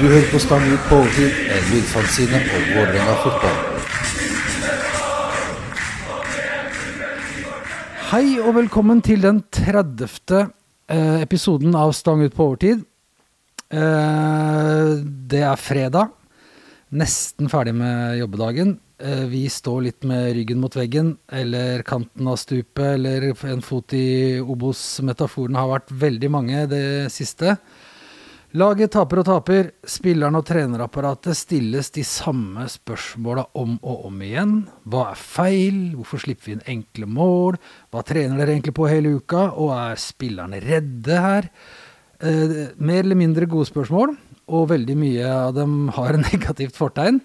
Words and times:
Du 0.00 0.06
hører 0.08 0.30
på 0.32 0.38
Stang 0.40 0.62
ut 0.64 0.84
på 0.88 0.96
overtid, 0.96 1.34
en 1.52 1.66
lydfanzine 1.68 2.38
om 2.40 2.62
Vålerenga 2.72 3.16
fotball. 3.20 3.58
Hei 8.08 8.22
og 8.40 8.54
velkommen 8.56 9.02
til 9.04 9.20
den 9.20 9.42
30. 9.52 10.06
eh, 10.88 11.20
episoden 11.20 11.76
av 11.76 11.92
Stang 11.92 12.24
ut 12.24 12.32
på 12.32 12.46
overtid. 12.46 12.80
Eh, 13.68 15.04
det 15.34 15.42
er 15.44 15.60
fredag. 15.60 16.16
Nesten 16.96 17.52
ferdig 17.52 17.76
med 17.76 18.22
jobbedagen. 18.22 18.78
Eh, 19.04 19.26
vi 19.28 19.44
står 19.52 19.82
litt 19.82 20.08
med 20.08 20.32
ryggen 20.32 20.64
mot 20.64 20.80
veggen, 20.80 21.18
eller 21.28 21.82
kanten 21.82 22.26
av 22.26 22.40
stupet, 22.40 22.94
eller 22.94 23.34
en 23.52 23.60
fot 23.60 23.92
i 23.92 24.40
Obos-metaforene 24.40 25.60
har 25.60 25.68
vært 25.76 25.92
veldig 25.92 26.30
mange 26.32 26.66
det 26.72 27.12
siste. 27.12 27.58
Laget 28.58 28.90
taper 28.90 29.20
og 29.20 29.26
taper. 29.28 29.68
Spillerne 29.86 30.40
og 30.40 30.46
trenerapparatet 30.48 31.38
stilles 31.38 31.92
de 31.94 32.02
samme 32.02 32.64
spørsmåla 32.66 33.44
om 33.54 33.76
og 33.78 34.08
om 34.08 34.24
igjen. 34.26 34.56
Hva 34.90 35.04
er 35.12 35.20
feil? 35.20 35.76
Hvorfor 35.94 36.24
slipper 36.24 36.48
vi 36.48 36.56
inn 36.56 36.64
enkle 36.74 37.06
mål? 37.06 37.60
Hva 37.94 38.02
trener 38.02 38.40
dere 38.40 38.56
egentlig 38.56 38.74
på 38.74 38.88
hele 38.90 39.14
uka? 39.20 39.52
Og 39.54 39.70
er 39.76 40.02
spillerne 40.02 40.58
redde 40.64 41.20
her? 41.22 41.46
Eh, 42.18 42.74
mer 42.74 43.04
eller 43.04 43.20
mindre 43.22 43.46
gode 43.46 43.70
spørsmål, 43.70 44.16
og 44.50 44.68
veldig 44.74 44.98
mye 44.98 45.30
av 45.30 45.54
dem 45.54 45.86
har 45.94 46.18
negativt 46.26 46.74
fortegn. 46.74 47.22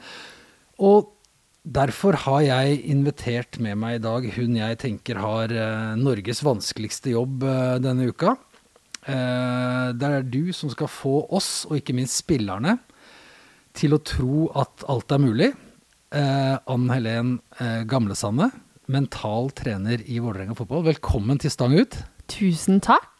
Og 0.77 1.09
derfor 1.65 2.21
har 2.21 2.45
jeg 2.45 2.83
invitert 2.93 3.57
med 3.57 3.81
meg 3.81 3.97
i 3.97 4.03
dag 4.05 4.29
hun 4.37 4.59
jeg 4.61 4.77
tenker 4.85 5.25
har 5.25 5.49
eh, 5.49 5.95
Norges 5.97 6.45
vanskeligste 6.45 7.17
jobb 7.17 7.49
eh, 7.49 7.79
denne 7.81 8.13
uka. 8.13 8.37
Eh, 9.05 9.87
det 9.93 10.09
er 10.09 10.25
du 10.25 10.49
som 10.55 10.71
skal 10.73 10.89
få 10.89 11.19
oss, 11.33 11.65
og 11.69 11.77
ikke 11.77 11.95
minst 11.97 12.17
spillerne, 12.23 12.79
til 13.75 13.93
å 13.93 14.01
tro 14.01 14.47
at 14.57 14.85
alt 14.89 15.13
er 15.13 15.21
mulig. 15.21 15.49
Eh, 16.15 16.55
Ann 16.71 16.87
Helen 16.89 17.35
eh, 17.59 17.83
Gamlesande, 17.89 18.49
mental 18.91 19.51
trener 19.57 20.01
i 20.09 20.21
Vålerenga 20.23 20.55
fotball. 20.57 20.87
Velkommen 20.89 21.41
til 21.41 21.53
Stang 21.53 21.75
ut. 21.77 21.99
Tusen 22.31 22.81
takk. 22.83 23.11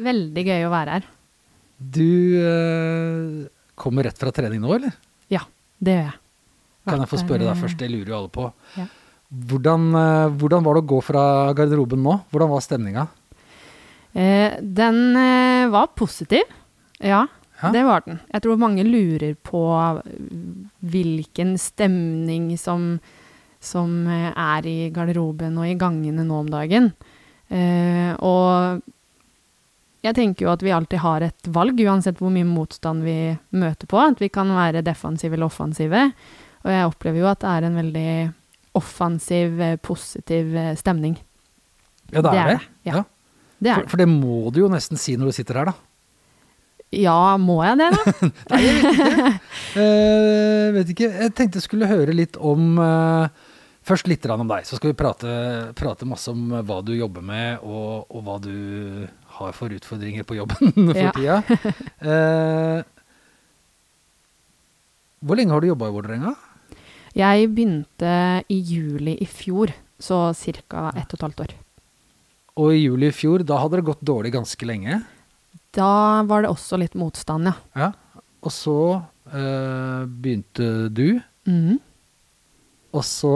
Veldig 0.00 0.44
gøy 0.46 0.66
å 0.66 0.72
være 0.72 0.98
her. 0.98 1.10
Du 1.76 2.08
kommer 3.76 4.06
rett 4.08 4.16
fra 4.16 4.30
trening 4.32 4.62
nå, 4.62 4.70
eller? 4.78 4.94
Ja, 5.32 5.42
det 5.76 5.92
gjør 5.92 6.06
jeg. 6.06 6.20
Kan 6.86 7.02
jeg 7.02 7.10
få 7.10 7.18
spørre 7.20 7.44
deg 7.44 7.60
først, 7.60 7.76
det 7.80 7.90
lurer 7.92 8.12
jo 8.12 8.16
alle 8.16 8.32
på. 8.32 8.46
Ja. 8.78 8.86
Hvordan, 9.50 9.88
hvordan 10.38 10.64
var 10.64 10.78
det 10.78 10.84
å 10.84 10.88
gå 10.94 11.00
fra 11.04 11.24
garderoben 11.58 12.00
nå? 12.04 12.14
Hvordan 12.32 12.52
var 12.52 12.64
stemninga? 12.64 13.04
Eh, 14.16 14.56
den 14.62 15.00
eh, 15.20 15.68
var 15.72 15.90
positiv. 15.98 16.46
Ja, 17.04 17.26
Ja. 17.62 17.70
det 17.72 17.82
var 17.84 18.02
den. 18.04 18.18
Jeg 18.32 18.42
tror 18.44 18.58
mange 18.60 18.82
lurer 18.84 19.34
på 19.44 19.60
hvilken 20.84 21.54
stemning 21.60 22.50
som, 22.60 22.98
som 23.60 24.06
eh, 24.08 24.32
er 24.32 24.66
i 24.68 24.76
garderoben 24.92 25.56
og 25.60 25.68
i 25.68 25.76
gangene 25.80 26.24
nå 26.26 26.42
om 26.44 26.50
dagen. 26.52 26.90
Eh, 27.48 28.12
og 28.20 28.82
jeg 30.04 30.14
tenker 30.18 30.46
jo 30.46 30.52
at 30.52 30.62
vi 30.62 30.74
alltid 30.74 31.00
har 31.02 31.24
et 31.26 31.48
valg, 31.52 31.80
uansett 31.80 32.20
hvor 32.20 32.30
mye 32.34 32.46
motstand 32.46 33.02
vi 33.06 33.16
møter 33.56 33.88
på. 33.90 33.98
At 34.04 34.20
vi 34.22 34.28
kan 34.32 34.52
være 34.54 34.84
defensive 34.86 35.34
eller 35.36 35.48
offensive. 35.48 36.04
Og 36.66 36.70
jeg 36.72 36.88
opplever 36.92 37.22
jo 37.24 37.30
at 37.30 37.40
det 37.42 37.52
er 37.56 37.66
en 37.70 37.80
veldig 37.80 38.10
offensiv, 38.76 39.60
positiv 39.82 40.52
stemning. 40.76 41.16
Ja, 42.12 42.20
det 42.22 42.32
er 42.38 42.50
det. 42.52 42.60
Ja. 42.86 43.02
Det 43.62 43.70
er 43.72 43.82
For, 43.82 43.94
for 43.94 44.02
det 44.02 44.08
må 44.10 44.50
du 44.52 44.60
jo 44.64 44.70
nesten 44.72 44.98
si 45.00 45.16
når 45.16 45.30
du 45.32 45.36
sitter 45.38 45.60
her, 45.62 45.70
da. 45.72 45.76
Ja, 46.94 47.36
må 47.40 47.58
jeg 47.66 47.80
det, 47.80 47.88
da? 47.96 48.30
Nei, 48.52 48.60
jeg 48.62 48.76
vet 48.78 48.94
ikke. 48.94 49.36
Uh, 49.74 50.66
vet 50.76 50.92
ikke. 50.94 51.08
Jeg 51.24 51.34
tenkte 51.36 51.58
jeg 51.60 51.66
skulle 51.66 51.88
høre 51.90 52.14
litt 52.14 52.38
om 52.38 52.76
uh, 52.78 53.26
Først 53.86 54.08
litt 54.10 54.24
om 54.34 54.48
deg, 54.50 54.64
så 54.66 54.74
skal 54.80 54.90
vi 54.90 54.96
prate, 54.98 55.30
prate 55.78 56.06
masse 56.10 56.26
om 56.32 56.48
hva 56.66 56.80
du 56.82 56.90
jobber 56.96 57.22
med, 57.22 57.60
og, 57.62 58.08
og 58.10 58.24
hva 58.26 58.34
du 58.42 59.06
har 59.36 59.52
for 59.54 59.70
utfordringer 59.70 60.26
på 60.26 60.34
jobben 60.40 60.72
for 60.90 60.98
Ja. 60.98 61.12
tida. 61.14 61.36
Uh, 62.02 62.82
hvor 65.22 65.38
lenge 65.38 65.54
har 65.54 65.62
du 65.62 65.68
jobba 65.70 65.86
i 65.86 65.94
Vålerenga? 65.94 66.32
Jeg 67.16 67.46
begynte 67.54 68.10
i 68.50 68.58
juli 68.58 69.14
i 69.22 69.28
fjor, 69.30 69.70
så 70.02 70.32
ca. 70.34 70.90
ett 70.98 71.14
og 71.14 71.16
et 71.20 71.24
halvt 71.28 71.44
år. 71.46 71.54
Og 72.56 72.72
i 72.72 72.82
juli 72.86 73.10
i 73.10 73.14
fjor, 73.14 73.42
da 73.44 73.58
hadde 73.60 73.76
det 73.80 73.84
gått 73.90 74.00
dårlig 74.06 74.32
ganske 74.32 74.66
lenge. 74.68 75.02
Da 75.76 76.22
var 76.24 76.42
det 76.46 76.50
også 76.50 76.78
litt 76.80 76.94
motstand, 76.96 77.50
ja. 77.50 77.56
Ja. 77.76 77.90
Og 78.46 78.52
så 78.54 78.76
eh, 79.32 80.06
begynte 80.06 80.88
du, 80.94 81.20
Mm. 81.46 81.76
og 82.96 83.02
så 83.06 83.30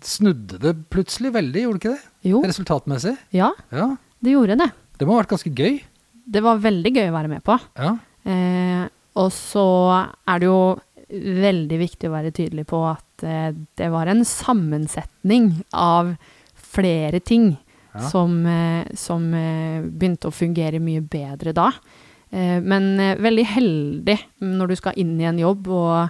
snudde 0.00 0.56
det 0.62 0.72
plutselig 0.92 1.32
veldig, 1.34 1.62
gjorde 1.64 1.78
det 1.78 1.82
ikke 1.82 1.96
det? 1.96 2.30
Jo, 2.30 2.42
Resultatmessig. 2.46 3.16
ja, 3.36 3.50
Ja. 3.72 3.96
det 4.22 4.32
gjorde 4.32 4.56
det. 4.56 4.70
Det 4.98 5.06
må 5.06 5.12
ha 5.16 5.22
vært 5.22 5.32
ganske 5.34 5.52
gøy. 5.54 5.82
Det 6.30 6.42
var 6.42 6.56
veldig 6.62 6.92
gøy 6.94 7.08
å 7.10 7.16
være 7.18 7.28
med 7.28 7.42
på. 7.44 7.58
Ja. 7.76 7.98
Eh, 8.24 8.88
og 9.16 9.30
så 9.32 9.66
er 10.28 10.38
det 10.38 10.46
jo 10.46 10.80
veldig 11.10 11.78
viktig 11.78 12.08
å 12.08 12.12
være 12.14 12.32
tydelig 12.32 12.64
på 12.66 12.80
at 12.88 13.24
eh, 13.26 13.52
det 13.76 13.90
var 13.90 14.06
en 14.08 14.22
sammensetning 14.24 15.64
av 15.74 16.14
flere 16.54 17.20
ting 17.20 17.58
Ja. 17.94 18.08
som, 18.08 18.38
eh, 18.46 18.86
som 18.96 19.26
eh, 19.36 19.82
begynte 19.84 20.30
å 20.30 20.32
fungere 20.32 20.78
mye 20.80 21.02
bedre 21.04 21.52
da. 21.52 21.66
Eh, 22.32 22.60
men 22.64 22.96
veldig 23.20 23.44
heldig 23.44 24.18
når 24.40 24.68
du 24.72 24.76
skal 24.80 24.96
inn 24.96 25.18
i 25.20 25.26
en 25.28 25.38
jobb 25.42 25.68
og, 25.68 26.08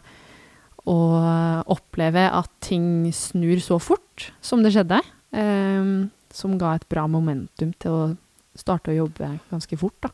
og 0.87 1.67
oppleve 1.75 2.29
at 2.31 2.51
ting 2.63 3.09
snur 3.15 3.59
så 3.63 3.81
fort 3.83 4.29
som 4.41 4.63
det 4.63 4.73
skjedde. 4.77 5.01
Som 6.33 6.57
ga 6.61 6.75
et 6.77 6.87
bra 6.89 7.07
momentum 7.09 7.73
til 7.81 7.91
å 7.93 8.03
starte 8.59 8.93
å 8.93 8.97
jobbe 9.03 9.29
ganske 9.51 9.77
fort, 9.81 9.97
da. 10.05 10.11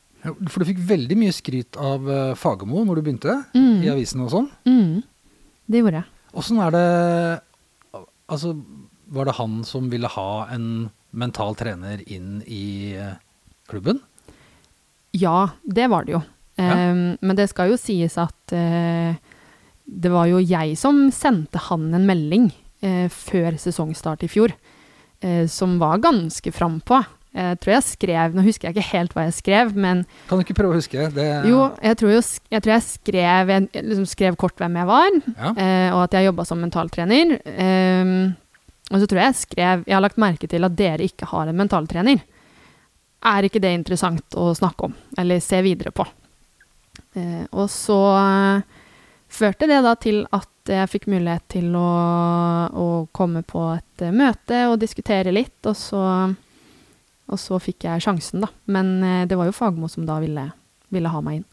For 0.48 0.62
du 0.62 0.68
fikk 0.68 0.80
veldig 0.88 1.16
mye 1.18 1.34
skryt 1.34 1.76
av 1.78 2.06
Fagermo 2.38 2.84
når 2.86 2.98
du 2.98 3.02
begynte, 3.06 3.34
Mm. 3.54 3.82
i 3.84 3.88
avisen 3.92 4.20
og 4.24 4.30
sånn. 4.30 4.48
Mm, 4.66 5.02
det 5.68 5.80
gjorde 5.82 6.00
jeg. 6.02 6.04
Åssen 6.34 6.60
er 6.64 6.70
det 6.70 7.42
Altså, 8.28 8.52
var 9.08 9.24
det 9.24 9.34
han 9.38 9.62
som 9.64 9.88
ville 9.90 10.06
ha 10.12 10.46
en 10.52 10.90
mental 11.12 11.54
trener 11.56 12.02
inn 12.10 12.42
i 12.46 12.94
eh, 12.96 13.14
klubben? 13.70 14.00
Ja, 15.16 15.50
det 15.64 15.88
var 15.90 16.04
det 16.04 16.12
jo. 16.18 16.22
Ja. 16.58 16.74
Um, 16.90 17.16
men 17.22 17.36
det 17.38 17.48
skal 17.52 17.70
jo 17.72 17.76
sies 17.80 18.16
at 18.18 18.52
uh, 18.52 19.14
det 19.86 20.10
var 20.12 20.26
jo 20.28 20.40
jeg 20.42 20.74
som 20.76 21.04
sendte 21.14 21.60
han 21.68 21.86
en 21.94 22.04
melding 22.08 22.48
uh, 22.82 23.06
før 23.14 23.54
sesongstart 23.62 24.24
i 24.26 24.28
fjor, 24.32 24.52
uh, 25.22 25.44
som 25.48 25.78
var 25.80 26.02
ganske 26.04 26.52
frampå. 26.52 27.04
Jeg 27.38 27.58
tror 27.60 27.74
jeg 27.74 27.84
skrev 27.84 28.32
Nå 28.34 28.42
husker 28.42 28.66
jeg 28.70 28.74
ikke 28.74 28.86
helt 28.96 29.12
hva 29.14 29.26
jeg 29.26 29.34
skrev, 29.36 29.74
men 29.76 29.98
Kan 30.30 30.40
du 30.40 30.42
ikke 30.46 30.56
prøve 30.56 30.72
å 30.74 30.78
huske? 30.80 31.04
Det, 31.12 31.26
jo, 31.46 31.58
jeg 31.84 31.98
tror, 32.00 32.10
jo, 32.16 32.22
sk- 32.24 32.48
jeg, 32.56 32.62
tror 32.64 32.72
jeg 32.72 32.84
skrev 32.86 33.50
Jeg 33.52 33.66
liksom 33.84 34.06
skrev 34.08 34.38
kort 34.40 34.56
hvem 34.58 34.78
jeg 34.80 34.88
var, 34.88 35.18
Ja. 35.36 35.50
eh, 35.52 35.90
og 35.92 36.00
at 36.06 36.16
jeg 36.16 36.24
jobba 36.30 36.46
som 36.48 36.58
mentaltrener. 36.64 37.36
Ehm, 37.52 38.32
og 38.88 39.00
så 39.00 39.06
tror 39.06 39.20
jeg 39.20 39.28
jeg 39.28 39.40
skrev 39.42 39.82
Jeg 39.86 39.94
har 39.96 40.04
lagt 40.04 40.20
merke 40.20 40.48
til 40.48 40.64
at 40.64 40.76
dere 40.78 41.04
ikke 41.04 41.28
har 41.28 41.50
en 41.50 41.58
mentaltrener. 41.58 42.22
Er 43.28 43.46
ikke 43.48 43.60
det 43.60 43.72
interessant 43.74 44.36
å 44.38 44.52
snakke 44.54 44.88
om, 44.88 44.94
eller 45.18 45.40
se 45.42 45.58
videre 45.64 45.90
på? 45.92 46.06
Eh, 47.18 47.44
og 47.50 47.66
så 47.72 47.98
eh, 48.14 48.62
førte 49.28 49.66
det 49.70 49.80
da 49.84 49.94
til 49.98 50.22
at 50.34 50.48
jeg 50.68 50.90
fikk 50.92 51.08
mulighet 51.10 51.46
til 51.50 51.72
å, 51.76 51.88
å 52.70 52.88
komme 53.16 53.42
på 53.42 53.64
et 53.74 54.04
eh, 54.06 54.14
møte 54.14 54.66
og 54.70 54.78
diskutere 54.82 55.32
litt, 55.34 55.58
og 55.66 55.74
så, 55.78 56.02
og 57.28 57.40
så 57.40 57.58
fikk 57.62 57.88
jeg 57.88 58.04
sjansen, 58.06 58.44
da. 58.44 58.52
Men 58.70 58.98
eh, 59.02 59.24
det 59.28 59.38
var 59.40 59.50
jo 59.50 59.56
Fagmo 59.56 59.90
som 59.90 60.06
da 60.08 60.20
ville, 60.22 60.46
ville 60.94 61.12
ha 61.12 61.24
meg 61.24 61.42
inn. 61.42 61.48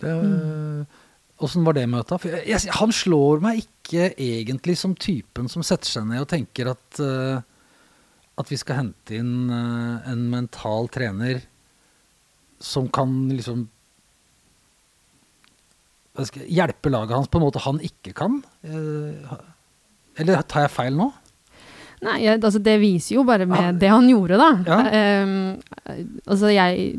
Det, 0.00 0.12
Mm. 0.16 0.86
Var 1.36 1.72
det 1.76 1.82
møtet? 1.92 2.22
Han 2.78 2.92
slår 2.96 3.42
meg 3.44 3.58
ikke 3.60 3.75
egentlig 3.94 4.78
som 4.78 4.94
typen 4.94 5.48
som 5.48 5.64
setter 5.66 5.88
seg 5.88 6.08
ned 6.08 6.24
og 6.24 6.30
tenker 6.30 6.72
at, 6.72 7.00
eh, 7.00 7.38
at 8.36 8.50
vi 8.50 8.58
skal 8.60 8.80
hente 8.82 9.16
inn 9.16 9.50
eh, 9.50 10.10
en 10.12 10.26
mental 10.32 10.88
trener 10.92 11.42
som 12.58 12.88
kan 12.88 13.12
liksom 13.30 13.66
hjelpe 16.48 16.88
laget 16.88 17.12
hans 17.12 17.28
på 17.28 17.38
en 17.38 17.44
måte 17.44 17.60
han 17.66 17.78
ikke 17.84 18.14
kan. 18.16 18.40
Eh, 18.64 19.36
eller 20.16 20.42
tar 20.48 20.64
jeg 20.64 20.72
feil 20.72 20.96
nå? 20.96 21.10
Nei, 22.04 22.20
jeg, 22.24 22.40
altså 22.44 22.60
det 22.60 22.76
viser 22.80 23.18
jo 23.18 23.24
bare 23.28 23.46
med 23.48 23.62
ja. 23.62 23.74
det 23.80 23.90
han 23.92 24.08
gjorde, 24.08 24.36
da. 24.40 24.48
Ja. 24.68 24.80
Ehm, 24.92 26.16
altså 26.26 26.50
jeg 26.52 26.98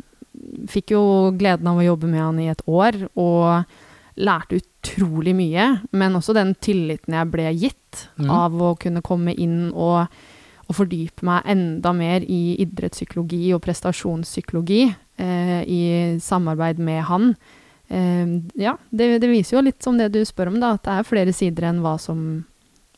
fikk 0.69 0.93
jo 0.95 1.01
gleden 1.37 1.69
av 1.69 1.79
å 1.79 1.85
jobbe 1.85 2.09
med 2.09 2.21
han 2.21 2.39
i 2.41 2.49
et 2.51 2.63
år, 2.65 3.03
og 3.17 3.67
lærte 4.17 4.59
utrolig 4.61 5.35
mye. 5.37 5.67
Men 5.91 6.17
også 6.17 6.35
den 6.37 6.55
tilliten 6.63 7.15
jeg 7.17 7.31
ble 7.33 7.51
gitt 7.55 8.07
mm. 8.17 8.31
av 8.33 8.57
å 8.61 8.73
kunne 8.79 9.03
komme 9.05 9.35
inn 9.37 9.69
og, 9.71 10.07
og 10.67 10.77
fordype 10.77 11.25
meg 11.27 11.47
enda 11.53 11.93
mer 11.95 12.25
i 12.25 12.57
idrettspsykologi 12.63 13.53
og 13.55 13.63
prestasjonspsykologi 13.65 14.81
eh, 14.87 15.61
i 15.63 15.81
samarbeid 16.23 16.81
med 16.83 17.03
han. 17.09 17.33
eh, 17.87 18.37
ja, 18.59 18.77
det, 18.89 19.11
det 19.23 19.31
viser 19.31 19.57
jo 19.57 19.65
litt 19.69 19.83
som 19.83 19.99
det 19.99 20.11
du 20.15 20.23
spør 20.25 20.53
om, 20.53 20.61
da, 20.63 20.75
at 20.77 20.85
det 20.87 20.97
er 20.97 21.11
flere 21.11 21.35
sider 21.35 21.69
enn 21.69 21.83
hva 21.85 21.97
som, 22.01 22.23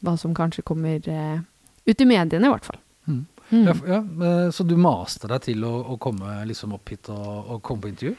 hva 0.06 0.16
som 0.20 0.36
kanskje 0.38 0.66
kommer 0.68 1.04
eh, 1.04 1.44
ut 1.90 2.02
i 2.02 2.10
mediene, 2.10 2.48
i 2.48 2.54
hvert 2.54 2.68
fall. 2.68 2.82
Mm. 3.10 3.26
Mm. 3.50 3.66
Ja, 3.66 3.74
ja, 3.88 4.00
eh, 4.28 4.52
så 4.54 4.64
du 4.64 4.76
maste 4.78 5.30
deg 5.30 5.42
til 5.48 5.64
å, 5.66 5.72
å 5.94 5.96
komme 6.02 6.36
liksom 6.46 6.76
opp 6.78 6.92
hit 6.94 7.10
og, 7.10 7.56
og 7.56 7.64
komme 7.66 7.82
på 7.82 7.90
intervju? 7.94 8.18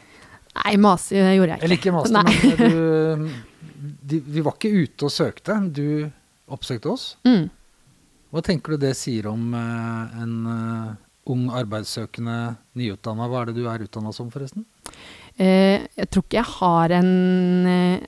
Nei, 0.56 0.74
mase 0.82 1.14
gjorde 1.14 1.54
jeg 1.54 1.60
ikke. 1.60 1.64
Eller 1.66 1.78
ikke 1.78 1.94
mase, 1.94 2.22
men 2.26 2.58
du, 2.58 3.30
de, 4.10 4.20
vi 4.26 4.42
var 4.44 4.56
ikke 4.58 4.72
ute 4.74 5.06
og 5.06 5.14
søkte. 5.14 5.56
Du 5.70 6.10
oppsøkte 6.50 6.90
oss. 6.90 7.06
Mm. 7.26 7.46
Hva 8.30 8.42
tenker 8.46 8.74
du 8.74 8.84
det 8.84 8.94
sier 8.98 9.26
om 9.30 9.54
eh, 9.58 10.18
en 10.22 10.34
eh, 10.50 10.90
ung 11.30 11.48
arbeidssøkende 11.54 12.36
nyutdanna? 12.78 13.26
Hva 13.30 13.42
er 13.42 13.50
det 13.50 13.56
du 13.58 13.64
er 13.70 13.86
utdanna 13.86 14.14
som, 14.14 14.30
forresten? 14.30 14.66
Eh, 15.36 15.86
jeg 15.98 16.10
tror 16.10 16.26
ikke 16.26 16.38
jeg 16.38 16.52
har 16.56 16.96
en, 17.00 17.12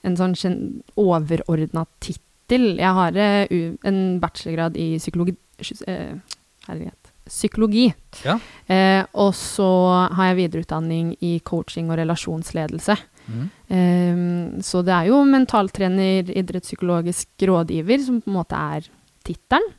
en 0.03 0.19
sånn 0.19 0.59
overordna 1.00 1.87
tittel. 2.03 2.75
Jeg 2.79 2.99
har 2.99 3.19
en 3.19 4.03
bachelorgrad 4.23 4.79
i 4.79 4.93
psykologi. 5.03 5.38
Herlighet. 5.62 7.01
Psykologi. 7.32 7.87
Ja. 8.26 8.37
Eh, 8.69 9.02
og 9.17 9.32
så 9.37 9.69
har 10.12 10.31
jeg 10.31 10.40
videreutdanning 10.43 11.14
i 11.25 11.38
coaching 11.44 11.88
og 11.88 11.96
relasjonsledelse. 12.02 12.96
Mm. 13.26 13.44
Eh, 13.73 14.25
så 14.64 14.82
det 14.84 14.94
er 14.94 15.08
jo 15.08 15.23
mentaltrener, 15.29 16.29
idrettspsykologisk 16.29 17.46
rådgiver, 17.49 18.05
som 18.05 18.20
på 18.20 18.31
en 18.31 18.37
måte 18.37 18.58
er 18.76 18.90
tittelen. 19.25 19.70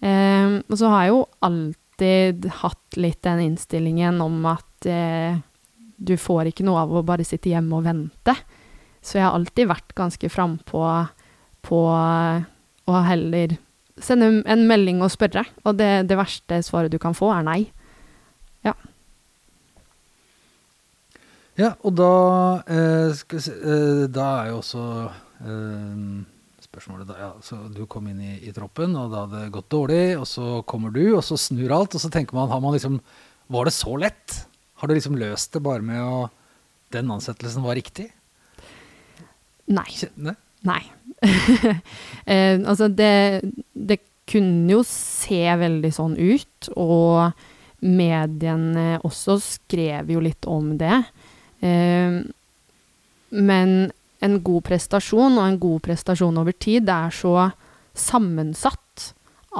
Eh, 0.00 0.58
og 0.66 0.74
så 0.80 0.90
har 0.90 1.04
jeg 1.04 1.14
jo 1.14 1.22
alltid 1.46 2.50
hatt 2.62 2.98
litt 2.98 3.22
den 3.26 3.44
innstillingen 3.50 4.20
om 4.24 4.42
at 4.48 4.88
eh, 4.88 5.38
du 6.00 6.16
får 6.16 6.50
ikke 6.50 6.64
noe 6.66 6.82
av 6.86 6.94
å 6.96 7.06
bare 7.06 7.26
sitte 7.28 7.52
hjemme 7.52 7.76
og 7.76 7.86
vente. 7.86 8.34
Så 9.04 9.18
jeg 9.18 9.28
har 9.28 9.36
alltid 9.36 9.68
vært 9.68 9.94
ganske 9.96 10.30
frampå 10.32 10.84
på 11.64 11.80
å 12.90 13.00
heller 13.04 13.58
sende 14.04 14.32
en 14.48 14.66
melding 14.68 15.02
og 15.04 15.12
spørre. 15.12 15.44
Og 15.64 15.76
det, 15.78 16.08
det 16.10 16.18
verste 16.18 16.62
svaret 16.66 16.92
du 16.92 16.98
kan 17.02 17.16
få, 17.16 17.32
er 17.34 17.46
nei. 17.46 17.60
Ja, 21.60 21.74
og 21.84 21.96
da 21.98 22.10
eh, 22.70 23.10
skal 23.18 23.40
vi 23.40 23.44
se, 23.44 23.54
eh, 23.54 24.04
Da 24.12 24.26
er 24.40 24.50
jo 24.52 24.60
også 24.60 24.82
eh, 25.44 26.04
spørsmålet 26.64 27.10
da, 27.10 27.16
ja, 27.20 27.30
så 27.44 27.58
Du 27.74 27.82
kom 27.90 28.06
inn 28.10 28.20
i, 28.24 28.36
i 28.48 28.54
troppen, 28.56 28.94
og 28.96 29.10
da 29.12 29.24
hadde 29.24 29.42
det 29.44 29.54
gått 29.56 29.70
dårlig, 29.72 30.04
og 30.20 30.28
så 30.30 30.60
kommer 30.70 30.94
du, 30.94 31.02
og 31.16 31.24
så 31.26 31.38
snur 31.40 31.74
alt, 31.76 31.96
og 31.96 32.02
så 32.02 32.12
tenker 32.12 32.38
man, 32.38 32.52
har 32.52 32.62
man 32.64 32.76
liksom 32.76 33.00
Var 33.50 33.68
det 33.68 33.74
så 33.76 33.96
lett? 34.00 34.38
Har 34.80 34.88
du 34.88 34.96
liksom 34.96 35.18
løst 35.20 35.52
det 35.56 35.64
bare 35.64 35.84
med 35.84 36.00
å 36.00 36.30
Den 36.94 37.10
ansettelsen 37.12 37.66
var 37.66 37.76
riktig? 37.78 38.08
Nei. 39.70 39.86
Kjenne? 39.94 40.34
Nei. 40.66 40.80
eh, 42.32 42.56
altså, 42.58 42.88
det, 42.88 43.42
det 43.74 44.00
kunne 44.30 44.78
jo 44.78 44.82
se 44.86 45.42
veldig 45.60 45.92
sånn 45.94 46.16
ut, 46.16 46.70
og 46.78 47.32
mediene 47.80 49.00
også 49.06 49.38
skrev 49.42 50.12
jo 50.12 50.22
litt 50.24 50.46
om 50.48 50.74
det. 50.80 51.00
Eh, 51.64 52.20
men 53.30 53.74
en 54.20 54.36
god 54.44 54.66
prestasjon, 54.68 55.38
og 55.38 55.46
en 55.46 55.60
god 55.60 55.84
prestasjon 55.88 56.40
over 56.40 56.56
tid, 56.56 56.86
det 56.88 56.96
er 56.96 57.16
så 57.16 57.34
sammensatt 57.96 59.10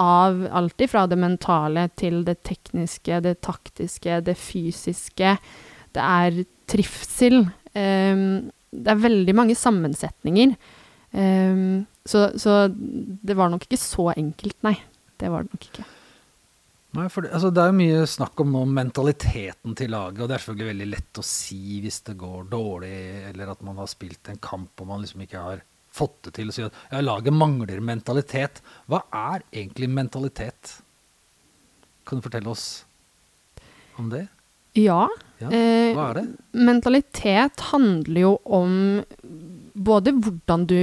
av 0.01 0.45
alt 0.55 0.85
ifra 0.85 1.07
det 1.11 1.19
mentale 1.19 1.89
til 1.99 2.21
det 2.27 2.41
tekniske, 2.47 3.23
det 3.25 3.41
taktiske, 3.43 4.21
det 4.27 4.37
fysiske. 4.39 5.35
Det 5.91 6.05
er 6.05 6.43
trivsel. 6.71 7.43
Eh, 7.75 8.27
det 8.71 8.93
er 8.93 9.03
veldig 9.07 9.35
mange 9.35 9.57
sammensetninger. 9.59 10.55
Um, 11.13 11.87
så, 12.07 12.29
så 12.39 12.69
det 12.71 13.35
var 13.39 13.51
nok 13.53 13.65
ikke 13.67 13.81
så 13.81 14.11
enkelt, 14.15 14.57
nei. 14.67 14.77
Det 15.21 15.31
var 15.33 15.45
det 15.45 15.55
nok 15.57 15.67
ikke. 15.71 15.87
Nei, 16.97 17.07
for 17.13 17.23
det, 17.23 17.31
altså 17.37 17.53
det 17.55 17.63
er 17.63 17.71
jo 17.71 17.79
mye 17.79 18.07
snakk 18.11 18.41
om 18.43 18.49
nå 18.51 18.65
mentaliteten 18.75 19.77
til 19.79 19.93
laget, 19.95 20.23
og 20.25 20.31
det 20.31 20.35
er 20.37 20.43
selvfølgelig 20.43 20.73
veldig 20.73 20.89
lett 20.91 21.21
å 21.23 21.27
si 21.27 21.79
hvis 21.85 22.01
det 22.09 22.17
går 22.19 22.49
dårlig, 22.51 22.95
eller 23.29 23.53
at 23.53 23.61
man 23.67 23.79
har 23.79 23.91
spilt 23.91 24.31
en 24.33 24.41
kamp 24.43 24.83
og 24.83 24.89
man 24.91 25.05
liksom 25.05 25.23
ikke 25.23 25.45
har 25.45 25.63
fått 25.95 26.17
det 26.27 26.33
til, 26.39 26.51
og 26.51 26.57
si 26.57 26.65
at 26.67 26.81
ja, 26.91 27.03
laget 27.03 27.35
mangler 27.35 27.83
mentalitet. 27.85 28.59
Hva 28.91 29.05
er 29.15 29.45
egentlig 29.53 29.91
mentalitet? 29.91 30.77
Kan 32.07 32.19
du 32.19 32.27
fortelle 32.27 32.51
oss 32.51 32.67
om 34.01 34.11
det? 34.11 34.25
Ja. 34.79 35.05
Ja, 35.41 35.49
eh, 35.51 35.93
Hva 35.95 36.11
er 36.11 36.19
det? 36.21 36.27
mentalitet 36.59 37.63
handler 37.71 38.21
jo 38.23 38.33
om 38.45 38.75
både 39.75 40.15
hvordan 40.19 40.67
du 40.71 40.83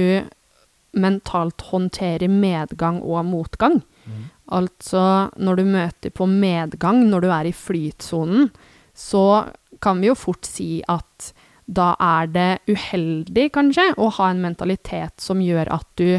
mentalt 0.98 1.66
håndterer 1.68 2.30
medgang 2.32 3.00
og 3.04 3.26
motgang. 3.28 3.80
Mm. 4.08 4.26
Altså, 4.56 5.02
når 5.36 5.60
du 5.60 5.64
møter 5.68 6.14
på 6.14 6.26
medgang, 6.30 7.04
når 7.10 7.24
du 7.24 7.28
er 7.32 7.50
i 7.50 7.54
flytsonen, 7.56 8.48
så 8.96 9.44
kan 9.82 10.00
vi 10.00 10.08
jo 10.08 10.16
fort 10.18 10.48
si 10.48 10.78
at 10.88 11.32
da 11.68 11.92
er 12.00 12.30
det 12.32 12.50
uheldig, 12.70 13.50
kanskje, 13.52 13.90
å 14.00 14.08
ha 14.16 14.30
en 14.32 14.40
mentalitet 14.40 15.20
som 15.20 15.42
gjør 15.44 15.68
at 15.76 15.88
du 16.00 16.16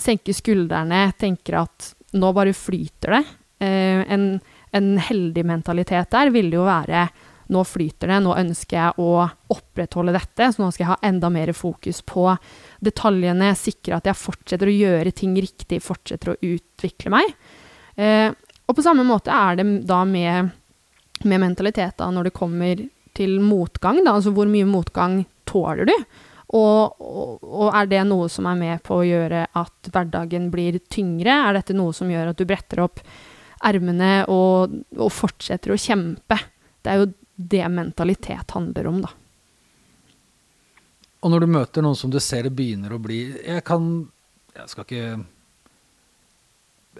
senker 0.00 0.36
skuldrene, 0.36 1.06
tenker 1.20 1.62
at 1.62 1.92
nå 2.20 2.32
bare 2.36 2.52
flyter 2.56 3.16
det. 3.16 3.22
Eh, 3.64 4.04
en, 4.12 4.34
en 4.76 4.90
heldig 5.00 5.44
mentalitet 5.48 6.12
der 6.12 6.32
vil 6.34 6.52
jo 6.52 6.66
være 6.68 7.08
nå 7.50 7.64
flyter 7.66 8.12
det, 8.12 8.20
nå 8.24 8.34
ønsker 8.38 8.78
jeg 8.78 9.02
å 9.02 9.24
opprettholde 9.50 10.14
dette, 10.14 10.50
så 10.52 10.62
nå 10.62 10.70
skal 10.70 10.84
jeg 10.84 10.90
ha 10.92 11.00
enda 11.10 11.30
mer 11.32 11.52
fokus 11.56 12.00
på 12.06 12.28
detaljene, 12.84 13.50
sikre 13.58 13.98
at 13.98 14.06
jeg 14.08 14.18
fortsetter 14.20 14.70
å 14.70 14.76
gjøre 14.76 15.12
ting 15.16 15.34
riktig, 15.38 15.82
fortsetter 15.84 16.32
å 16.32 16.38
utvikle 16.52 17.12
meg. 17.16 17.34
Eh, 17.98 18.30
og 18.70 18.78
på 18.78 18.86
samme 18.86 19.04
måte 19.06 19.34
er 19.34 19.58
det 19.58 19.66
da 19.88 20.04
med, 20.06 20.50
med 21.26 21.42
mentalitet 21.42 21.98
da, 21.98 22.10
når 22.14 22.30
det 22.30 22.36
kommer 22.38 22.84
til 23.18 23.38
motgang, 23.42 24.04
da, 24.04 24.14
altså 24.14 24.32
hvor 24.34 24.48
mye 24.50 24.68
motgang 24.68 25.24
tåler 25.50 25.90
du? 25.90 25.96
Og, 26.50 26.96
og, 26.98 27.42
og 27.46 27.74
er 27.78 27.90
det 27.90 28.04
noe 28.08 28.26
som 28.30 28.48
er 28.50 28.56
med 28.58 28.82
på 28.86 29.00
å 29.00 29.06
gjøre 29.06 29.44
at 29.58 29.90
hverdagen 29.90 30.48
blir 30.50 30.80
tyngre? 30.90 31.34
Er 31.46 31.58
dette 31.58 31.76
noe 31.78 31.94
som 31.94 32.10
gjør 32.10 32.32
at 32.32 32.40
du 32.40 32.46
bretter 32.48 32.82
opp 32.82 33.02
ermene 33.66 34.24
og, 34.32 34.74
og 34.98 35.12
fortsetter 35.14 35.74
å 35.74 35.78
kjempe? 35.78 36.38
Det 36.82 36.90
er 36.90 37.02
jo 37.02 37.10
det 37.48 37.64
mentalitet 37.72 38.50
handler 38.52 38.86
om, 38.90 39.00
da. 39.06 39.10
Og 41.24 41.30
når 41.32 41.40
du 41.44 41.50
møter 41.52 41.84
noen 41.84 41.96
som 41.98 42.10
du 42.12 42.18
ser 42.20 42.46
det 42.46 42.54
begynner 42.56 42.94
å 42.96 42.98
bli 43.02 43.18
Jeg 43.44 43.60
kan 43.68 43.82
Jeg 44.56 44.70
skal 44.72 44.86
ikke 44.86 45.08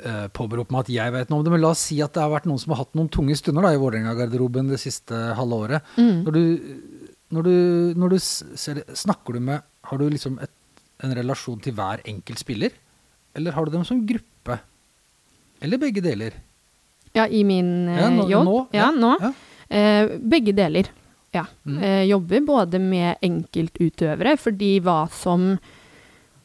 eh, 0.05 0.27
påberope 0.37 0.73
meg 0.75 0.83
at 0.85 0.91
jeg 0.93 1.15
vet 1.15 1.31
noe 1.33 1.41
om 1.41 1.47
det, 1.47 1.53
men 1.55 1.63
la 1.65 1.71
oss 1.75 1.83
si 1.91 1.99
at 2.05 2.13
det 2.17 2.23
har 2.25 2.33
vært 2.33 2.49
noen 2.51 2.61
som 2.63 2.75
har 2.75 2.83
hatt 2.85 2.97
noen 2.99 3.09
tunge 3.13 3.37
stunder 3.39 3.65
da, 3.67 3.73
i 3.77 3.81
Vålerenga-garderoben 3.81 4.71
det 4.71 4.81
siste 4.83 5.17
halve 5.39 5.59
året. 5.65 5.91
Mm. 5.97 6.21
Når 6.27 6.37
du, 6.37 6.45
når 7.37 7.49
du, 7.49 7.55
når 8.05 8.15
du 8.15 8.19
ser 8.21 8.83
snakker 8.97 9.37
du 9.39 9.41
med 9.51 9.67
Har 9.91 9.99
du 10.01 10.07
liksom 10.13 10.37
et, 10.45 10.53
en 11.03 11.15
relasjon 11.17 11.61
til 11.65 11.75
hver 11.79 12.03
enkelt 12.09 12.39
spiller? 12.43 12.75
Eller 13.35 13.55
har 13.57 13.65
du 13.67 13.73
dem 13.75 13.85
som 13.89 14.03
gruppe? 14.07 14.59
Eller 15.65 15.81
begge 15.81 16.03
deler? 16.05 16.37
Ja, 17.17 17.25
i 17.27 17.41
min 17.45 17.89
eh, 17.89 18.01
Ja, 18.05 18.11
nå- 18.15 18.29
jobb. 18.31 18.45
nå, 18.47 18.59
ja, 18.77 18.85
ja, 18.85 18.91
nå. 18.95 19.15
ja. 19.21 19.33
Eh, 19.71 20.17
begge 20.19 20.55
deler. 20.57 20.91
Ja. 21.31 21.45
Mm. 21.65 21.79
Eh, 21.79 22.05
jobber 22.11 22.41
både 22.47 22.81
med 22.83 23.21
enkeltutøvere, 23.23 24.35
fordi 24.41 24.79
hva 24.83 25.05
som 25.15 25.53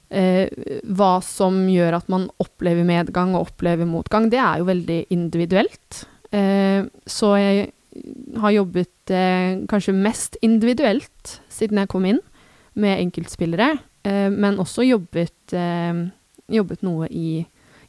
eh, 0.10 0.46
Hva 0.86 1.16
som 1.26 1.64
gjør 1.70 1.98
at 1.98 2.12
man 2.12 2.28
opplever 2.40 2.86
medgang 2.86 3.34
og 3.34 3.50
opplever 3.50 3.90
motgang, 3.90 4.30
det 4.30 4.40
er 4.40 4.62
jo 4.62 4.70
veldig 4.70 5.00
individuelt. 5.16 6.06
Eh, 6.30 6.86
så 7.06 7.32
jeg 7.40 7.72
har 8.42 8.54
jobbet 8.54 9.12
eh, 9.14 9.66
kanskje 9.72 9.96
mest 9.96 10.38
individuelt 10.46 11.40
siden 11.50 11.82
jeg 11.82 11.92
kom 11.92 12.06
inn, 12.10 12.22
med 12.76 13.00
enkeltspillere, 13.00 13.78
eh, 14.04 14.28
men 14.30 14.60
også 14.60 14.84
jobbet, 14.84 15.56
jobbet 16.52 16.82
noe 16.84 17.08
i, 17.08 17.40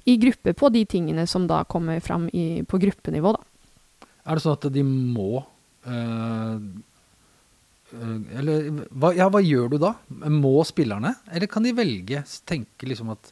i 0.07 0.15
gruppe 0.23 0.55
på 0.55 0.71
de 0.71 0.85
tingene 0.87 1.27
som 1.27 1.49
da 1.51 1.65
kommer 1.67 1.99
fram 2.01 2.29
i, 2.33 2.63
på 2.63 2.79
gruppenivå, 2.81 3.35
da. 3.35 3.43
Er 4.27 4.37
det 4.37 4.43
sånn 4.43 4.57
at 4.57 4.67
de 4.75 4.83
må 4.83 5.45
eh, 5.87 6.57
Eller 8.41 8.69
hva, 8.91 9.13
ja, 9.15 9.29
hva 9.31 9.43
gjør 9.45 9.75
du 9.75 9.79
da? 9.83 9.95
Må 10.33 10.59
spillerne? 10.67 11.15
Eller 11.31 11.51
kan 11.51 11.67
de 11.67 11.75
velge? 11.77 12.25
Tenke 12.49 12.89
liksom 12.91 13.15
at 13.15 13.31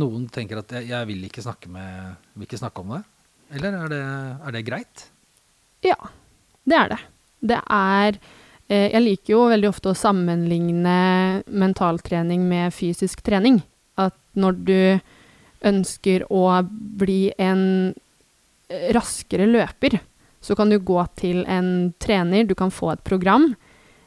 noen 0.00 0.26
tenker 0.32 0.60
at 0.60 0.72
jeg, 0.74 0.90
jeg 0.90 1.08
vil, 1.08 1.24
ikke 1.28 1.44
snakke 1.44 1.70
med, 1.72 2.14
vil 2.34 2.48
ikke 2.48 2.60
snakke 2.60 2.82
om 2.82 2.96
det? 2.96 3.02
Eller 3.54 3.76
er 3.78 3.92
det, 3.92 4.04
er 4.48 4.56
det 4.56 4.64
greit? 4.66 5.04
Ja, 5.84 5.98
det 6.66 6.78
er 6.80 6.94
det. 6.94 7.00
Det 7.44 7.60
er 7.60 8.18
eh, 8.68 8.88
Jeg 8.90 9.02
liker 9.04 9.34
jo 9.34 9.42
veldig 9.52 9.70
ofte 9.70 9.92
å 9.92 9.98
sammenligne 9.98 10.96
mentaltrening 11.46 12.46
med 12.50 12.74
fysisk 12.74 13.22
trening. 13.24 13.62
At 14.00 14.16
når 14.34 14.60
du 14.66 14.78
ønsker 15.64 16.26
å 16.32 16.46
bli 17.00 17.32
en 17.40 17.94
raskere 18.94 19.46
løper, 19.50 19.98
så 20.44 20.56
kan 20.56 20.68
du 20.68 20.76
gå 20.78 21.00
til 21.16 21.44
en 21.48 21.94
trener, 22.02 22.44
du 22.44 22.54
kan 22.58 22.72
få 22.74 22.92
et 22.92 23.04
program. 23.06 23.54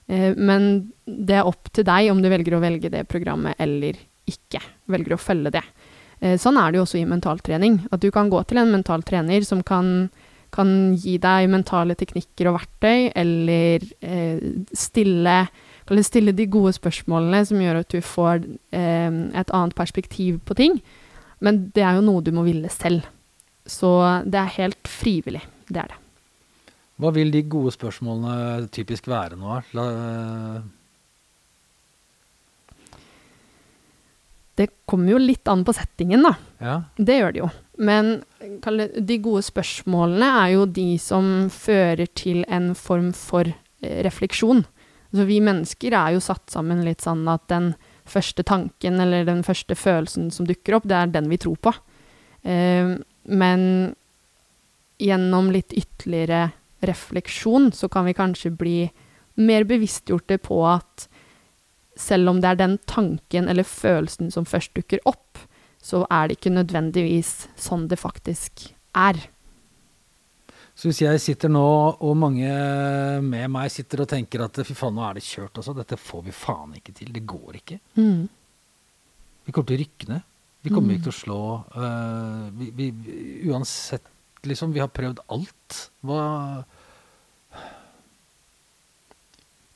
Eh, 0.07 0.35
men 0.37 0.91
det 1.05 1.39
er 1.39 1.47
opp 1.47 1.71
til 1.73 1.87
deg 1.87 2.11
om 2.11 2.21
du 2.23 2.29
velger 2.31 2.57
å 2.57 2.63
velge 2.63 2.91
det 2.93 3.07
programmet 3.11 3.57
eller 3.61 3.97
ikke. 4.27 4.61
Velger 4.91 5.15
å 5.15 5.21
følge 5.21 5.55
det. 5.57 5.63
Eh, 6.19 6.37
sånn 6.39 6.59
er 6.61 6.71
det 6.71 6.79
jo 6.79 6.85
også 6.85 7.01
i 7.01 7.07
mentaltrening. 7.09 7.81
At 7.91 8.03
du 8.03 8.09
kan 8.13 8.29
gå 8.29 8.43
til 8.47 8.61
en 8.61 8.71
mentaltrener 8.73 9.45
som 9.47 9.63
kan, 9.65 10.11
kan 10.53 10.69
gi 10.95 11.17
deg 11.23 11.49
mentale 11.51 11.97
teknikker 11.97 12.51
og 12.51 12.59
verktøy, 12.59 13.09
eller 13.17 13.89
eh, 14.05 14.45
stille, 14.77 15.41
stille 16.05 16.37
de 16.37 16.47
gode 16.51 16.75
spørsmålene 16.77 17.43
som 17.49 17.61
gjør 17.63 17.81
at 17.81 17.91
du 17.91 17.99
får 18.03 18.45
et 18.77 19.53
annet 19.55 19.75
perspektiv 19.75 20.41
på 20.45 20.57
ting. 20.59 20.81
Men 21.41 21.67
det 21.73 21.83
er 21.85 21.97
jo 21.97 22.05
noe 22.05 22.25
du 22.25 22.33
må 22.35 22.43
ville 22.47 22.69
selv. 22.73 23.05
Så 23.67 23.91
det 24.25 24.39
er 24.41 24.57
helt 24.57 24.89
frivillig. 24.89 25.43
Det 25.67 25.83
er 25.83 25.91
det. 25.91 26.01
Hva 26.97 27.11
vil 27.13 27.29
de 27.33 27.43
gode 27.45 27.71
spørsmålene 27.75 28.67
typisk 28.73 29.09
være 29.11 29.37
nå? 29.37 29.59
Det 34.57 34.71
kommer 34.89 35.13
jo 35.13 35.19
litt 35.21 35.45
an 35.51 35.61
på 35.67 35.75
settingen, 35.77 36.25
da. 36.25 36.33
ja. 36.63 36.77
Det 36.97 37.19
gjør 37.19 37.35
det 37.35 37.41
jo. 37.43 37.49
Men 37.77 38.15
de 38.97 39.17
gode 39.21 39.43
spørsmålene 39.45 40.29
er 40.39 40.53
jo 40.55 40.63
de 40.65 40.87
som 41.01 41.27
fører 41.53 42.09
til 42.17 42.41
en 42.49 42.71
form 42.77 43.11
for 43.13 43.45
eh, 43.45 43.99
refleksjon. 44.07 44.63
Så 45.13 45.27
vi 45.29 45.37
mennesker 45.45 45.93
er 45.93 46.15
jo 46.15 46.23
satt 46.23 46.49
sammen 46.51 46.81
litt 46.85 47.05
sånn 47.05 47.21
at 47.29 47.45
den 47.51 47.75
første 48.09 48.41
tanken 48.47 48.97
eller 49.03 49.27
den 49.27 49.43
første 49.45 49.77
følelsen 49.77 50.31
som 50.33 50.47
dukker 50.49 50.79
opp, 50.79 50.89
det 50.89 50.97
er 50.97 51.13
den 51.13 51.29
vi 51.29 51.37
tror 51.43 51.61
på. 51.61 51.75
Eh, 52.41 52.97
men 53.27 53.93
gjennom 54.97 55.51
litt 55.53 55.75
ytterligere 55.77 56.49
refleksjon 56.87 57.71
så 57.75 57.89
kan 57.89 58.07
vi 58.07 58.15
kanskje 58.17 58.51
bli 58.53 58.77
mer 59.37 59.65
bevisstgjorte 59.69 60.39
på 60.41 60.61
at 60.67 61.07
selv 61.97 62.29
om 62.31 62.41
det 62.41 62.51
er 62.51 62.59
den 62.59 62.77
tanken 62.89 63.49
eller 63.49 63.65
følelsen 63.67 64.31
som 64.33 64.45
først 64.45 64.73
dukker 64.77 65.01
opp, 65.09 65.39
så 65.81 66.03
er 66.13 66.27
det 66.27 66.37
ikke 66.37 66.53
nødvendigvis 66.53 67.47
sånn 67.59 67.87
det 67.89 67.99
faktisk 68.01 68.69
er. 68.97 69.19
Så 70.77 70.91
hvis 70.91 71.01
jeg 71.01 71.21
sitter 71.21 71.49
nå, 71.49 71.65
og 72.05 72.17
mange 72.21 72.49
med 73.25 73.49
meg 73.49 73.71
sitter 73.73 74.03
og 74.03 74.09
tenker 74.11 74.43
at 74.45 74.59
fy 74.61 74.75
faen, 74.77 74.93
nå 74.93 75.05
er 75.07 75.17
det 75.17 75.25
kjørt, 75.25 75.57
altså. 75.57 75.73
Dette 75.73 75.97
får 75.97 76.27
vi 76.27 76.33
faen 76.37 76.75
ikke 76.77 76.93
til. 76.99 77.09
Det 77.15 77.23
går 77.25 77.57
ikke. 77.63 77.79
Mm. 77.97 78.27
Vi 79.47 79.55
kommer 79.55 79.71
til 79.71 79.79
å 79.79 79.81
rykke 79.81 80.09
ned. 80.11 80.27
Vi 80.67 80.73
kommer 80.73 80.91
Mm. 80.91 80.97
ikke 80.97 81.07
til 81.07 81.15
å 81.15 81.21
slå 81.21 81.39
uh, 81.77 82.49
vi, 82.59 82.69
vi, 82.75 82.91
Uansett, 83.47 84.03
liksom. 84.43 84.73
Vi 84.75 84.83
har 84.83 84.91
prøvd 84.91 85.23
alt. 85.31 85.77
Hva 86.03 86.63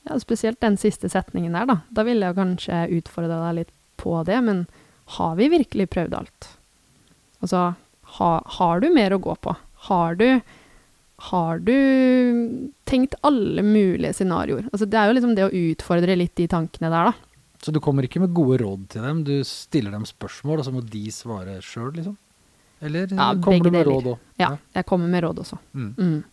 Ja, 0.04 0.18
spesielt 0.20 0.60
den 0.60 0.78
siste 0.82 1.10
setningen 1.14 1.54
der, 1.54 1.68
da. 1.70 1.76
Da 1.94 2.04
ville 2.08 2.26
jeg 2.26 2.38
kanskje 2.40 2.80
utfordre 2.98 3.38
deg 3.38 3.60
litt 3.60 3.74
på 4.02 4.16
det, 4.26 4.40
men 4.44 4.64
har 5.18 5.36
vi 5.38 5.50
virkelig 5.54 5.90
prøvd 5.94 6.16
alt? 6.18 6.48
Altså, 7.42 7.68
ha, 8.18 8.32
har 8.58 8.82
du 8.82 8.90
mer 8.94 9.14
å 9.14 9.22
gå 9.22 9.36
på? 9.46 9.54
Har 9.88 10.18
du 10.18 10.42
har 11.22 11.60
du 11.62 11.76
tenkt 12.90 13.14
alle 13.22 13.62
mulige 13.62 14.16
scenarioer? 14.18 14.66
Altså, 14.74 14.88
det 14.90 14.98
er 14.98 15.06
jo 15.12 15.14
liksom 15.20 15.36
det 15.38 15.44
å 15.46 15.54
utfordre 15.54 16.16
litt 16.18 16.34
de 16.40 16.48
tankene 16.50 16.90
der, 16.90 17.12
da. 17.12 17.31
Så 17.62 17.72
du 17.72 17.80
kommer 17.84 18.04
ikke 18.08 18.20
med 18.24 18.34
gode 18.34 18.58
råd 18.64 18.88
til 18.90 19.04
dem? 19.06 19.24
Du 19.28 19.36
stiller 19.46 19.94
dem 19.94 20.06
spørsmål, 20.10 20.60
og 20.60 20.66
så 20.66 20.72
må 20.74 20.82
de 20.82 21.04
svare 21.14 21.60
sjøl, 21.62 21.92
liksom? 22.00 22.16
Eller 22.82 23.08
Ja, 23.14 23.28
kommer 23.38 23.62
du 23.62 23.70
med 23.70 23.84
deler. 23.86 23.92
råd 23.92 24.08
òg? 24.16 24.20
Ja, 24.42 24.56
jeg 24.74 24.86
kommer 24.90 25.08
med 25.08 25.22
råd 25.24 25.42
også. 25.44 25.60
Mm. 25.78 25.92
Mm. 25.98 26.24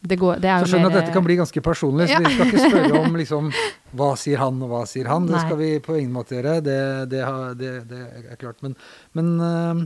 Det, 0.00 0.16
går, 0.16 0.38
det 0.40 0.52
Så 0.62 0.68
skjønner 0.70 0.86
jeg 0.86 0.94
at 0.94 1.00
dette 1.02 1.12
kan 1.16 1.24
bli 1.26 1.36
ganske 1.36 1.60
personlig, 1.66 2.06
så 2.08 2.14
Ja. 2.14 2.20
vi 2.22 2.34
skal 2.36 2.46
ikke 2.46 2.70
spørre 2.70 3.00
om 3.04 3.16
liksom 3.18 3.50
hva 3.98 4.12
sier 4.16 4.38
han 4.38 4.62
og 4.62 4.70
hva 4.70 4.84
sier 4.86 5.10
han. 5.10 5.26
Det 5.26 5.34
Nei. 5.34 5.40
skal 5.44 5.58
vi 5.58 5.70
på 5.82 5.96
ingen 5.98 6.12
måte 6.14 6.38
gjøre, 6.38 6.54
det, 6.62 6.78
det, 7.10 7.24
det, 7.58 7.72
det 7.90 8.30
er 8.30 8.38
klart. 8.40 8.62
Men, 8.62 8.76
men, 9.18 9.34
øh, 9.40 9.82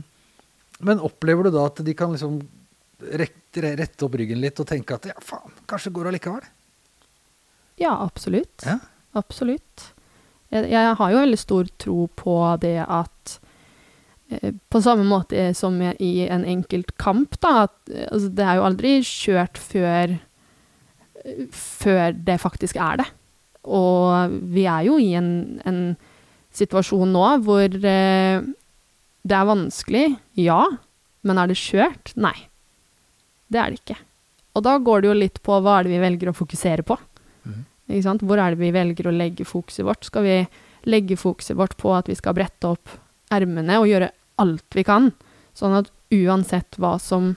men 0.85 0.99
opplever 1.03 1.49
du 1.49 1.51
da 1.57 1.65
at 1.65 1.81
de 1.83 1.93
kan 1.97 2.13
liksom 2.13 2.37
rette, 3.01 3.65
rette 3.81 4.05
opp 4.05 4.13
ryggen 4.21 4.39
litt 4.39 4.61
og 4.61 4.69
tenke 4.69 4.95
at 5.01 5.09
ja, 5.09 5.17
faen, 5.19 5.51
kanskje 5.67 5.89
det 5.89 5.97
går 5.97 6.11
allikevel? 6.13 6.45
Ja, 7.81 7.97
absolutt. 8.05 8.61
Ja. 8.63 8.77
Absolutt. 9.17 9.89
Jeg, 10.55 10.69
jeg 10.71 10.93
har 10.99 11.11
jo 11.13 11.19
veldig 11.21 11.39
stor 11.41 11.69
tro 11.81 12.05
på 12.15 12.35
det 12.63 12.77
at 12.85 13.35
eh, 14.31 14.53
På 14.71 14.79
samme 14.81 15.03
måte 15.09 15.49
som 15.57 15.75
i- 15.81 16.27
en 16.31 16.45
enkelt 16.47 16.95
kamp, 17.01 17.35
da. 17.43 17.65
At, 17.67 17.75
eh, 17.91 18.07
altså, 18.11 18.31
det 18.37 18.45
er 18.47 18.55
jo 18.61 18.67
aldri 18.69 18.95
kjørt 19.05 19.59
før 19.61 20.15
før 21.55 22.11
det 22.25 22.35
faktisk 22.41 22.77
er 22.77 22.99
det. 23.01 23.05
Og 23.65 24.33
vi 24.53 24.65
er 24.69 24.83
jo 24.85 24.97
i 25.01 25.07
en, 25.17 25.29
en 25.65 25.79
situasjon 26.53 27.09
nå 27.15 27.23
hvor 27.45 27.65
eh, 27.65 28.43
det 29.25 29.33
er 29.39 29.47
vanskelig, 29.49 30.03
ja. 30.37 30.59
Men 31.25 31.39
er 31.41 31.49
det 31.49 31.57
kjørt? 31.57 32.13
Nei. 32.21 32.35
Det 33.49 33.57
er 33.61 33.73
det 33.73 33.79
ikke. 33.81 33.97
Og 34.55 34.63
da 34.67 34.75
går 34.77 35.01
det 35.01 35.09
jo 35.09 35.17
litt 35.17 35.41
på 35.45 35.57
hva 35.65 35.79
er 35.79 35.87
det 35.87 35.95
vi 35.95 36.03
velger 36.03 36.29
å 36.31 36.37
fokusere 36.37 36.85
på. 36.85 36.97
Ikke 37.89 38.05
sant? 38.07 38.23
Hvor 38.25 38.41
er 38.41 38.53
det 38.53 38.61
vi 38.63 38.73
velger 38.73 39.09
å 39.09 39.13
legge 39.15 39.45
fokuset 39.47 39.85
vårt? 39.85 40.07
Skal 40.07 40.25
vi 40.25 40.37
legge 40.89 41.17
fokuset 41.17 41.57
vårt 41.57 41.75
på 41.77 41.93
at 41.95 42.09
vi 42.09 42.17
skal 42.17 42.35
brette 42.37 42.69
opp 42.69 42.93
ermene 43.33 43.79
og 43.81 43.89
gjøre 43.89 44.11
alt 44.41 44.77
vi 44.77 44.83
kan, 44.85 45.11
sånn 45.57 45.77
at 45.79 45.91
uansett 46.13 46.77
hva 46.81 46.95
som, 47.01 47.33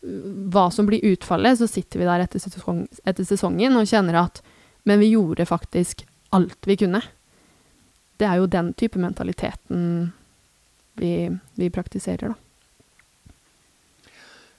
hva 0.00 0.68
som 0.72 0.88
blir 0.88 1.04
utfallet, 1.04 1.58
så 1.60 1.68
sitter 1.68 2.00
vi 2.00 2.08
der 2.08 2.24
etter, 2.24 2.40
sesong, 2.42 2.86
etter 3.04 3.26
sesongen 3.28 3.76
og 3.76 3.88
kjenner 3.88 4.24
at 4.26 4.42
Men 4.88 5.02
vi 5.02 5.10
gjorde 5.10 5.44
faktisk 5.44 6.06
alt 6.32 6.64
vi 6.64 6.76
kunne. 6.80 7.02
Det 8.16 8.24
er 8.24 8.38
jo 8.38 8.46
den 8.48 8.70
type 8.72 8.96
mentaliteten 8.96 10.12
vi, 10.96 11.28
vi 11.58 11.68
praktiserer, 11.70 12.32
da. 12.32 12.34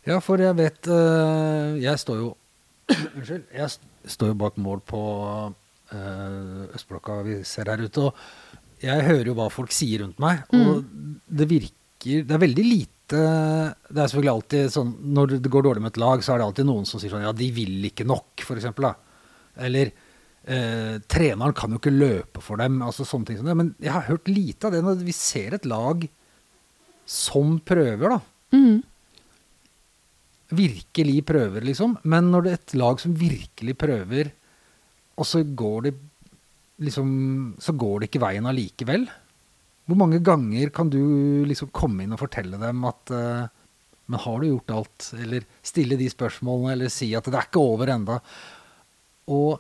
Ja, 0.05 0.19
for 0.21 0.41
jeg 0.41 0.55
vet 0.55 0.87
øh, 0.87 1.75
Jeg 1.81 1.99
står 1.99 2.21
jo 2.21 2.29
Unnskyld. 3.15 3.43
Jeg 3.53 3.69
står 4.07 4.31
jo 4.31 4.37
bak 4.39 4.57
mål 4.61 4.79
på 4.87 5.01
øh, 5.93 6.75
Østblokka 6.75 7.21
vi 7.25 7.39
ser 7.47 7.71
her 7.71 7.81
ute. 7.83 8.05
Og 8.07 8.83
jeg 8.83 9.05
hører 9.07 9.27
jo 9.31 9.35
hva 9.37 9.49
folk 9.51 9.73
sier 9.75 10.03
rundt 10.05 10.19
meg. 10.23 10.45
Og 10.55 10.85
det 11.27 11.49
virker 11.49 12.23
Det 12.23 12.31
er 12.31 12.39
veldig 12.39 12.63
lite 12.63 12.95
Det 13.11 13.97
er 13.99 14.07
selvfølgelig 14.07 14.31
alltid 14.31 14.69
sånn 14.71 14.91
Når 15.17 15.33
det 15.43 15.49
går 15.51 15.65
dårlig 15.65 15.81
med 15.83 15.91
et 15.91 15.99
lag, 15.99 16.21
så 16.23 16.31
er 16.31 16.39
det 16.39 16.45
alltid 16.45 16.67
noen 16.69 16.85
som 16.87 17.01
sier 17.01 17.11
sånn 17.11 17.25
Ja, 17.25 17.33
de 17.35 17.49
vil 17.51 17.89
ikke 17.89 18.05
nok, 18.07 18.45
for 18.45 18.55
eksempel. 18.55 18.87
Da. 18.87 18.93
Eller 19.67 19.91
eh, 20.45 20.95
treneren 21.11 21.55
kan 21.57 21.73
jo 21.75 21.81
ikke 21.81 21.91
løpe 21.91 22.43
for 22.45 22.61
dem. 22.61 22.79
Altså 22.85 23.03
sånne 23.03 23.27
ting 23.27 23.41
som 23.41 23.49
det. 23.49 23.57
Men 23.59 23.73
jeg 23.83 23.91
har 23.91 24.07
hørt 24.07 24.31
lite 24.31 24.69
av 24.69 24.77
det 24.77 24.83
når 24.85 25.03
vi 25.03 25.15
ser 25.17 25.57
et 25.57 25.67
lag 25.67 26.07
som 27.09 27.57
prøver, 27.65 28.15
da 28.15 28.21
Mm. 28.49 28.79
Virkelig 30.55 31.23
prøver, 31.29 31.65
liksom. 31.65 31.95
Men 32.09 32.31
når 32.33 32.45
det 32.45 32.51
er 32.51 32.59
et 32.59 32.75
lag 32.81 33.01
som 33.01 33.15
virkelig 33.17 33.75
prøver, 33.79 34.31
og 35.19 35.27
så 35.27 35.43
går 35.43 35.89
det 35.89 35.97
liksom 36.79 37.09
Så 37.59 37.73
går 37.75 37.99
det 37.99 38.07
ikke 38.07 38.21
veien 38.23 38.45
allikevel. 38.47 39.01
Hvor 39.83 39.97
mange 39.99 40.21
ganger 40.23 40.69
kan 40.71 40.87
du 40.87 41.43
liksom 41.49 41.73
komme 41.75 42.05
inn 42.05 42.13
og 42.15 42.21
fortelle 42.21 42.55
dem 42.61 42.85
at 42.87 43.11
uh, 43.11 43.49
Men 44.07 44.21
har 44.23 44.39
du 44.39 44.47
gjort 44.47 44.71
alt? 44.77 45.09
Eller 45.19 45.43
stille 45.61 45.97
de 45.99 46.07
spørsmålene, 46.09 46.77
eller 46.77 46.93
si 46.93 47.11
at 47.17 47.27
det 47.27 47.35
er 47.35 47.49
ikke 47.49 47.59
over 47.59 47.91
enda. 47.91 48.21
Og, 49.27 49.59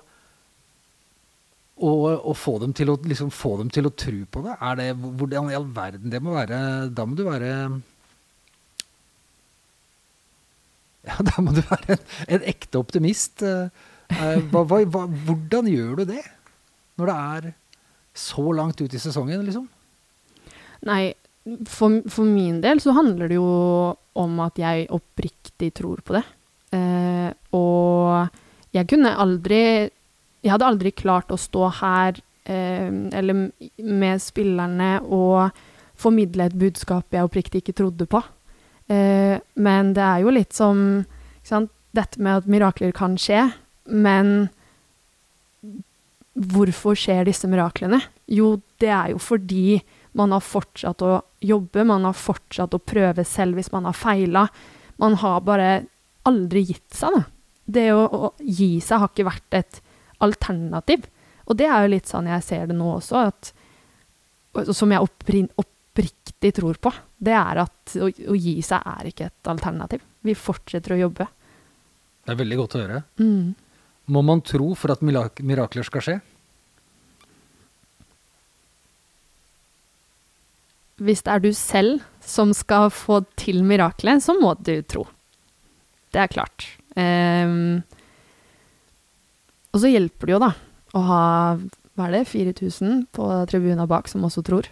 og, 1.83 2.05
og 2.07 2.37
få, 2.39 2.55
dem 2.63 2.71
å, 2.71 2.95
liksom, 3.03 3.33
få 3.35 3.57
dem 3.59 3.69
til 3.73 3.89
å 3.89 3.93
tro 3.93 4.23
på 4.31 4.45
det. 4.47 4.55
Er 4.63 4.79
det 4.79 4.87
hvordan 4.95 5.51
i 5.51 5.59
all 5.59 5.67
verden 5.75 6.09
Det 6.09 6.23
må 6.23 6.33
være 6.33 6.87
Da 6.95 7.05
må 7.05 7.19
du 7.19 7.27
være 7.27 7.51
ja, 11.07 11.15
da 11.23 11.43
må 11.43 11.53
du 11.55 11.61
være 11.63 11.95
en, 11.95 12.03
en 12.35 12.45
ekte 12.49 12.81
optimist. 12.81 13.43
Eh, 13.45 13.69
eh, 14.15 14.43
hva, 14.51 14.65
hva, 14.65 14.83
hva, 14.83 15.05
hvordan 15.27 15.69
gjør 15.71 16.01
du 16.01 16.05
det? 16.11 16.23
Når 16.99 17.11
det 17.11 17.17
er 17.17 17.49
så 18.19 18.43
langt 18.55 18.81
ut 18.81 18.93
i 18.93 19.01
sesongen, 19.01 19.45
liksom? 19.47 19.69
Nei, 20.87 21.13
for, 21.69 22.01
for 22.11 22.27
min 22.27 22.59
del 22.63 22.81
så 22.83 22.93
handler 22.97 23.31
det 23.31 23.39
jo 23.39 23.49
om 24.19 24.41
at 24.43 24.59
jeg 24.59 24.89
oppriktig 24.95 25.71
tror 25.79 26.03
på 26.05 26.17
det. 26.17 26.25
Eh, 26.75 27.29
og 27.57 28.75
jeg 28.75 28.85
kunne 28.85 29.15
aldri 29.17 29.89
Jeg 30.43 30.51
hadde 30.53 30.67
aldri 30.69 30.91
klart 30.93 31.31
å 31.33 31.37
stå 31.41 31.65
her 31.79 32.19
eh, 32.47 32.87
eller 32.87 33.49
med 33.83 34.21
spillerne 34.23 34.91
og 35.03 35.49
formidle 35.99 36.45
et 36.47 36.55
budskap 36.55 37.11
jeg 37.11 37.27
oppriktig 37.27 37.59
ikke 37.63 37.75
trodde 37.75 38.07
på. 38.07 38.21
Eh, 38.89 39.37
men 39.61 39.93
det 39.97 40.05
er 40.05 40.23
jo 40.23 40.33
litt 40.33 40.55
som 40.57 41.03
sant, 41.45 41.71
dette 41.95 42.21
med 42.21 42.43
at 42.43 42.49
mirakler 42.49 42.93
kan 42.95 43.15
skje, 43.17 43.47
men 43.89 44.49
hvorfor 46.39 46.97
skjer 46.97 47.25
disse 47.27 47.49
miraklene? 47.49 48.01
Jo, 48.29 48.57
det 48.81 48.91
er 48.93 49.13
jo 49.13 49.21
fordi 49.21 49.79
man 50.17 50.33
har 50.33 50.43
fortsatt 50.43 51.03
å 51.05 51.19
jobbe, 51.45 51.85
man 51.85 52.07
har 52.07 52.17
fortsatt 52.17 52.75
å 52.75 52.81
prøve 52.81 53.25
selv 53.27 53.59
hvis 53.59 53.71
man 53.73 53.87
har 53.89 53.97
feila. 53.97 54.47
Man 55.01 55.17
har 55.21 55.41
bare 55.45 55.69
aldri 56.29 56.65
gitt 56.71 56.97
seg, 56.97 57.15
da. 57.15 57.25
Det 57.69 57.87
å, 57.93 58.01
å 58.01 58.31
gi 58.41 58.79
seg 58.81 59.03
har 59.03 59.11
ikke 59.11 59.27
vært 59.27 59.57
et 59.59 59.81
alternativ. 60.25 61.05
Og 61.49 61.57
det 61.57 61.67
er 61.69 61.85
jo 61.85 61.93
litt 61.93 62.09
sånn 62.09 62.29
jeg 62.29 62.45
ser 62.45 62.69
det 62.69 62.77
nå 62.77 62.87
også, 62.95 63.25
at, 63.29 63.51
som 64.73 64.89
jeg 64.93 65.05
opprin, 65.05 65.49
oppriktig 65.99 66.53
tror 66.55 66.77
på, 66.79 66.91
det 67.17 67.35
er 67.35 67.59
at 67.65 67.95
å, 67.99 68.07
å 68.07 68.35
gi 68.37 68.59
seg 68.63 68.83
er 68.85 69.09
ikke 69.09 69.27
et 69.27 69.49
alternativ. 69.51 70.03
Vi 70.23 70.35
fortsetter 70.35 70.95
å 70.95 71.01
jobbe. 71.03 71.27
Det 72.25 72.33
er 72.33 72.39
veldig 72.39 72.57
godt 72.61 72.75
å 72.75 72.83
høre. 72.83 72.99
Mm. 73.19 73.55
Må 74.09 74.21
man 74.25 74.41
tro 74.41 74.73
for 74.75 74.93
at 74.93 75.03
mirak- 75.05 75.41
mirakler 75.43 75.83
skal 75.87 76.05
skje? 76.05 76.17
Hvis 80.99 81.23
det 81.23 81.31
er 81.31 81.43
du 81.43 81.51
selv 81.55 82.03
som 82.23 82.51
skal 82.53 82.89
få 82.91 83.21
til 83.39 83.63
miraklet, 83.63 84.23
så 84.23 84.35
må 84.35 84.53
du 84.59 84.81
tro. 84.83 85.05
Det 86.11 86.19
er 86.23 86.31
klart. 86.31 86.65
Um, 86.95 87.81
og 89.71 89.83
så 89.83 89.91
hjelper 89.91 90.27
det 90.27 90.35
jo, 90.35 90.41
da, 90.43 90.51
å 90.97 91.03
ha 91.05 91.23
hva 91.99 92.07
er 92.07 92.17
det, 92.17 92.23
4000 92.31 93.05
på 93.15 93.27
tribunen 93.51 93.87
bak 93.87 94.07
som 94.11 94.23
også 94.27 94.43
tror. 94.47 94.67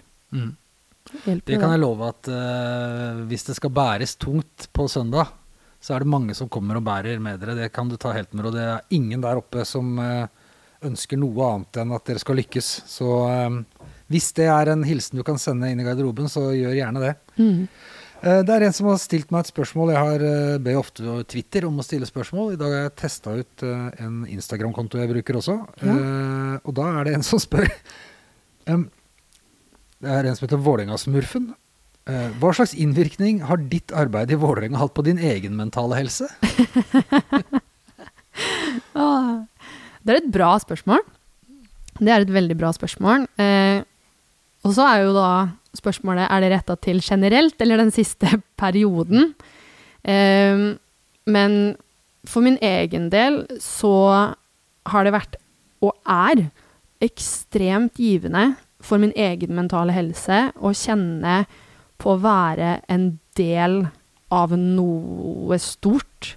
Hjelper 1.25 1.45
Det 1.51 1.59
kan 1.61 1.73
jeg 1.73 1.81
love 1.83 2.07
at 2.11 2.29
uh, 2.31 3.21
hvis 3.29 3.45
det 3.47 3.55
skal 3.57 3.73
bæres 3.75 4.15
tungt 4.19 4.67
på 4.75 4.87
søndag, 4.91 5.33
så 5.79 5.93
er 5.95 6.03
det 6.03 6.09
mange 6.11 6.33
som 6.35 6.49
kommer 6.49 6.79
og 6.79 6.85
bærer 6.87 7.19
med 7.23 7.39
dere. 7.41 7.55
Det 7.55 7.71
kan 7.75 7.89
du 7.89 7.97
ta 8.01 8.11
helt 8.15 8.33
med 8.33 8.47
ro. 8.47 8.51
Det 8.55 8.63
er 8.65 8.97
ingen 8.97 9.21
der 9.23 9.39
oppe 9.39 9.63
som 9.67 9.93
uh, 10.01 10.25
ønsker 10.87 11.19
noe 11.21 11.51
annet 11.51 11.79
enn 11.83 11.93
at 11.95 12.07
dere 12.09 12.21
skal 12.23 12.39
lykkes. 12.41 12.71
Så 12.89 13.11
uh, 13.27 13.93
hvis 14.11 14.31
det 14.37 14.49
er 14.51 14.73
en 14.73 14.83
hilsen 14.87 15.19
du 15.19 15.23
kan 15.27 15.39
sende 15.41 15.69
inn 15.71 15.79
i 15.83 15.85
garderoben, 15.87 16.27
så 16.31 16.49
gjør 16.55 16.75
gjerne 16.79 17.03
det. 17.03 17.13
Mm. 17.37 17.63
Det 18.17 18.49
er 18.49 18.63
en 18.65 18.73
som 18.73 18.87
har 18.89 18.95
stilt 18.97 19.29
meg 19.29 19.43
et 19.43 19.49
spørsmål. 19.51 19.91
Jeg 19.93 20.07
har 20.07 20.61
ber 20.65 20.79
ofte 20.79 21.19
Twitter 21.29 21.67
om 21.67 21.75
å 21.77 21.83
stille 21.85 22.07
spørsmål. 22.09 22.55
I 22.55 22.57
dag 22.57 22.71
har 22.73 22.85
jeg 22.87 22.93
testa 22.97 23.35
ut 23.37 23.61
en 23.67 24.15
Instagram-konto 24.25 24.97
jeg 24.97 25.11
bruker 25.11 25.37
også. 25.37 25.57
Eh, 25.85 26.55
Og 26.63 26.73
da 26.79 26.87
er 26.95 27.05
det 27.05 27.13
en 27.13 27.25
som 27.27 27.37
spør 27.37 27.69
em, 28.73 28.87
Det 30.03 30.11
er 30.13 30.27
en 30.29 30.35
som 30.37 30.45
heter 30.45 30.61
Vålerenga-smurfen. 30.61 31.47
Eh, 32.07 32.27
Hva 32.39 32.51
slags 32.55 32.75
innvirkning 32.77 33.41
har 33.49 33.57
ditt 33.71 33.91
arbeid 33.91 34.31
i 34.31 34.37
Vålerenga 34.39 34.79
hatt 34.81 34.93
på 34.95 35.03
din 35.07 35.19
egen 35.19 35.57
mentale 35.59 35.99
helse? 36.03 36.29
Ah, 38.93 39.45
Det 40.05 40.13
er 40.13 40.19
et 40.21 40.31
bra 40.33 40.51
spørsmål. 40.61 41.01
Det 41.97 42.11
er 42.13 42.21
et 42.21 42.33
veldig 42.33 42.57
bra 42.59 42.69
spørsmål. 42.75 43.23
Eh, 43.41 43.81
og 44.61 44.75
så 44.77 44.85
er 44.85 45.01
jo 45.07 45.15
da 45.15 45.29
spørsmålet 45.77 46.27
er 46.29 46.43
det 46.43 46.51
retta 46.53 46.75
til 46.81 47.01
generelt 47.01 47.57
eller 47.61 47.81
den 47.81 47.89
siste 47.93 48.29
perioden. 48.61 49.33
Eh, 50.05 50.77
men 51.25 51.57
for 52.29 52.45
min 52.45 52.59
egen 52.61 53.09
del 53.13 53.41
så 53.61 53.95
har 54.87 55.03
det 55.07 55.15
vært, 55.17 55.35
og 55.81 55.97
er, 56.05 56.47
ekstremt 57.03 57.97
givende 58.01 58.55
for 58.87 59.01
min 59.01 59.13
egen 59.19 59.53
mentale 59.57 59.95
helse 59.95 60.47
å 60.63 60.71
kjenne 60.75 61.41
på 61.99 62.13
å 62.13 62.21
være 62.23 62.77
en 62.93 63.09
del 63.37 63.81
av 64.33 64.53
noe 64.57 65.57
stort. 65.61 66.35